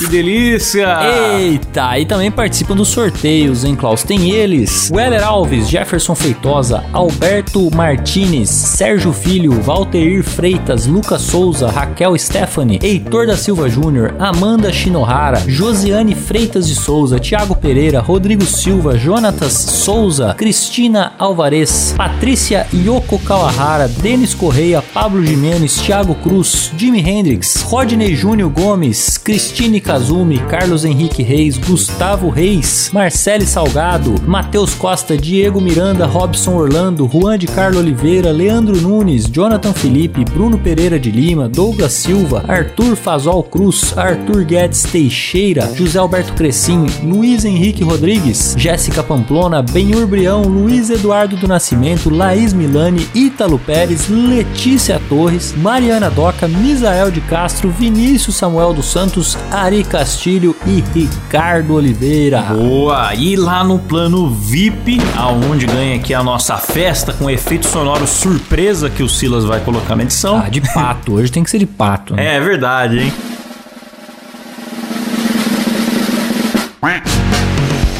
Que 0.00 0.06
delícia! 0.06 0.98
Eita, 1.36 1.98
e 1.98 2.06
também 2.06 2.30
participam 2.30 2.74
dos 2.74 2.88
sorteios, 2.88 3.64
hein, 3.64 3.76
Klaus? 3.76 4.02
Tem 4.02 4.30
eles: 4.30 4.90
Weller 4.90 5.22
Alves, 5.22 5.68
Jefferson 5.68 6.14
Feitosa, 6.14 6.82
Alberto 6.90 7.68
Martinez, 7.74 8.48
Sérgio 8.48 9.12
Filho, 9.12 9.60
Valteir 9.60 10.24
Freitas, 10.24 10.86
Lucas 10.86 11.20
Souza, 11.20 11.68
Raquel 11.68 12.18
Stephanie, 12.18 12.78
Heitor 12.82 13.26
da 13.26 13.36
Silva 13.36 13.68
Júnior, 13.68 14.14
Amanda 14.18 14.72
Shinohara, 14.72 15.42
Josiane 15.46 16.14
Freitas 16.14 16.66
de 16.66 16.76
Souza, 16.76 17.20
Thiago 17.20 17.54
Pereira, 17.54 18.00
Rodrigo 18.00 18.46
Silva, 18.46 18.96
Jonatas 18.96 19.52
Souza, 19.52 20.32
Cristina 20.32 21.12
Alvarez, 21.18 21.92
Patrícia 21.94 22.66
Yoko 22.72 23.18
Kawahara, 23.18 23.86
Denis 23.86 24.32
Correia, 24.32 24.80
Pablo 24.80 25.22
Jimenez, 25.22 25.76
Thiago 25.82 26.14
Cruz, 26.14 26.72
Jimi 26.74 27.02
Hendrix, 27.02 27.62
Rodney 27.70 28.16
Júnior 28.16 28.48
Gomes, 28.48 29.18
Cristine 29.18 29.78
Kazumi, 29.90 30.38
Carlos 30.48 30.84
Henrique 30.84 31.20
Reis, 31.20 31.58
Gustavo 31.58 32.28
Reis, 32.28 32.90
Marcele 32.92 33.44
Salgado, 33.44 34.14
Matheus 34.24 34.72
Costa, 34.72 35.16
Diego 35.16 35.60
Miranda, 35.60 36.06
Robson 36.06 36.54
Orlando, 36.54 37.08
Juan 37.08 37.36
de 37.36 37.48
Carlo 37.48 37.80
Oliveira, 37.80 38.30
Leandro 38.30 38.76
Nunes, 38.76 39.24
Jonathan 39.28 39.72
Felipe, 39.72 40.24
Bruno 40.24 40.56
Pereira 40.56 40.96
de 40.96 41.10
Lima, 41.10 41.48
Douglas 41.48 41.92
Silva, 41.92 42.44
Arthur 42.46 42.94
Fazol 42.94 43.42
Cruz, 43.42 43.92
Arthur 43.98 44.44
Guedes 44.44 44.84
Teixeira, 44.84 45.68
José 45.76 45.98
Alberto 45.98 46.34
Crescim, 46.34 46.86
Luiz 47.02 47.44
Henrique 47.44 47.82
Rodrigues, 47.82 48.54
Jéssica 48.56 49.02
Pamplona, 49.02 49.60
Benhur 49.60 50.06
Brião, 50.06 50.42
Luiz 50.42 50.88
Eduardo 50.88 51.36
do 51.36 51.48
Nascimento, 51.48 52.10
Laís 52.10 52.52
Milani, 52.52 53.08
Ítalo 53.12 53.58
Pérez, 53.58 54.08
Letícia 54.08 55.00
Torres, 55.08 55.52
Mariana 55.56 56.08
Doca, 56.08 56.46
Misael 56.46 57.10
de 57.10 57.20
Castro, 57.22 57.70
Vinícius 57.70 58.36
Samuel 58.36 58.72
dos 58.72 58.86
Santos, 58.86 59.36
Ari 59.50 59.79
Castilho 59.84 60.54
e 60.66 60.82
Ricardo 60.94 61.74
Oliveira. 61.74 62.40
Boa! 62.42 63.14
E 63.14 63.36
lá 63.36 63.62
no 63.64 63.78
plano 63.78 64.28
VIP, 64.30 64.98
aonde 65.16 65.66
ganha 65.66 65.96
aqui 65.96 66.12
a 66.14 66.22
nossa 66.22 66.56
festa 66.56 67.12
com 67.12 67.28
efeito 67.30 67.66
sonoro 67.66 68.06
surpresa 68.06 68.88
que 68.90 69.02
o 69.02 69.08
Silas 69.08 69.44
vai 69.44 69.60
colocar 69.60 69.96
na 69.96 70.02
edição. 70.02 70.42
Ah, 70.44 70.48
de 70.48 70.60
pato. 70.60 71.14
Hoje 71.14 71.30
tem 71.30 71.42
que 71.44 71.50
ser 71.50 71.58
de 71.58 71.66
pato. 71.66 72.14
né? 72.14 72.36
É 72.36 72.40
verdade, 72.40 72.98
hein? 73.00 73.12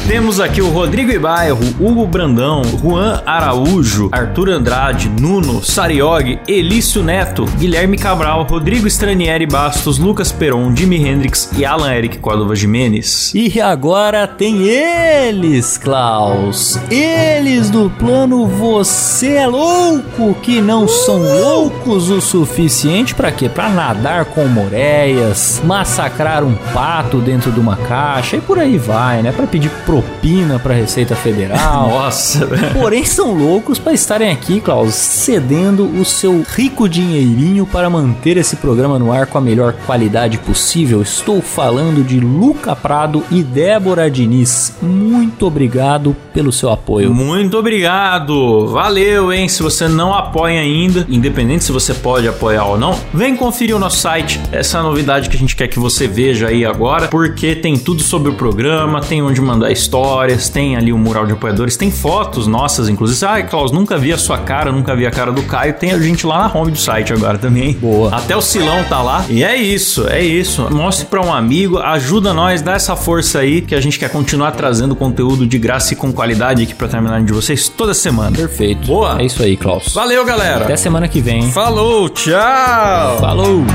Temos 0.07 0.39
aqui 0.39 0.61
o 0.61 0.69
Rodrigo 0.69 1.11
Ibairro, 1.11 1.63
Hugo 1.79 2.05
Brandão, 2.05 2.63
Juan 2.63 3.21
Araújo, 3.25 4.09
Arthur 4.11 4.49
Andrade, 4.49 5.07
Nuno, 5.07 5.63
Sariog, 5.63 6.39
Elício 6.47 7.01
Neto, 7.01 7.45
Guilherme 7.57 7.97
Cabral, 7.97 8.43
Rodrigo 8.43 8.87
Stranieri 8.87 9.45
Bastos, 9.45 9.99
Lucas 9.99 10.31
Peron, 10.31 10.75
Jimi 10.75 10.97
Hendrix 10.97 11.49
e 11.55 11.63
Alan 11.63 11.93
Eric 11.93 12.17
Córdova 12.17 12.55
Jimenez. 12.55 13.31
E 13.33 13.61
agora 13.61 14.27
tem 14.27 14.67
eles, 14.67 15.77
Klaus. 15.77 16.77
Eles 16.89 17.69
do 17.69 17.89
plano 17.91 18.47
Você 18.47 19.35
é 19.35 19.47
Louco, 19.47 20.33
que 20.41 20.59
não 20.59 20.87
são 20.87 21.19
loucos 21.19 22.09
o 22.09 22.19
suficiente 22.19 23.15
para 23.15 23.31
quê? 23.31 23.47
Para 23.47 23.69
nadar 23.69 24.25
com 24.25 24.45
moreias, 24.45 25.61
massacrar 25.63 26.43
um 26.43 26.55
pato 26.73 27.19
dentro 27.19 27.51
de 27.51 27.59
uma 27.59 27.77
caixa 27.77 28.37
e 28.37 28.41
por 28.41 28.59
aí 28.59 28.77
vai, 28.77 29.21
né? 29.21 29.31
Para 29.31 29.47
pedir 29.47 29.69
propina 29.91 30.57
para 30.57 30.73
Receita 30.73 31.17
Federal. 31.17 31.89
Nossa, 31.91 32.47
Porém, 32.71 33.03
são 33.03 33.33
loucos 33.33 33.77
para 33.77 33.91
estarem 33.91 34.31
aqui, 34.31 34.61
Klaus, 34.61 34.93
cedendo 34.93 35.83
o 35.83 36.05
seu 36.05 36.45
rico 36.55 36.87
dinheirinho 36.87 37.65
para 37.65 37.89
manter 37.89 38.37
esse 38.37 38.55
programa 38.55 38.97
no 38.97 39.11
ar 39.11 39.25
com 39.25 39.37
a 39.37 39.41
melhor 39.41 39.73
qualidade 39.85 40.37
possível. 40.37 41.01
Estou 41.01 41.41
falando 41.41 42.05
de 42.05 42.21
Luca 42.21 42.73
Prado 42.73 43.21
e 43.29 43.43
Débora 43.43 44.09
Diniz. 44.09 44.77
Muito 44.81 45.45
obrigado 45.45 46.15
pelo 46.33 46.53
seu 46.53 46.69
apoio. 46.69 47.13
Muito 47.13 47.57
obrigado. 47.57 48.67
Valeu, 48.67 49.33
hein? 49.33 49.49
Se 49.49 49.61
você 49.61 49.89
não 49.89 50.13
apoia 50.13 50.61
ainda, 50.61 51.05
independente 51.09 51.65
se 51.65 51.71
você 51.73 51.93
pode 51.93 52.29
apoiar 52.29 52.63
ou 52.63 52.77
não, 52.77 52.97
vem 53.13 53.35
conferir 53.35 53.75
o 53.75 53.79
nosso 53.79 53.97
site. 53.97 54.39
Essa 54.53 54.77
é 54.77 54.79
a 54.79 54.83
novidade 54.83 55.29
que 55.29 55.35
a 55.35 55.39
gente 55.39 55.53
quer 55.53 55.67
que 55.67 55.79
você 55.79 56.07
veja 56.07 56.47
aí 56.47 56.65
agora, 56.65 57.09
porque 57.09 57.55
tem 57.55 57.77
tudo 57.77 58.01
sobre 58.01 58.29
o 58.29 58.35
programa, 58.35 59.01
tem 59.01 59.21
onde 59.21 59.41
mandar 59.41 59.69
histórias, 59.81 60.49
tem 60.49 60.75
ali 60.75 60.93
o 60.93 60.97
mural 60.97 61.25
de 61.25 61.33
apoiadores, 61.33 61.75
tem 61.75 61.91
fotos 61.91 62.47
nossas, 62.47 62.87
inclusive. 62.89 63.25
Ai, 63.25 63.47
Klaus, 63.47 63.71
nunca 63.71 63.97
vi 63.97 64.13
a 64.13 64.17
sua 64.17 64.37
cara, 64.37 64.71
nunca 64.71 64.95
vi 64.95 65.05
a 65.05 65.11
cara 65.11 65.31
do 65.31 65.43
Caio. 65.43 65.73
Tem 65.73 65.91
a 65.91 65.99
gente 65.99 66.25
lá 66.25 66.47
na 66.47 66.59
home 66.59 66.71
do 66.71 66.77
site 66.77 67.13
agora 67.13 67.37
também. 67.37 67.73
Boa. 67.73 68.15
Até 68.15 68.35
o 68.35 68.41
Silão 68.41 68.83
tá 68.83 69.01
lá. 69.01 69.25
E 69.29 69.43
é 69.43 69.55
isso, 69.55 70.07
é 70.07 70.21
isso. 70.21 70.67
Mostre 70.71 71.05
pra 71.05 71.21
um 71.21 71.33
amigo, 71.33 71.77
ajuda 71.79 72.33
nós, 72.33 72.61
dá 72.61 72.73
essa 72.73 72.95
força 72.95 73.39
aí 73.39 73.61
que 73.61 73.75
a 73.75 73.81
gente 73.81 73.97
quer 73.97 74.09
continuar 74.09 74.51
trazendo 74.51 74.95
conteúdo 74.95 75.45
de 75.45 75.57
graça 75.57 75.93
e 75.93 75.95
com 75.95 76.11
qualidade 76.11 76.63
aqui 76.63 76.75
pra 76.75 76.87
terminar 76.87 77.21
de 77.21 77.33
vocês 77.33 77.67
toda 77.69 77.93
semana. 77.93 78.35
Perfeito. 78.35 78.87
Boa. 78.87 79.21
É 79.21 79.25
isso 79.25 79.41
aí, 79.41 79.57
Klaus. 79.57 79.93
Valeu, 79.93 80.23
galera. 80.25 80.65
Até 80.65 80.75
semana 80.75 81.07
que 81.07 81.21
vem. 81.21 81.51
Falou, 81.51 82.09
tchau. 82.09 83.17
Falou! 83.19 83.65